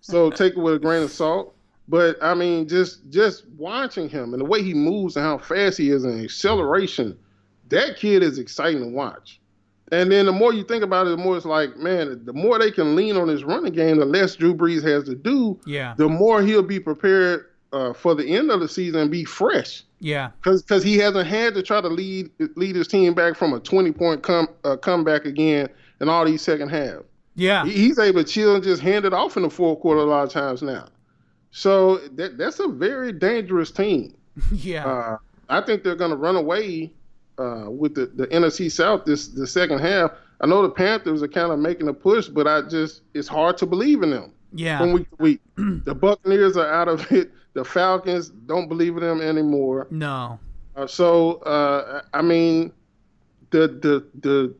So 0.00 0.30
take 0.30 0.56
it 0.56 0.58
with 0.58 0.74
a 0.74 0.78
grain 0.80 1.04
of 1.04 1.12
salt. 1.12 1.54
But 1.86 2.16
I 2.20 2.34
mean, 2.34 2.66
just 2.66 3.08
just 3.08 3.46
watching 3.56 4.08
him 4.08 4.34
and 4.34 4.40
the 4.40 4.44
way 4.44 4.64
he 4.64 4.74
moves 4.74 5.16
and 5.16 5.24
how 5.24 5.38
fast 5.38 5.78
he 5.78 5.90
is 5.90 6.02
and 6.02 6.24
acceleration, 6.24 7.16
that 7.68 7.98
kid 7.98 8.24
is 8.24 8.38
exciting 8.38 8.82
to 8.82 8.88
watch. 8.88 9.40
And 9.94 10.10
then 10.10 10.26
the 10.26 10.32
more 10.32 10.52
you 10.52 10.64
think 10.64 10.82
about 10.82 11.06
it, 11.06 11.10
the 11.10 11.16
more 11.16 11.36
it's 11.36 11.46
like, 11.46 11.76
man, 11.76 12.24
the 12.24 12.32
more 12.32 12.58
they 12.58 12.70
can 12.70 12.96
lean 12.96 13.16
on 13.16 13.28
his 13.28 13.44
running 13.44 13.72
game, 13.72 13.98
the 13.98 14.04
less 14.04 14.34
Drew 14.34 14.54
Brees 14.54 14.82
has 14.82 15.04
to 15.04 15.14
do. 15.14 15.58
Yeah. 15.66 15.94
The 15.96 16.08
more 16.08 16.42
he'll 16.42 16.62
be 16.62 16.80
prepared 16.80 17.46
uh, 17.72 17.92
for 17.92 18.14
the 18.14 18.26
end 18.26 18.50
of 18.50 18.58
the 18.60 18.68
season 18.68 19.02
and 19.02 19.10
be 19.10 19.24
fresh. 19.24 19.84
Yeah. 20.00 20.30
Because 20.42 20.62
because 20.62 20.82
he 20.82 20.98
hasn't 20.98 21.28
had 21.28 21.54
to 21.54 21.62
try 21.62 21.80
to 21.80 21.88
lead 21.88 22.30
lead 22.56 22.74
his 22.74 22.88
team 22.88 23.14
back 23.14 23.36
from 23.36 23.52
a 23.52 23.60
twenty 23.60 23.92
point 23.92 24.22
come 24.22 24.48
uh, 24.64 24.76
comeback 24.76 25.26
again 25.26 25.68
in 26.00 26.08
all 26.08 26.24
these 26.24 26.42
second 26.42 26.70
half. 26.70 27.02
Yeah. 27.36 27.64
He, 27.64 27.72
he's 27.72 27.98
able 27.98 28.24
to 28.24 28.28
chill 28.28 28.54
and 28.56 28.64
just 28.64 28.82
hand 28.82 29.04
it 29.04 29.12
off 29.12 29.36
in 29.36 29.44
the 29.44 29.50
fourth 29.50 29.80
quarter 29.80 30.00
a 30.00 30.04
lot 30.04 30.24
of 30.24 30.30
times 30.30 30.62
now. 30.62 30.88
So 31.52 31.98
that, 32.16 32.36
that's 32.36 32.58
a 32.58 32.66
very 32.66 33.12
dangerous 33.12 33.70
team. 33.70 34.16
yeah. 34.52 34.86
Uh, 34.86 35.18
I 35.48 35.60
think 35.60 35.84
they're 35.84 35.94
going 35.94 36.10
to 36.10 36.16
run 36.16 36.36
away 36.36 36.92
uh, 37.38 37.66
with 37.68 37.94
the, 37.94 38.06
the 38.06 38.26
NFC 38.28 38.70
South 38.70 39.04
this 39.04 39.28
the 39.28 39.46
second 39.46 39.80
half. 39.80 40.12
I 40.40 40.46
know 40.46 40.62
the 40.62 40.70
Panthers 40.70 41.22
are 41.22 41.28
kind 41.28 41.52
of 41.52 41.58
making 41.58 41.88
a 41.88 41.94
push, 41.94 42.28
but 42.28 42.46
I 42.46 42.62
just 42.62 43.02
it's 43.14 43.28
hard 43.28 43.56
to 43.58 43.66
believe 43.66 44.02
in 44.02 44.10
them. 44.10 44.32
Yeah. 44.52 44.78
From 44.78 44.92
week 44.92 45.10
to 45.10 45.16
week, 45.18 45.40
the 45.56 45.94
Buccaneers 45.94 46.56
are 46.56 46.72
out 46.72 46.88
of 46.88 47.10
it. 47.12 47.32
The 47.54 47.64
Falcons 47.64 48.30
don't 48.30 48.68
believe 48.68 48.96
in 48.96 49.02
them 49.02 49.20
anymore. 49.20 49.86
No. 49.90 50.38
Uh, 50.76 50.86
so 50.86 51.34
uh, 51.42 52.02
I 52.12 52.22
mean, 52.22 52.72
the 53.50 53.68
the 53.68 54.06
the 54.20 54.54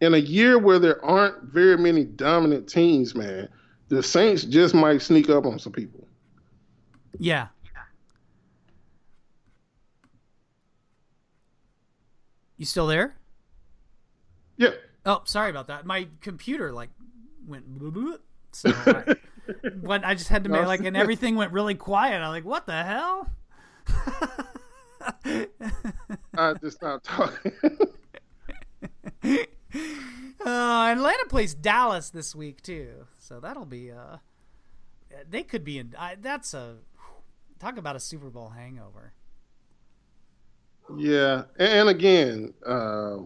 in 0.00 0.14
a 0.14 0.18
year 0.18 0.58
where 0.58 0.78
there 0.78 1.04
aren't 1.04 1.42
very 1.44 1.76
many 1.76 2.04
dominant 2.04 2.68
teams, 2.68 3.14
man, 3.14 3.48
the 3.88 4.02
Saints 4.02 4.44
just 4.44 4.74
might 4.74 5.02
sneak 5.02 5.28
up 5.28 5.46
on 5.46 5.58
some 5.58 5.72
people. 5.72 6.06
Yeah. 7.18 7.48
You 12.60 12.66
still 12.66 12.86
there? 12.86 13.16
Yeah. 14.58 14.72
Oh, 15.06 15.22
sorry 15.24 15.48
about 15.48 15.68
that. 15.68 15.86
My 15.86 16.08
computer 16.20 16.74
like 16.74 16.90
went 17.48 17.64
so 18.52 18.70
I, 18.86 19.16
when 19.80 20.04
I 20.04 20.14
just 20.14 20.28
had 20.28 20.44
to 20.44 20.50
make 20.50 20.66
like 20.66 20.84
and 20.84 20.94
everything 20.94 21.36
went 21.36 21.52
really 21.52 21.74
quiet. 21.74 22.20
I'm 22.20 22.28
like, 22.28 22.44
what 22.44 22.66
the 22.66 22.82
hell? 22.82 23.30
I 26.36 26.52
just 26.60 26.76
stopped 26.76 27.06
talking. 27.06 27.52
uh, 29.24 29.38
Atlanta 30.44 31.24
plays 31.30 31.54
Dallas 31.54 32.10
this 32.10 32.34
week 32.34 32.60
too, 32.60 33.06
so 33.16 33.40
that'll 33.40 33.64
be 33.64 33.90
uh, 33.90 34.18
they 35.30 35.44
could 35.44 35.64
be 35.64 35.78
in. 35.78 35.94
I, 35.98 36.16
that's 36.20 36.52
a 36.52 36.76
talk 37.58 37.78
about 37.78 37.96
a 37.96 38.00
Super 38.00 38.28
Bowl 38.28 38.50
hangover. 38.50 39.14
Yeah, 40.98 41.42
and 41.58 41.88
again, 41.88 42.54
uh, 42.66 43.18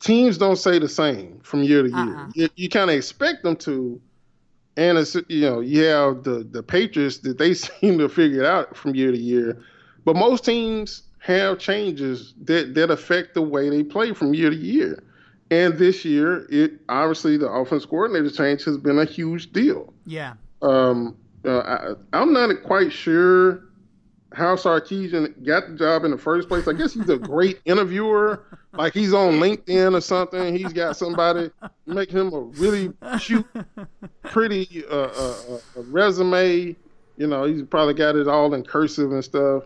teams 0.00 0.36
don't 0.36 0.56
say 0.56 0.78
the 0.78 0.88
same 0.88 1.40
from 1.42 1.62
year 1.62 1.82
to 1.82 1.88
year. 1.88 2.16
Uh-uh. 2.16 2.30
You, 2.34 2.48
you 2.56 2.68
kind 2.68 2.90
of 2.90 2.96
expect 2.96 3.42
them 3.42 3.56
to, 3.56 4.00
and 4.76 4.98
it's 4.98 5.14
you 5.28 5.42
know 5.42 5.60
you 5.60 5.84
have 5.84 6.24
the 6.24 6.46
the 6.50 6.62
Patriots 6.62 7.18
that 7.18 7.38
they 7.38 7.54
seem 7.54 7.98
to 7.98 8.08
figure 8.08 8.42
it 8.42 8.46
out 8.46 8.76
from 8.76 8.94
year 8.94 9.12
to 9.12 9.18
year, 9.18 9.62
but 10.04 10.16
most 10.16 10.44
teams 10.44 11.02
have 11.22 11.58
changes 11.58 12.34
that 12.44 12.74
that 12.74 12.90
affect 12.90 13.34
the 13.34 13.42
way 13.42 13.70
they 13.70 13.82
play 13.82 14.12
from 14.12 14.34
year 14.34 14.50
to 14.50 14.56
year, 14.56 15.02
And 15.50 15.78
this 15.78 16.04
year, 16.04 16.46
it 16.50 16.72
obviously 16.88 17.36
the 17.36 17.48
offense 17.48 17.86
coordinator 17.86 18.30
change 18.30 18.64
has 18.64 18.76
been 18.76 18.98
a 18.98 19.04
huge 19.04 19.52
deal. 19.52 19.92
Yeah. 20.04 20.34
Um, 20.62 21.16
uh, 21.44 21.94
I, 22.12 22.22
am 22.22 22.32
not 22.32 22.62
quite 22.64 22.92
sure 22.92 23.62
how 24.34 24.56
Sarkisian 24.56 25.44
got 25.44 25.68
the 25.68 25.74
job 25.74 26.04
in 26.04 26.10
the 26.10 26.18
first 26.18 26.48
place. 26.48 26.66
I 26.66 26.72
guess 26.72 26.94
he's 26.94 27.08
a 27.08 27.18
great 27.18 27.60
interviewer. 27.64 28.44
Like 28.72 28.94
he's 28.94 29.12
on 29.12 29.34
LinkedIn 29.34 29.94
or 29.94 30.00
something. 30.00 30.56
He's 30.56 30.72
got 30.72 30.96
somebody 30.96 31.50
make 31.86 32.10
him 32.10 32.32
a 32.32 32.40
really 32.40 32.92
cute, 33.20 33.46
pretty 34.22 34.84
uh, 34.90 34.94
uh, 34.94 35.34
uh, 35.50 35.82
resume. 35.82 36.76
You 37.16 37.26
know, 37.26 37.44
he's 37.44 37.62
probably 37.62 37.94
got 37.94 38.16
it 38.16 38.28
all 38.28 38.54
in 38.54 38.64
cursive 38.64 39.12
and 39.12 39.22
stuff. 39.22 39.64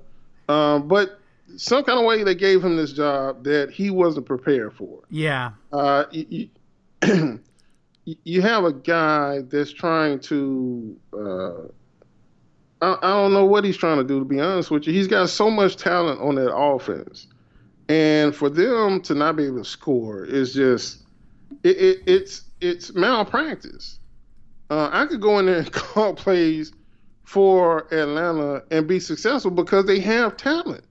Um, 0.48 0.88
but 0.88 1.20
some 1.56 1.84
kind 1.84 1.98
of 1.98 2.04
way 2.04 2.24
they 2.24 2.34
gave 2.34 2.64
him 2.64 2.76
this 2.76 2.92
job 2.92 3.44
that 3.44 3.70
he 3.70 3.90
wasn't 3.90 4.26
prepared 4.26 4.74
for. 4.74 5.02
Yeah. 5.10 5.52
Uh, 5.72 6.04
you, 6.10 6.48
you, 7.02 7.40
you 8.24 8.42
have 8.42 8.64
a 8.64 8.72
guy 8.72 9.42
that's 9.42 9.72
trying 9.72 10.20
to. 10.20 10.96
I, 12.82 12.96
I 13.02 13.10
don't 13.10 13.32
know 13.32 13.44
what 13.44 13.64
he's 13.64 13.76
trying 13.76 13.98
to 13.98 14.04
do. 14.04 14.18
To 14.18 14.24
be 14.24 14.40
honest 14.40 14.70
with 14.70 14.86
you, 14.86 14.92
he's 14.92 15.08
got 15.08 15.28
so 15.28 15.50
much 15.50 15.76
talent 15.76 16.20
on 16.20 16.34
that 16.36 16.54
offense, 16.54 17.26
and 17.88 18.34
for 18.34 18.50
them 18.50 19.00
to 19.02 19.14
not 19.14 19.36
be 19.36 19.46
able 19.46 19.58
to 19.58 19.64
score 19.64 20.24
is 20.24 20.52
just 20.52 21.02
it, 21.62 21.76
it, 21.76 21.98
it's 22.06 22.42
it's 22.60 22.94
malpractice. 22.94 23.98
Uh, 24.70 24.90
I 24.92 25.06
could 25.06 25.20
go 25.20 25.38
in 25.38 25.46
there 25.46 25.58
and 25.58 25.72
call 25.72 26.14
plays 26.14 26.72
for 27.24 27.92
Atlanta 27.92 28.62
and 28.70 28.86
be 28.86 29.00
successful 29.00 29.50
because 29.50 29.84
they 29.86 30.00
have 30.00 30.36
talent. 30.36 30.84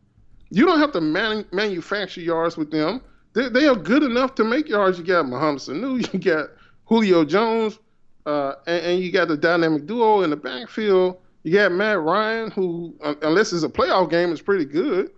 You 0.50 0.66
don't 0.66 0.80
have 0.80 0.92
to 0.94 1.02
man, 1.02 1.46
manufacture 1.52 2.22
yards 2.22 2.58
with 2.58 2.72
them. 2.72 3.02
They, 3.34 3.50
they 3.50 3.68
are 3.68 3.76
good 3.76 4.04
enough 4.04 4.36
to 4.36 4.44
make 4.44 4.70
yards. 4.70 4.98
You 4.98 5.06
got 5.06 5.28
Mohamed 5.28 5.62
Sanu, 5.62 6.14
you 6.14 6.20
got 6.20 6.50
Julio 6.86 7.26
Jones, 7.26 7.80
uh, 8.26 8.54
and, 8.68 8.86
and, 8.86 9.00
you 9.00 9.12
got 9.12 9.28
the 9.28 9.38
dynamic 9.38 9.86
duo 9.86 10.22
in 10.22 10.30
the 10.30 10.36
backfield. 10.36 11.18
You 11.46 11.54
got 11.54 11.72
Matt 11.72 12.00
Ryan, 12.00 12.52
who, 12.52 12.96
unless 13.22 13.54
it's 13.54 13.64
a 13.64 13.70
playoff 13.70 14.10
game, 14.10 14.32
is 14.32 14.42
pretty 14.42 14.66
good. 14.66 15.12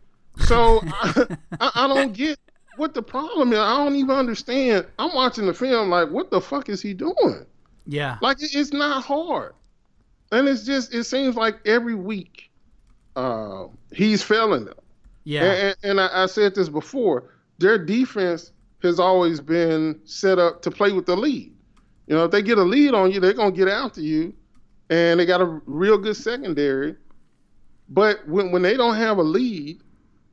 So 0.46 0.82
I, 0.84 1.26
I, 1.60 1.88
don't 1.88 2.14
get 2.14 2.38
what 2.76 2.94
the 2.94 3.02
problem 3.02 3.54
is. 3.54 3.60
I 3.60 3.78
don't 3.78 3.96
even 3.96 4.16
understand. 4.16 4.86
I'm 5.00 5.16
watching 5.16 5.48
the 5.48 5.54
film 5.54 5.90
like, 5.90 6.10
what 6.10 6.30
the 6.30 6.40
fuck 6.40 6.70
is 6.70 6.82
he 6.82 6.94
doing? 6.94 7.46
Yeah. 7.88 8.18
Like, 8.22 8.38
it's 8.42 8.72
not 8.72 9.04
hard 9.04 9.54
and 10.32 10.48
it's 10.48 10.64
just 10.64 10.94
it 10.94 11.06
seems 11.06 11.36
like 11.36 11.60
every 11.66 11.96
week 11.96 12.50
uh, 13.16 13.66
he's 13.92 14.24
failing 14.24 14.66
them. 14.66 14.76
Yeah, 15.24 15.44
and, 15.44 15.76
and 15.84 16.02
I, 16.02 16.24
I, 16.24 16.26
said 16.28 16.56
this 16.56 16.70
before. 16.70 17.32
Their 17.58 17.78
defense 17.84 18.52
has 18.84 19.00
always 19.00 19.42
been 19.42 20.00
set 20.06 20.40
up 20.40 20.62
to 20.62 20.72
play 20.72 20.92
with 20.92 21.06
the 21.06 21.18
lead. 21.18 21.54
You 22.06 22.16
know, 22.16 22.26
if 22.26 22.32
they 22.32 22.42
get 22.42 22.58
a 22.58 22.64
lead 22.64 22.94
on 22.94 23.12
you, 23.12 23.20
they're 23.20 23.34
gonna 23.34 23.52
get 23.52 23.68
after 23.68 24.02
you, 24.02 24.34
and 24.90 25.20
they 25.20 25.26
got 25.26 25.42
a 25.42 25.62
real 25.66 25.98
good 25.98 26.16
secondary. 26.16 26.96
But 27.90 28.28
when 28.28 28.52
when 28.52 28.62
they 28.62 28.76
don't 28.76 28.96
have 28.96 29.18
a 29.18 29.24
lead, 29.24 29.82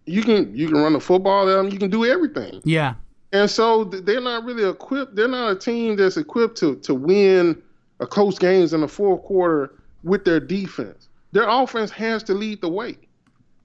you 0.06 0.22
can 0.22 0.54
you 0.56 0.68
can 0.68 0.78
run 0.78 0.92
the 0.92 1.00
football 1.00 1.48
at 1.48 1.54
them. 1.54 1.70
You 1.70 1.78
can 1.78 1.90
do 1.90 2.04
everything. 2.04 2.60
Yeah. 2.64 2.94
And 3.32 3.50
so 3.50 3.84
they're 3.84 4.20
not 4.20 4.44
really 4.44 4.68
equipped. 4.68 5.16
They're 5.16 5.28
not 5.28 5.50
a 5.50 5.56
team 5.56 5.96
that's 5.96 6.16
equipped 6.16 6.56
to 6.58 6.76
to 6.76 6.94
win 6.94 7.60
a 8.00 8.06
close 8.06 8.38
games 8.38 8.72
in 8.72 8.80
the 8.80 8.88
fourth 8.88 9.22
quarter 9.22 9.74
with 10.02 10.24
their 10.24 10.40
defense. 10.40 11.08
Their 11.32 11.48
offense 11.48 11.90
has 11.90 12.22
to 12.24 12.34
lead 12.34 12.60
the 12.60 12.68
way. 12.68 12.96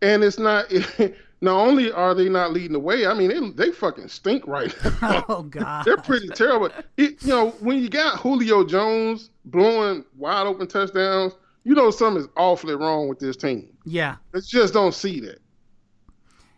And 0.01 0.23
it's 0.23 0.39
not 0.39 0.71
not 1.41 1.55
only 1.55 1.91
are 1.91 2.13
they 2.13 2.29
not 2.29 2.51
leading 2.51 2.73
the 2.73 2.79
way, 2.79 3.05
I 3.05 3.13
mean 3.13 3.29
they 3.55 3.65
they 3.65 3.71
fucking 3.71 4.07
stink 4.07 4.45
right 4.47 4.75
now. 5.01 5.25
Oh 5.29 5.43
god. 5.43 5.85
They're 5.85 5.97
pretty 5.97 6.27
terrible. 6.29 6.69
It, 6.97 7.21
you 7.21 7.29
know, 7.29 7.49
when 7.59 7.79
you 7.79 7.89
got 7.89 8.19
Julio 8.19 8.65
Jones 8.65 9.29
blowing 9.45 10.03
wide 10.17 10.47
open 10.47 10.67
touchdowns, 10.67 11.33
you 11.63 11.75
know 11.75 11.91
something 11.91 12.23
is 12.23 12.29
awfully 12.35 12.75
wrong 12.75 13.07
with 13.07 13.19
this 13.19 13.37
team. 13.37 13.69
Yeah. 13.85 14.15
It's 14.33 14.47
just 14.47 14.73
don't 14.73 14.93
see 14.93 15.19
that. 15.21 15.39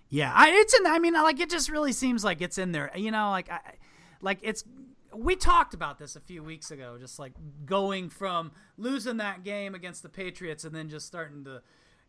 Yeah, 0.10 0.34
I, 0.36 0.50
it's 0.52 0.74
in. 0.78 0.86
I 0.86 1.00
mean, 1.00 1.14
like 1.14 1.40
it 1.40 1.50
just 1.50 1.70
really 1.70 1.94
seems 1.94 2.22
like 2.24 2.42
it's 2.42 2.58
in 2.58 2.74
there. 2.74 2.92
You 2.96 3.12
know, 3.12 3.30
like 3.30 3.50
I, 3.50 3.60
like 4.22 4.40
it's 4.42 4.66
we 5.16 5.36
talked 5.36 5.74
about 5.74 6.00
this 6.00 6.16
a 6.16 6.20
few 6.20 6.44
weeks 6.44 6.70
ago, 6.70 6.98
just 7.00 7.18
like 7.18 7.34
going 7.66 8.10
from 8.10 8.52
losing 8.78 9.18
that 9.18 9.44
game 9.44 9.76
against 9.76 10.04
the 10.04 10.10
Patriots 10.10 10.64
and 10.64 10.74
then 10.74 10.90
just 10.90 11.06
starting 11.06 11.44
to, 11.46 11.62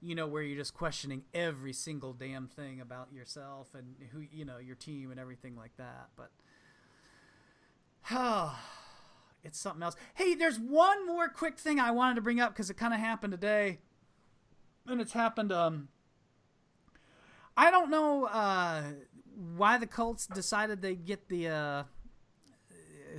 you 0.02 0.14
know, 0.14 0.26
where 0.26 0.42
you're 0.42 0.58
just 0.58 0.74
questioning 0.74 1.22
every 1.32 1.72
single 1.72 2.12
damn 2.12 2.48
thing 2.48 2.80
about 2.80 3.12
yourself 3.12 3.68
and 3.74 3.94
who, 4.12 4.24
you 4.32 4.44
know, 4.44 4.58
your 4.58 4.74
team 4.74 5.10
and 5.10 5.20
everything 5.20 5.56
like 5.56 5.76
that. 5.76 6.08
But, 6.16 6.30
it's 9.44 9.58
something 9.58 9.82
else. 9.82 9.96
Hey, 10.14 10.34
there's 10.34 10.58
one 10.58 11.06
more 11.06 11.28
quick 11.28 11.58
thing 11.58 11.78
I 11.78 11.92
wanted 11.92 12.16
to 12.16 12.20
bring 12.20 12.40
up 12.40 12.52
because 12.52 12.68
it 12.68 12.76
kind 12.76 12.92
of 12.92 13.00
happened 13.00 13.30
today. 13.32 13.78
And 14.86 15.00
it's 15.00 15.12
happened, 15.12 15.52
um, 15.52 15.88
I 17.56 17.70
don't 17.70 17.90
know, 17.90 18.24
uh, 18.24 18.82
why 19.56 19.78
the 19.78 19.86
Colts 19.86 20.26
decided 20.26 20.82
they 20.82 20.96
get 20.96 21.28
the, 21.28 21.48
uh, 21.48 21.82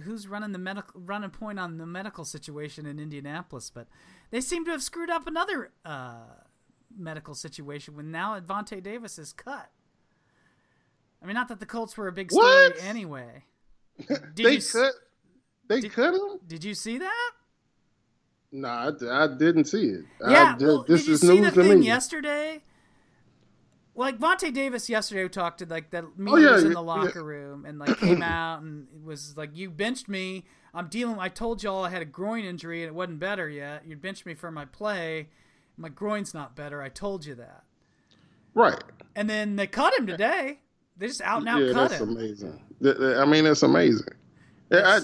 who's 0.02 0.28
running 0.28 0.52
the 0.52 0.60
medical 0.60 1.00
running 1.00 1.30
point 1.30 1.60
on 1.60 1.78
the 1.78 1.86
medical 1.86 2.26
situation 2.26 2.86
in 2.86 3.00
Indianapolis, 3.00 3.70
but 3.70 3.88
they 4.32 4.42
seem 4.42 4.66
to 4.66 4.72
have 4.72 4.84
screwed 4.84 5.10
up 5.10 5.28
another 5.28 5.72
uh, 5.86 6.24
medical 6.98 7.34
situation 7.34 7.96
when 7.96 8.12
now 8.12 8.40
Vontae 8.40 8.82
Davis 8.82 9.18
is 9.18 9.34
cut. 9.34 9.70
I 11.22 11.26
mean, 11.26 11.36
not 11.36 11.48
that 11.48 11.60
the 11.60 11.66
Colts 11.66 11.96
were 11.96 12.08
a 12.08 12.12
big 12.12 12.32
story 12.32 12.46
what? 12.46 12.84
anyway. 12.84 13.46
Did 14.08 14.34
they 14.36 14.58
cut. 14.58 14.94
They 15.70 15.80
did, 15.80 15.94
cut 15.94 16.14
him. 16.14 16.40
Did 16.46 16.64
you 16.64 16.74
see 16.74 16.98
that? 16.98 17.32
No, 18.52 18.68
I, 18.68 18.92
I 19.10 19.28
didn't 19.28 19.66
see 19.66 19.86
it. 19.86 20.06
Yeah, 20.20 20.56
I, 20.60 20.64
well, 20.64 20.84
this 20.84 21.02
did 21.02 21.08
you 21.08 21.14
is 21.14 21.22
see 21.22 21.40
news 21.40 21.54
the 21.54 21.64
thing 21.64 21.80
me. 21.80 21.86
yesterday? 21.86 22.62
like 23.96 24.18
Vontae 24.20 24.54
Davis 24.54 24.90
yesterday 24.90 25.24
we 25.24 25.30
talked 25.30 25.60
to 25.60 25.66
like 25.66 25.92
that 25.92 26.18
me 26.18 26.32
oh, 26.32 26.38
yeah, 26.38 26.52
was 26.52 26.64
in 26.64 26.74
the 26.74 26.82
locker 26.82 27.20
yeah. 27.20 27.26
room 27.26 27.66
and 27.66 27.78
like 27.78 27.98
came 28.00 28.22
out 28.24 28.62
and 28.62 28.88
it 28.94 29.04
was 29.04 29.38
like 29.38 29.56
you 29.56 29.70
benched 29.70 30.10
me. 30.10 30.46
I'm 30.74 30.88
dealing. 30.88 31.20
I 31.20 31.30
told 31.30 31.62
y'all 31.62 31.86
I 31.86 31.90
had 31.90 32.02
a 32.02 32.06
groin 32.06 32.46
injury 32.46 32.82
and 32.82 32.88
it 32.88 32.96
wasn't 32.96 33.20
better 33.20 33.48
yet. 33.48 33.86
You 33.86 33.96
benched 33.96 34.26
me 34.26 34.34
for 34.34 34.52
my 34.52 34.66
play. 34.66 35.30
My 35.78 35.90
groin's 35.90 36.34
not 36.34 36.56
better. 36.56 36.82
I 36.82 36.90
told 36.90 37.26
you 37.26 37.36
that. 37.36 37.64
Right. 38.54 38.82
And 39.16 39.30
then 39.30 39.56
they 39.56 39.68
cut 39.68 39.98
him 39.98 40.08
today. 40.08 40.60
They 40.98 41.08
just 41.08 41.22
out 41.22 41.40
and 41.40 41.50
out 41.50 41.62
yeah, 41.62 41.74
cut 41.74 41.90
that's 41.90 42.02
him. 42.02 42.10
amazing. 42.10 42.62
I 43.20 43.26
mean, 43.26 43.46
it's 43.46 43.64
amazing. 43.64 44.08
I, 44.72 45.02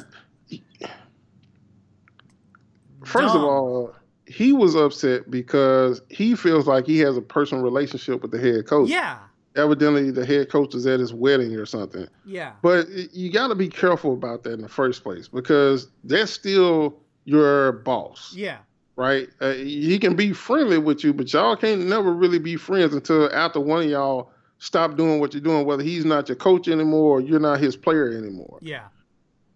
first 3.04 3.34
Dumb. 3.34 3.38
of 3.38 3.44
all, 3.44 3.96
he 4.28 4.54
was 4.54 4.76
upset 4.76 5.32
because 5.32 6.02
he 6.10 6.36
feels 6.36 6.68
like 6.68 6.86
he 6.86 7.00
has 7.00 7.18
a 7.18 7.22
personal 7.22 7.64
relationship 7.64 8.22
with 8.22 8.32
the 8.32 8.40
head 8.40 8.68
coach. 8.68 8.90
Yeah. 8.90 9.20
Evidently, 9.56 10.12
the 10.12 10.26
head 10.26 10.50
coach 10.50 10.76
is 10.76 10.86
at 10.86 11.00
his 11.00 11.14
wedding 11.14 11.56
or 11.56 11.66
something. 11.66 12.08
Yeah. 12.26 12.54
But 12.62 12.88
you 13.12 13.32
got 13.32 13.48
to 13.48 13.56
be 13.56 13.68
careful 13.68 14.14
about 14.14 14.44
that 14.44 14.54
in 14.54 14.62
the 14.62 14.70
first 14.70 15.04
place 15.04 15.28
because 15.28 15.88
that's 16.04 16.32
still 16.32 17.00
your 17.26 17.72
boss. 17.72 18.34
Yeah. 18.36 18.60
Right? 19.00 19.30
Uh, 19.40 19.54
he 19.54 19.98
can 19.98 20.18
be 20.18 20.34
friendly 20.34 20.78
with 20.78 21.06
you, 21.06 21.14
but 21.14 21.32
y'all 21.32 21.56
can't 21.56 21.88
never 21.88 22.12
really 22.12 22.38
be 22.38 22.58
friends 22.58 22.94
until 22.94 23.34
after 23.34 23.62
one 23.62 23.84
of 23.84 23.90
y'all 23.90 24.34
stop 24.58 24.98
doing 24.98 25.22
what 25.22 25.34
you're 25.34 25.40
doing, 25.40 25.66
whether 25.66 25.84
he's 25.84 26.04
not 26.04 26.28
your 26.28 26.36
coach 26.36 26.68
anymore 26.68 27.20
or 27.20 27.22
you're 27.22 27.40
not 27.40 27.62
his 27.62 27.78
player 27.78 28.12
anymore. 28.12 28.60
Yeah. 28.62 28.88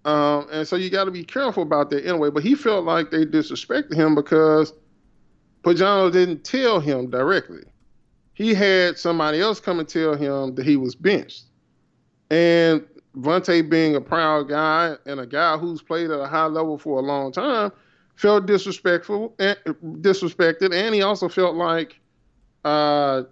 Um, 0.06 0.48
and 0.50 0.66
so 0.66 0.78
you 0.78 0.90
got 0.90 1.04
to 1.04 1.12
be 1.12 1.26
careful 1.26 1.62
about 1.62 1.90
that 1.90 2.06
anyway. 2.06 2.30
But 2.30 2.44
he 2.44 2.56
felt 2.56 2.86
like 2.86 3.12
they 3.12 3.26
disrespected 3.26 3.94
him 3.94 4.16
because 4.16 4.72
Pagano 5.64 6.10
didn't 6.10 6.46
tell 6.46 6.80
him 6.80 7.10
directly. 7.10 7.66
He 8.36 8.54
had 8.54 8.98
somebody 8.98 9.42
else 9.42 9.60
come 9.60 9.78
and 9.78 9.90
tell 9.90 10.16
him 10.16 10.56
that 10.56 10.66
he 10.66 10.78
was 10.78 10.96
benched. 10.96 11.44
And 12.30 12.86
Vontae, 13.18 13.70
being 13.70 13.98
a 13.98 14.02
proud 14.02 14.48
guy 14.48 14.96
and 15.06 15.20
a 15.20 15.28
guy 15.28 15.58
who's 15.58 15.82
played 15.82 16.12
at 16.12 16.20
a 16.22 16.28
high 16.28 16.46
level 16.46 16.78
for 16.78 17.00
a 17.00 17.02
long 17.02 17.34
time, 17.34 17.74
felt 18.16 18.46
disrespectful 18.46 19.36
and 19.40 19.58
disrespected, 20.02 20.74
and 20.74 20.94
he 20.94 21.02
also 21.02 21.28
felt 21.28 21.56
like 21.56 22.00
uh, 22.64 23.24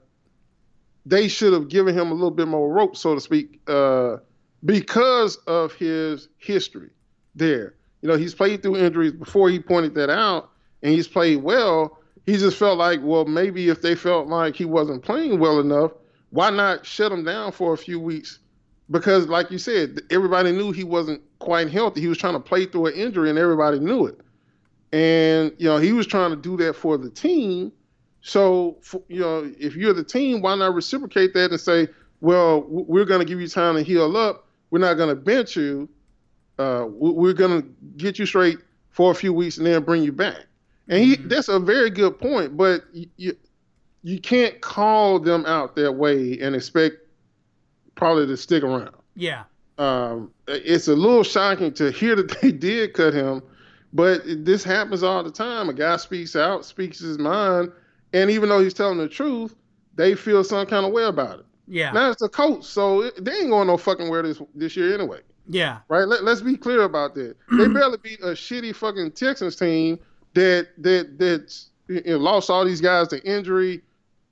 they 1.05 1.27
should 1.27 1.53
have 1.53 1.69
given 1.69 1.97
him 1.97 2.11
a 2.11 2.13
little 2.13 2.32
bit 2.32 2.47
more 2.47 2.71
rope, 2.71 2.95
so 2.95 3.15
to 3.15 3.21
speak, 3.21 3.59
uh, 3.67 4.17
because 4.65 5.38
of 5.47 5.73
his 5.73 6.27
history 6.38 6.89
there. 7.36 7.75
You 8.01 8.09
know, 8.09 8.17
he's 8.17 8.34
played 8.34 8.63
through 8.63 8.77
injuries 8.77 9.13
before 9.13 9.49
he 9.49 9.59
pointed 9.59 9.93
that 9.95 10.09
out, 10.09 10.49
and 10.82 10.93
he's 10.93 11.07
played 11.07 11.43
well. 11.43 11.99
He 12.25 12.38
just 12.38 12.57
felt 12.57 12.77
like, 12.77 12.99
well, 13.03 13.25
maybe 13.25 13.69
if 13.69 13.82
they 13.82 13.95
felt 13.95 14.27
like 14.27 14.55
he 14.55 14.65
wasn't 14.65 15.03
playing 15.03 15.39
well 15.39 15.59
enough, 15.59 15.91
why 16.32 16.49
not 16.49 16.86
shut 16.86 17.11
him 17.11 17.23
down 17.23 17.51
for 17.51 17.73
a 17.73 17.77
few 17.77 17.99
weeks? 17.99 18.39
Because, 18.89 19.27
like 19.27 19.51
you 19.51 19.57
said, 19.57 20.01
everybody 20.09 20.51
knew 20.51 20.71
he 20.71 20.84
wasn't 20.84 21.21
quite 21.39 21.69
healthy. 21.69 22.01
He 22.01 22.07
was 22.07 22.17
trying 22.17 22.34
to 22.34 22.39
play 22.39 22.65
through 22.65 22.88
an 22.88 22.93
injury, 22.93 23.29
and 23.29 23.39
everybody 23.39 23.79
knew 23.79 24.05
it. 24.05 24.19
And 24.91 25.53
you 25.57 25.67
know, 25.67 25.77
he 25.77 25.93
was 25.93 26.07
trying 26.07 26.31
to 26.31 26.35
do 26.35 26.57
that 26.57 26.75
for 26.75 26.97
the 26.97 27.09
team. 27.09 27.71
So, 28.21 28.77
for, 28.81 29.01
you 29.07 29.21
know, 29.21 29.51
if 29.59 29.75
you're 29.75 29.93
the 29.93 30.03
team, 30.03 30.41
why 30.41 30.55
not 30.55 30.75
reciprocate 30.75 31.33
that 31.33 31.51
and 31.51 31.59
say, 31.59 31.87
well, 32.19 32.61
we're 32.67 33.05
going 33.05 33.19
to 33.19 33.25
give 33.25 33.41
you 33.41 33.47
time 33.47 33.75
to 33.75 33.81
heal 33.81 34.15
up, 34.15 34.47
we're 34.69 34.79
not 34.79 34.93
going 34.93 35.09
to 35.09 35.15
bench 35.15 35.55
you. 35.55 35.89
Uh, 36.59 36.85
we're 36.87 37.33
going 37.33 37.61
to 37.61 37.67
get 37.97 38.19
you 38.19 38.25
straight 38.25 38.59
for 38.91 39.11
a 39.11 39.15
few 39.15 39.33
weeks 39.33 39.57
and 39.57 39.65
then 39.65 39.81
bring 39.83 40.03
you 40.03 40.11
back. 40.11 40.45
And 40.87 41.03
he, 41.03 41.15
mm-hmm. 41.15 41.29
that's 41.29 41.47
a 41.47 41.59
very 41.59 41.89
good 41.89 42.19
point, 42.19 42.55
but 42.55 42.83
you, 42.93 43.35
you 44.03 44.19
can't 44.19 44.61
call 44.61 45.19
them 45.19 45.45
out 45.45 45.75
that 45.75 45.93
way 45.93 46.39
and 46.39 46.55
expect 46.55 46.97
probably 47.95 48.27
to 48.27 48.37
stick 48.37 48.63
around. 48.63 48.91
Yeah. 49.15 49.43
Um, 49.77 50.31
it's 50.47 50.87
a 50.87 50.95
little 50.95 51.23
shocking 51.23 51.73
to 51.73 51.91
hear 51.91 52.15
that 52.15 52.41
they 52.41 52.51
did 52.51 52.93
cut 52.93 53.13
him, 53.13 53.41
but 53.93 54.21
this 54.25 54.63
happens 54.63 55.03
all 55.03 55.23
the 55.23 55.31
time. 55.31 55.69
A 55.69 55.73
guy 55.73 55.97
speaks 55.97 56.35
out, 56.35 56.65
speaks 56.65 56.99
his 56.99 57.17
mind, 57.17 57.71
and 58.13 58.29
even 58.29 58.49
though 58.49 58.61
he's 58.61 58.73
telling 58.73 58.97
the 58.97 59.07
truth, 59.07 59.55
they 59.95 60.15
feel 60.15 60.43
some 60.43 60.65
kind 60.65 60.85
of 60.85 60.91
way 60.91 61.03
about 61.03 61.39
it. 61.39 61.45
Yeah. 61.67 61.91
Now 61.91 62.11
it's 62.11 62.21
a 62.21 62.29
coach, 62.29 62.65
so 62.65 63.09
they 63.11 63.31
ain't 63.31 63.49
going 63.49 63.67
no 63.67 63.77
fucking 63.77 64.09
where 64.09 64.21
this 64.23 64.41
this 64.55 64.75
year 64.75 64.93
anyway. 64.93 65.19
Yeah. 65.47 65.79
Right. 65.87 66.07
Let, 66.07 66.23
let's 66.23 66.41
be 66.41 66.57
clear 66.57 66.83
about 66.83 67.15
that. 67.15 67.35
they 67.57 67.67
barely 67.73 67.97
beat 67.97 68.19
a 68.21 68.27
shitty 68.27 68.75
fucking 68.75 69.11
Texans 69.11 69.55
team 69.55 69.99
that 70.33 70.69
that 70.77 71.17
that 71.19 71.55
you 71.87 72.01
know, 72.05 72.17
lost 72.17 72.49
all 72.49 72.65
these 72.65 72.81
guys 72.81 73.07
to 73.09 73.23
injury. 73.23 73.81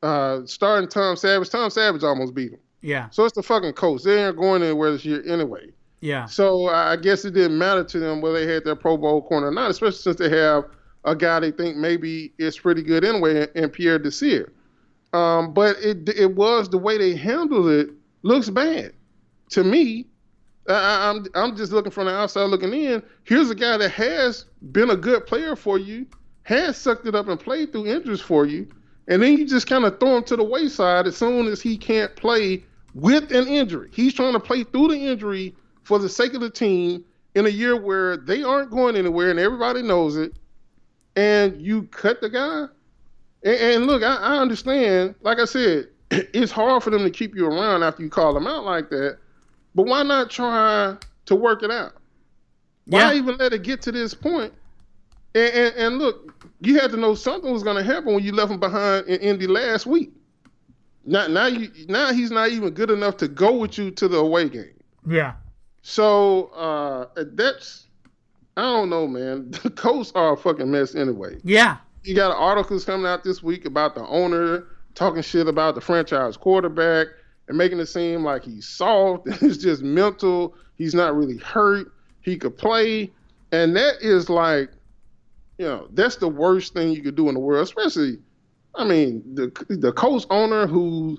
Uh, 0.02 0.46
starting 0.46 0.88
Tom 0.90 1.18
Savage. 1.18 1.50
Tom 1.50 1.70
Savage 1.70 2.04
almost 2.04 2.34
beat 2.34 2.52
them. 2.52 2.60
Yeah. 2.82 3.10
So 3.10 3.26
it's 3.26 3.36
the 3.36 3.44
fucking 3.44 3.74
coach. 3.74 4.04
They 4.04 4.26
ain't 4.26 4.38
going 4.38 4.64
anywhere 4.64 4.92
this 4.92 5.04
year 5.04 5.22
anyway. 5.28 5.72
Yeah. 6.02 6.26
So 6.26 6.68
I 6.68 6.96
guess 6.96 7.26
it 7.26 7.34
didn't 7.34 7.58
matter 7.58 7.84
to 7.84 8.00
them 8.00 8.22
whether 8.22 8.46
they 8.46 8.52
had 8.52 8.64
their 8.64 8.76
Pro 8.76 8.98
Bowl 8.98 9.22
corner 9.22 9.48
or 9.48 9.52
not, 9.52 9.70
especially 9.70 9.98
since 9.98 10.18
they 10.18 10.30
have 10.30 10.66
a 11.04 11.16
guy 11.16 11.40
they 11.40 11.52
think 11.52 11.78
maybe 11.78 12.34
is 12.38 12.58
pretty 12.58 12.84
good 12.84 13.04
anyway, 13.04 13.48
in 13.56 13.70
Pierre 13.70 14.00
Desir. 14.00 14.52
Um, 15.12 15.54
but 15.54 15.78
it 15.78 16.08
it 16.10 16.36
was 16.36 16.70
the 16.70 16.78
way 16.78 16.98
they 16.98 17.16
handled 17.16 17.70
it 17.70 17.90
looks 18.22 18.50
bad 18.50 18.94
to 19.50 19.64
me. 19.64 20.06
I, 20.68 21.10
I'm 21.10 21.26
I'm 21.36 21.56
just 21.56 21.72
looking 21.72 21.92
from 21.92 22.06
the 22.06 22.16
outside 22.16 22.46
looking 22.46 22.74
in. 22.74 23.02
Here's 23.24 23.50
a 23.50 23.56
guy 23.56 23.78
that 23.78 23.90
has 23.92 24.46
been 24.72 24.92
a 24.92 24.96
good 24.96 25.26
player 25.26 25.56
for 25.56 25.80
you, 25.80 26.06
has 26.44 26.78
sucked 26.78 27.08
it 27.08 27.16
up 27.16 27.28
and 27.28 27.40
played 27.40 27.72
through 27.72 27.88
injuries 27.88 28.22
for 28.22 28.46
you, 28.46 28.68
and 29.08 29.22
then 29.22 29.38
you 29.38 29.48
just 29.48 29.68
kind 29.68 29.84
of 29.84 30.00
throw 30.00 30.18
him 30.18 30.24
to 30.26 30.36
the 30.36 30.44
wayside 30.44 31.08
as 31.08 31.18
soon 31.18 31.48
as 31.48 31.60
he 31.62 31.76
can't 31.76 32.16
play 32.16 32.64
with 32.94 33.32
an 33.32 33.48
injury. 33.48 33.90
He's 33.92 34.14
trying 34.14 34.34
to 34.34 34.40
play 34.40 34.64
through 34.64 34.90
the 34.90 35.08
injury 35.08 35.56
for 35.90 35.98
the 35.98 36.08
sake 36.08 36.36
of 36.36 36.42
the 36.42 36.52
team 36.52 37.04
in 37.34 37.48
a 37.48 37.50
year 37.50 37.76
where 37.76 38.16
they 38.16 38.44
aren't 38.44 38.70
going 38.70 38.96
anywhere 38.96 39.32
and 39.32 39.40
everybody 39.40 39.82
knows 39.82 40.18
it, 40.18 40.34
and 41.16 41.60
you 41.60 41.82
cut 41.88 42.22
the 42.22 42.30
guy. 42.30 42.68
And, 43.44 43.56
and 43.56 43.88
look, 43.88 44.04
I, 44.04 44.18
I 44.18 44.38
understand. 44.38 45.16
Like 45.22 45.40
I 45.40 45.46
said, 45.46 45.88
it's 46.12 46.52
hard 46.52 46.84
for 46.84 46.92
them 46.92 47.04
to 47.04 47.10
keep 47.10 47.36
you 47.36 47.48
around 47.48 47.82
after 47.82 48.04
you 48.04 48.10
call 48.12 48.36
them 48.36 48.46
out 48.46 48.66
like 48.66 48.92
that. 48.92 49.18
But 49.74 49.88
why 49.88 50.04
not 50.04 50.30
try 50.30 50.96
to 51.26 51.36
work 51.36 51.64
it 51.64 51.72
out? 51.72 51.94
Why 52.86 53.12
yeah. 53.12 53.18
even 53.18 53.38
let 53.38 53.54
it 53.54 53.64
get 53.64 53.82
to 53.82 53.92
this 53.92 54.14
point? 54.14 54.54
And, 55.34 55.54
and, 55.56 55.76
and 55.76 55.98
look, 55.98 56.46
you 56.62 56.80
had 56.80 56.92
to 56.92 56.98
know 56.98 57.16
something 57.16 57.52
was 57.52 57.64
going 57.64 57.78
to 57.78 57.84
happen 57.84 58.14
when 58.14 58.24
you 58.24 58.32
left 58.32 58.52
him 58.52 58.60
behind 58.60 59.08
in 59.08 59.20
Indy 59.22 59.48
last 59.48 59.88
week. 59.88 60.12
Now, 61.04 61.26
now 61.26 61.48
you, 61.48 61.72
now 61.88 62.14
he's 62.14 62.30
not 62.30 62.50
even 62.50 62.76
good 62.76 62.92
enough 62.92 63.18
to 63.18 63.28
go 63.28 63.56
with 63.56 63.80
you 63.80 63.90
to 63.90 64.08
the 64.08 64.18
away 64.18 64.50
game. 64.50 64.76
Yeah. 65.08 65.34
So 65.82 66.46
uh, 66.48 67.24
that's 67.34 67.88
I 68.58 68.62
don't 68.62 68.90
know, 68.90 69.08
man. 69.08 69.52
The 69.64 69.70
Colts 69.70 70.12
are 70.16 70.34
a 70.34 70.38
fucking 70.38 70.70
mess 70.70 70.96
anyway. 70.96 71.38
Yeah. 71.44 71.78
You 72.04 72.16
got 72.16 72.36
articles 72.36 72.86
coming 72.86 73.06
out 73.06 73.24
this 73.24 73.42
week 73.44 73.66
about 73.66 73.96
the 73.96 74.06
owner 74.08 74.68
talking 74.96 75.22
shit 75.22 75.48
about 75.48 75.76
the 75.76 75.82
franchise 75.82 76.36
quarterback 76.36 77.08
and 77.48 77.58
making 77.58 77.80
it 77.80 77.86
seem 77.86 78.24
like 78.24 78.44
he's 78.44 78.68
soft. 78.68 79.28
and 79.28 79.38
it's 79.42 79.58
just 79.58 79.82
mental. 79.82 80.56
He's 80.78 80.94
not 80.94 81.16
really 81.16 81.38
hurt. 81.38 81.92
He 82.22 82.38
could 82.38 82.58
play. 82.58 83.12
And 83.52 83.76
that 83.76 83.96
is 84.02 84.30
like, 84.30 84.70
you 85.58 85.66
know, 85.66 85.88
that's 85.92 86.18
the 86.18 86.28
worst 86.28 86.74
thing 86.74 86.92
you 86.92 87.02
could 87.02 87.16
do 87.16 87.28
in 87.28 87.34
the 87.34 87.40
world, 87.40 87.64
especially, 87.64 88.20
I 88.76 88.84
mean, 88.86 89.24
the 89.34 89.52
the 89.70 89.92
Colts 89.92 90.26
owner 90.30 90.68
who, 90.68 91.18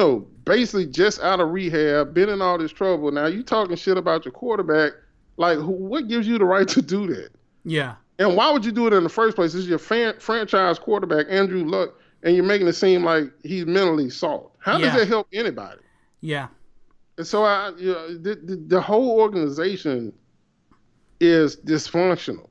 know, 0.00 0.26
basically 0.44 0.86
just 0.86 1.20
out 1.20 1.40
of 1.40 1.50
rehab, 1.50 2.14
been 2.14 2.28
in 2.28 2.40
all 2.40 2.58
this 2.58 2.72
trouble. 2.72 3.10
Now 3.10 3.26
you 3.26 3.42
talking 3.42 3.76
shit 3.76 3.96
about 3.96 4.24
your 4.24 4.32
quarterback. 4.32 4.92
Like, 5.36 5.58
who, 5.58 5.72
what 5.72 6.08
gives 6.08 6.26
you 6.26 6.38
the 6.38 6.44
right 6.44 6.68
to 6.68 6.82
do 6.82 7.06
that? 7.08 7.30
Yeah. 7.64 7.94
And 8.18 8.36
why 8.36 8.50
would 8.50 8.64
you 8.64 8.72
do 8.72 8.86
it 8.86 8.92
in 8.92 9.02
the 9.02 9.08
first 9.08 9.34
place? 9.34 9.52
This 9.52 9.62
is 9.62 9.68
your 9.68 9.78
fan, 9.78 10.14
franchise 10.18 10.78
quarterback, 10.78 11.26
Andrew 11.28 11.64
Luck, 11.64 11.94
and 12.22 12.36
you're 12.36 12.44
making 12.44 12.68
it 12.68 12.74
seem 12.74 13.02
like 13.02 13.32
he's 13.42 13.66
mentally 13.66 14.10
soft. 14.10 14.54
How 14.58 14.76
yeah. 14.76 14.86
does 14.86 14.94
that 14.94 15.08
help 15.08 15.26
anybody? 15.32 15.80
Yeah. 16.20 16.48
And 17.18 17.26
so 17.26 17.44
I, 17.44 17.72
you 17.78 17.92
know, 17.92 18.14
the, 18.18 18.34
the, 18.36 18.56
the 18.66 18.80
whole 18.80 19.18
organization 19.18 20.12
is 21.20 21.56
dysfunctional. 21.56 22.50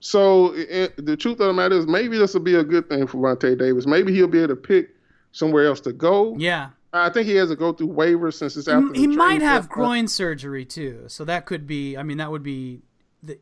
So 0.00 0.52
it, 0.54 0.94
the 1.04 1.16
truth 1.16 1.40
of 1.40 1.46
the 1.48 1.52
matter 1.52 1.76
is, 1.76 1.86
maybe 1.86 2.18
this 2.18 2.34
will 2.34 2.42
be 2.42 2.54
a 2.54 2.64
good 2.64 2.88
thing 2.88 3.06
for 3.06 3.18
Vontae 3.18 3.58
Davis. 3.58 3.86
Maybe 3.86 4.12
he'll 4.12 4.28
be 4.28 4.38
able 4.38 4.48
to 4.48 4.56
pick 4.56 4.90
somewhere 5.32 5.66
else 5.66 5.80
to 5.80 5.92
go. 5.92 6.36
Yeah. 6.36 6.70
I 6.92 7.10
think 7.10 7.26
he 7.26 7.36
has 7.36 7.50
to 7.50 7.56
go 7.56 7.72
through 7.72 7.88
waivers 7.88 8.34
since 8.34 8.56
it's 8.56 8.68
after. 8.68 8.92
He, 8.94 9.00
he 9.02 9.06
might 9.08 9.42
have 9.42 9.68
groin 9.68 10.08
surgery 10.08 10.64
too, 10.64 11.04
so 11.08 11.24
that 11.24 11.44
could 11.44 11.66
be. 11.66 11.96
I 11.96 12.02
mean, 12.02 12.16
that 12.18 12.30
would 12.30 12.42
be 12.42 12.80
the 13.22 13.38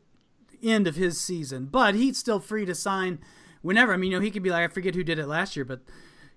end 0.61 0.87
of 0.87 0.95
his 0.95 1.19
season. 1.19 1.65
But 1.65 1.95
he's 1.95 2.17
still 2.17 2.39
free 2.39 2.65
to 2.65 2.75
sign 2.75 3.19
whenever. 3.61 3.93
I 3.93 3.97
mean, 3.97 4.11
you 4.11 4.17
know, 4.17 4.23
he 4.23 4.31
could 4.31 4.43
be 4.43 4.49
like 4.49 4.69
I 4.69 4.73
forget 4.73 4.95
who 4.95 5.03
did 5.03 5.19
it 5.19 5.27
last 5.27 5.55
year, 5.55 5.65
but 5.65 5.81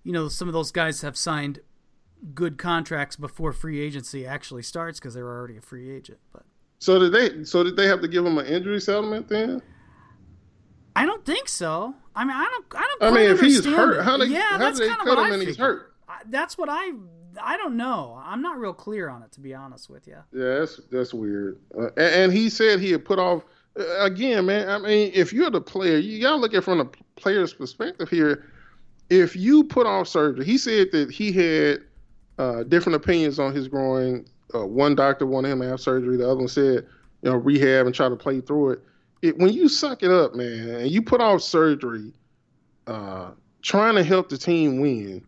you 0.04 0.12
know, 0.12 0.28
some 0.28 0.48
of 0.48 0.54
those 0.54 0.70
guys 0.70 1.00
have 1.02 1.16
signed 1.16 1.60
good 2.34 2.58
contracts 2.58 3.16
before 3.16 3.52
free 3.52 3.80
agency 3.80 4.26
actually 4.26 4.62
starts 4.62 5.00
because 5.00 5.14
they 5.14 5.22
were 5.22 5.36
already 5.36 5.56
a 5.56 5.60
free 5.60 5.90
agent. 5.90 6.18
But 6.32 6.44
so 6.78 6.98
did 6.98 7.12
they? 7.12 7.44
So 7.44 7.64
did 7.64 7.76
they 7.76 7.86
have 7.86 8.00
to 8.02 8.08
give 8.08 8.24
him 8.24 8.38
an 8.38 8.46
injury 8.46 8.80
settlement 8.80 9.28
then? 9.28 9.62
I 10.96 11.06
don't 11.06 11.24
think 11.24 11.48
so. 11.48 11.94
I 12.14 12.24
mean, 12.24 12.36
I 12.36 12.44
don't. 12.44 12.64
I 12.74 12.96
don't. 13.00 13.12
I 13.12 13.16
mean, 13.16 13.30
if 13.30 13.40
he's 13.40 13.64
hurt, 13.64 13.98
it. 13.98 14.04
how 14.04 14.16
they? 14.16 14.26
Yeah, 14.26 14.42
how 14.50 14.58
that's 14.58 14.78
they 14.78 14.88
kind 14.88 15.00
cut 15.00 15.18
him 15.18 15.32
and 15.32 15.42
he's 15.42 15.56
hurt? 15.56 15.89
That's 16.26 16.58
what 16.58 16.68
I. 16.70 16.92
I 17.40 17.56
don't 17.56 17.76
know. 17.76 18.20
I'm 18.24 18.42
not 18.42 18.58
real 18.58 18.72
clear 18.72 19.08
on 19.08 19.22
it, 19.22 19.30
to 19.32 19.40
be 19.40 19.54
honest 19.54 19.88
with 19.88 20.06
you. 20.08 20.16
Yeah, 20.32 20.60
that's 20.60 20.80
that's 20.90 21.14
weird. 21.14 21.60
Uh, 21.76 21.86
and, 21.96 21.98
and, 21.98 22.32
he 22.32 22.50
said 22.50 22.80
he 22.80 22.90
had 22.90 23.04
put 23.04 23.18
off. 23.18 23.44
Uh, 23.78 24.04
again, 24.04 24.46
man. 24.46 24.68
I 24.68 24.78
mean, 24.78 25.12
if 25.14 25.32
you're 25.32 25.50
the 25.50 25.60
player, 25.60 25.98
you 25.98 26.20
gotta 26.20 26.36
look 26.36 26.54
at 26.54 26.64
from 26.64 26.78
the 26.78 26.88
player's 27.16 27.54
perspective 27.54 28.08
here. 28.08 28.46
If 29.10 29.36
you 29.36 29.64
put 29.64 29.86
off 29.86 30.08
surgery, 30.08 30.44
he 30.44 30.58
said 30.58 30.90
that 30.92 31.10
he 31.10 31.32
had 31.32 31.82
uh, 32.38 32.62
different 32.64 32.96
opinions 32.96 33.38
on 33.38 33.54
his 33.54 33.68
groin. 33.68 34.24
Uh, 34.54 34.66
one 34.66 34.94
doctor 34.94 35.26
wanted 35.26 35.50
him 35.50 35.60
to 35.60 35.68
have 35.68 35.80
surgery. 35.80 36.16
The 36.16 36.24
other 36.28 36.38
one 36.38 36.48
said, 36.48 36.86
you 37.22 37.30
know, 37.30 37.36
rehab 37.36 37.86
and 37.86 37.94
try 37.94 38.08
to 38.08 38.16
play 38.16 38.40
through 38.40 38.70
it. 38.70 38.82
it 39.22 39.38
when 39.38 39.52
you 39.52 39.68
suck 39.68 40.02
it 40.02 40.10
up, 40.10 40.34
man, 40.34 40.68
and 40.70 40.90
you 40.90 41.02
put 41.02 41.20
off 41.20 41.42
surgery, 41.42 42.12
uh, 42.86 43.30
trying 43.62 43.94
to 43.94 44.02
help 44.02 44.30
the 44.30 44.38
team 44.38 44.80
win, 44.80 45.22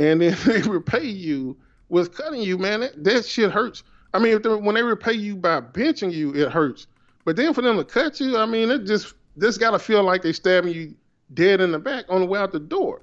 and 0.00 0.20
then 0.20 0.36
they 0.46 0.62
repay 0.62 1.04
you 1.04 1.56
with 1.90 2.16
cutting 2.16 2.40
you, 2.40 2.58
man, 2.58 2.80
that, 2.80 3.04
that 3.04 3.26
shit 3.26 3.52
hurts. 3.52 3.84
I 4.12 4.18
mean, 4.18 4.40
if 4.44 4.44
when 4.44 4.74
they 4.74 4.82
repay 4.82 5.12
you 5.12 5.36
by 5.36 5.60
benching 5.60 6.12
you, 6.12 6.34
it 6.34 6.50
hurts. 6.50 6.88
But 7.24 7.36
then 7.36 7.54
for 7.54 7.62
them 7.62 7.76
to 7.76 7.84
cut 7.84 8.18
you, 8.18 8.36
I 8.38 8.46
mean, 8.46 8.70
it 8.70 8.86
just 8.86 9.14
this 9.36 9.58
got 9.58 9.70
to 9.70 9.78
feel 9.78 10.02
like 10.02 10.22
they 10.22 10.32
stabbing 10.32 10.74
you 10.74 10.94
dead 11.34 11.60
in 11.60 11.70
the 11.70 11.78
back 11.78 12.06
on 12.08 12.20
the 12.20 12.26
way 12.26 12.40
out 12.40 12.50
the 12.50 12.58
door. 12.58 13.02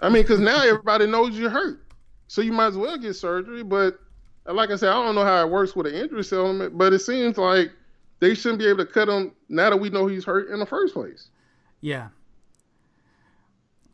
I 0.00 0.08
mean, 0.08 0.22
because 0.22 0.40
now 0.40 0.62
everybody 0.64 1.06
knows 1.06 1.38
you're 1.38 1.50
hurt. 1.50 1.84
So 2.26 2.40
you 2.40 2.52
might 2.52 2.68
as 2.68 2.76
well 2.76 2.98
get 2.98 3.14
surgery. 3.14 3.62
But 3.62 3.98
like 4.46 4.70
I 4.70 4.76
said, 4.76 4.88
I 4.88 5.02
don't 5.02 5.14
know 5.14 5.24
how 5.24 5.44
it 5.44 5.50
works 5.50 5.76
with 5.76 5.86
an 5.86 5.94
injury 5.94 6.24
settlement, 6.24 6.76
but 6.76 6.92
it 6.92 7.00
seems 7.00 7.38
like 7.38 7.70
they 8.20 8.34
shouldn't 8.34 8.58
be 8.58 8.66
able 8.66 8.84
to 8.84 8.90
cut 8.90 9.08
him 9.08 9.32
now 9.48 9.70
that 9.70 9.76
we 9.76 9.90
know 9.90 10.06
he's 10.06 10.24
hurt 10.24 10.50
in 10.50 10.58
the 10.58 10.66
first 10.66 10.94
place. 10.94 11.28
Yeah. 11.80 12.08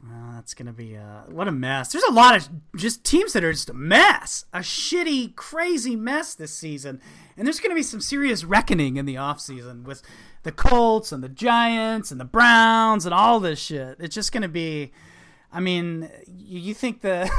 Well, 0.06 0.32
that's 0.35 0.52
gonna 0.52 0.72
be 0.72 0.97
uh, 0.97 1.22
what 1.28 1.48
a 1.48 1.52
mess. 1.52 1.93
There's 1.93 2.05
a 2.05 2.12
lot 2.12 2.36
of 2.36 2.48
just 2.76 3.05
teams 3.05 3.32
that 3.32 3.43
are 3.43 3.52
just 3.52 3.70
a 3.70 3.74
mess, 3.74 4.44
a 4.52 4.59
shitty, 4.59 5.35
crazy 5.35 5.97
mess 5.97 6.35
this 6.35 6.52
season, 6.52 7.01
and 7.36 7.47
there's 7.47 7.60
gonna 7.60 7.74
be 7.74 7.82
some 7.82 8.01
serious 8.01 8.44
reckoning 8.44 8.97
in 8.97 9.06
the 9.06 9.16
off 9.16 9.40
season 9.40 9.82
with 9.85 10.02
the 10.43 10.52
Colts 10.52 11.10
and 11.10 11.22
the 11.22 11.28
Giants 11.28 12.10
and 12.10 12.20
the 12.20 12.24
Browns 12.26 13.06
and 13.06 13.14
all 13.14 13.40
this 13.40 13.59
shit. 13.59 13.97
It's 13.98 14.14
just 14.14 14.32
gonna 14.32 14.48
be. 14.48 14.93
I 15.51 15.60
mean, 15.60 16.10
you 16.26 16.74
think 16.74 17.01
the 17.01 17.31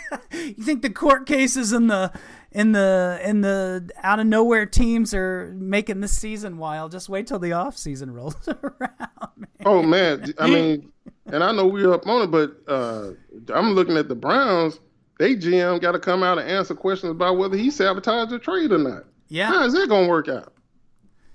you 0.32 0.62
think 0.62 0.82
the 0.82 0.90
court 0.90 1.26
cases 1.26 1.72
and 1.72 1.90
the 1.90 2.12
in 2.50 2.72
the 2.72 3.20
in 3.22 3.42
the 3.42 3.90
out 4.02 4.20
of 4.20 4.26
nowhere 4.26 4.64
teams 4.64 5.12
are 5.12 5.52
making 5.54 6.00
this 6.00 6.16
season 6.16 6.56
wild. 6.56 6.92
Just 6.92 7.08
wait 7.08 7.26
till 7.26 7.38
the 7.38 7.52
off 7.52 7.76
season 7.76 8.10
rolls 8.12 8.36
around. 8.48 9.30
Man. 9.36 9.48
Oh 9.66 9.82
man, 9.82 10.32
I 10.38 10.48
mean, 10.48 10.92
and 11.26 11.42
I 11.42 11.52
know 11.52 11.66
we're 11.66 11.92
up 11.92 12.06
on 12.06 12.22
it, 12.22 12.30
but 12.30 12.56
uh, 12.68 13.12
I'm 13.54 13.72
looking 13.72 13.96
at 13.96 14.08
the 14.08 14.14
Browns. 14.14 14.80
They 15.18 15.34
GM 15.34 15.80
got 15.80 15.92
to 15.92 15.98
come 15.98 16.22
out 16.22 16.38
and 16.38 16.48
answer 16.48 16.74
questions 16.74 17.10
about 17.10 17.38
whether 17.38 17.56
he 17.56 17.70
sabotaged 17.70 18.30
the 18.30 18.38
trade 18.38 18.72
or 18.72 18.78
not. 18.78 19.04
Yeah, 19.28 19.46
how 19.46 19.64
is 19.64 19.72
that 19.72 19.88
gonna 19.88 20.08
work 20.08 20.28
out? 20.28 20.52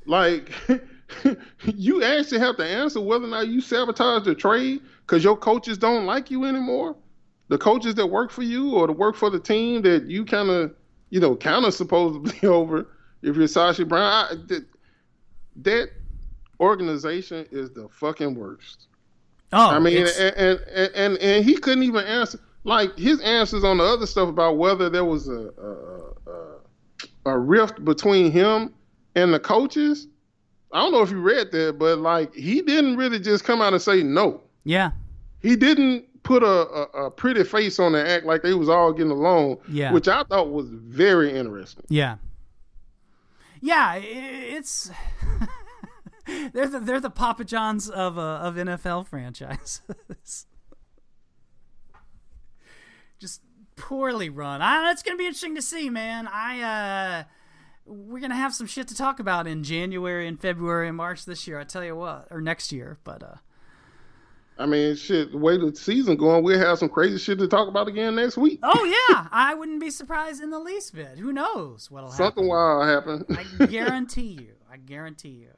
Like, 0.05 0.51
you 1.65 2.03
actually 2.03 2.39
have 2.39 2.57
to 2.57 2.65
answer 2.65 3.01
whether 3.01 3.25
or 3.25 3.29
not 3.29 3.47
you 3.47 3.61
sabotaged 3.61 4.25
the 4.25 4.35
trade 4.35 4.81
because 5.01 5.23
your 5.23 5.37
coaches 5.37 5.77
don't 5.77 6.05
like 6.05 6.31
you 6.31 6.45
anymore 6.45 6.95
the 7.49 7.57
coaches 7.57 7.95
that 7.95 8.07
work 8.07 8.31
for 8.31 8.43
you 8.43 8.75
or 8.75 8.87
to 8.87 8.93
work 8.93 9.13
for 9.13 9.29
the 9.29 9.39
team 9.39 9.81
that 9.81 10.05
you 10.05 10.23
kind 10.23 10.49
of 10.49 10.73
you 11.11 11.19
know, 11.19 11.35
kind 11.35 11.65
of 11.65 11.73
supposedly 11.75 12.47
over. 12.47 12.87
If 13.21 13.35
you're 13.35 13.45
Sashi 13.45 13.87
Brown, 13.87 14.01
I, 14.03 14.35
that, 14.47 14.65
that 15.57 15.89
organization 16.59 17.45
is 17.51 17.69
the 17.71 17.87
fucking 17.89 18.33
worst. 18.33 18.87
Oh, 19.53 19.69
I 19.69 19.79
mean, 19.79 19.97
and, 19.97 20.35
and 20.37 20.59
and 20.95 21.17
and 21.17 21.45
he 21.45 21.57
couldn't 21.57 21.83
even 21.83 22.05
answer. 22.05 22.39
Like 22.63 22.97
his 22.97 23.19
answers 23.21 23.63
on 23.63 23.77
the 23.79 23.83
other 23.83 24.05
stuff 24.05 24.29
about 24.29 24.57
whether 24.57 24.89
there 24.89 25.03
was 25.05 25.27
a 25.27 25.49
a, 25.57 26.31
a, 26.31 27.31
a 27.33 27.37
rift 27.39 27.83
between 27.83 28.31
him 28.31 28.73
and 29.15 29.33
the 29.33 29.39
coaches. 29.39 30.07
I 30.71 30.79
don't 30.79 30.93
know 30.93 31.01
if 31.01 31.11
you 31.11 31.19
read 31.19 31.51
that, 31.51 31.77
but 31.79 31.97
like 31.99 32.33
he 32.33 32.61
didn't 32.61 32.95
really 32.97 33.19
just 33.19 33.43
come 33.43 33.61
out 33.61 33.73
and 33.73 33.81
say 33.81 34.03
no. 34.03 34.41
yeah, 34.63 34.91
He 35.41 35.55
didn't 35.57 36.05
put 36.23 36.43
a, 36.43 36.47
a, 36.47 37.05
a 37.07 37.11
pretty 37.11 37.43
face 37.43 37.77
on 37.79 37.93
and 37.95 38.07
act 38.07 38.25
like 38.25 38.41
they 38.43 38.53
was 38.53 38.69
all 38.69 38.93
getting 38.93 39.11
along, 39.11 39.57
Yeah. 39.67 39.91
which 39.91 40.07
I 40.07 40.23
thought 40.23 40.51
was 40.51 40.67
very 40.69 41.33
interesting. 41.33 41.83
yeah, 41.89 42.17
yeah. 43.59 43.95
It's 43.95 44.89
they're 46.53 46.67
the 46.67 46.79
they're 46.79 46.99
the 46.99 47.09
Papa 47.09 47.43
Johns 47.43 47.89
of 47.89 48.17
uh, 48.17 48.39
of 48.41 48.55
NFL 48.55 49.07
franchises. 49.07 49.81
Just 53.19 53.41
poorly 53.75 54.29
run. 54.29 54.61
I, 54.61 54.91
it's 54.91 55.03
gonna 55.03 55.17
be 55.17 55.25
interesting 55.25 55.55
to 55.55 55.61
see, 55.61 55.89
man. 55.89 56.27
I 56.27 56.61
uh, 56.61 57.23
we're 57.85 58.19
gonna 58.19 58.35
have 58.35 58.53
some 58.53 58.67
shit 58.67 58.87
to 58.89 58.95
talk 58.95 59.19
about 59.19 59.47
in 59.47 59.63
January 59.63 60.27
and 60.27 60.39
February 60.39 60.87
and 60.87 60.97
March 60.97 61.25
this 61.25 61.47
year. 61.47 61.59
I 61.59 61.63
tell 61.63 61.83
you 61.83 61.95
what, 61.95 62.27
or 62.31 62.41
next 62.41 62.71
year. 62.71 62.99
But 63.03 63.23
uh, 63.23 63.35
I 64.57 64.65
mean, 64.65 64.95
shit, 64.95 65.31
the 65.31 65.37
way 65.37 65.57
the 65.57 65.75
season 65.75 66.17
going, 66.17 66.43
we'll 66.43 66.59
have 66.59 66.79
some 66.79 66.89
crazy 66.89 67.17
shit 67.17 67.39
to 67.39 67.47
talk 67.47 67.67
about 67.67 67.87
again 67.87 68.15
next 68.15 68.37
week. 68.37 68.59
oh 68.63 69.07
yeah, 69.09 69.27
I 69.31 69.53
wouldn't 69.53 69.79
be 69.79 69.89
surprised 69.89 70.41
in 70.41 70.51
the 70.51 70.59
least 70.59 70.93
bit. 70.93 71.17
Who 71.17 71.33
knows 71.33 71.89
what'll 71.89 72.11
happen? 72.11 72.25
Something 72.25 72.47
wild 72.47 72.87
happened. 72.87 73.25
I 73.59 73.65
guarantee 73.65 74.37
you. 74.39 74.53
I 74.71 74.77
guarantee 74.77 75.29
you. 75.29 75.49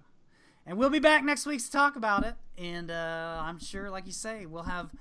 And 0.65 0.77
we'll 0.77 0.89
be 0.89 0.99
back 0.99 1.23
next 1.23 1.45
week 1.45 1.63
to 1.63 1.71
talk 1.71 1.95
about 1.95 2.23
it. 2.23 2.35
And 2.57 2.89
uh, 2.89 3.41
I'm 3.41 3.59
sure, 3.59 3.89
like 3.89 4.05
you 4.05 4.11
say, 4.11 4.45
we'll 4.45 4.63
have 4.63 4.91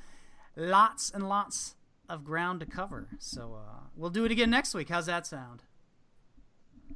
lots 0.57 1.11
and 1.11 1.29
lots 1.29 1.77
of 2.09 2.25
ground 2.25 2.61
to 2.61 2.67
cover. 2.67 3.09
So 3.19 3.59
uh, 3.59 3.81
we'll 3.97 4.11
do 4.11 4.25
it 4.25 4.33
again 4.33 4.51
next 4.51 4.75
week. 4.75 4.89
How's 4.89 5.07
that 5.07 5.27
sound? 5.27 5.63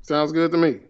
Sounds 0.03 0.33
good 0.33 0.51
to 0.53 0.59
me. 0.59 0.81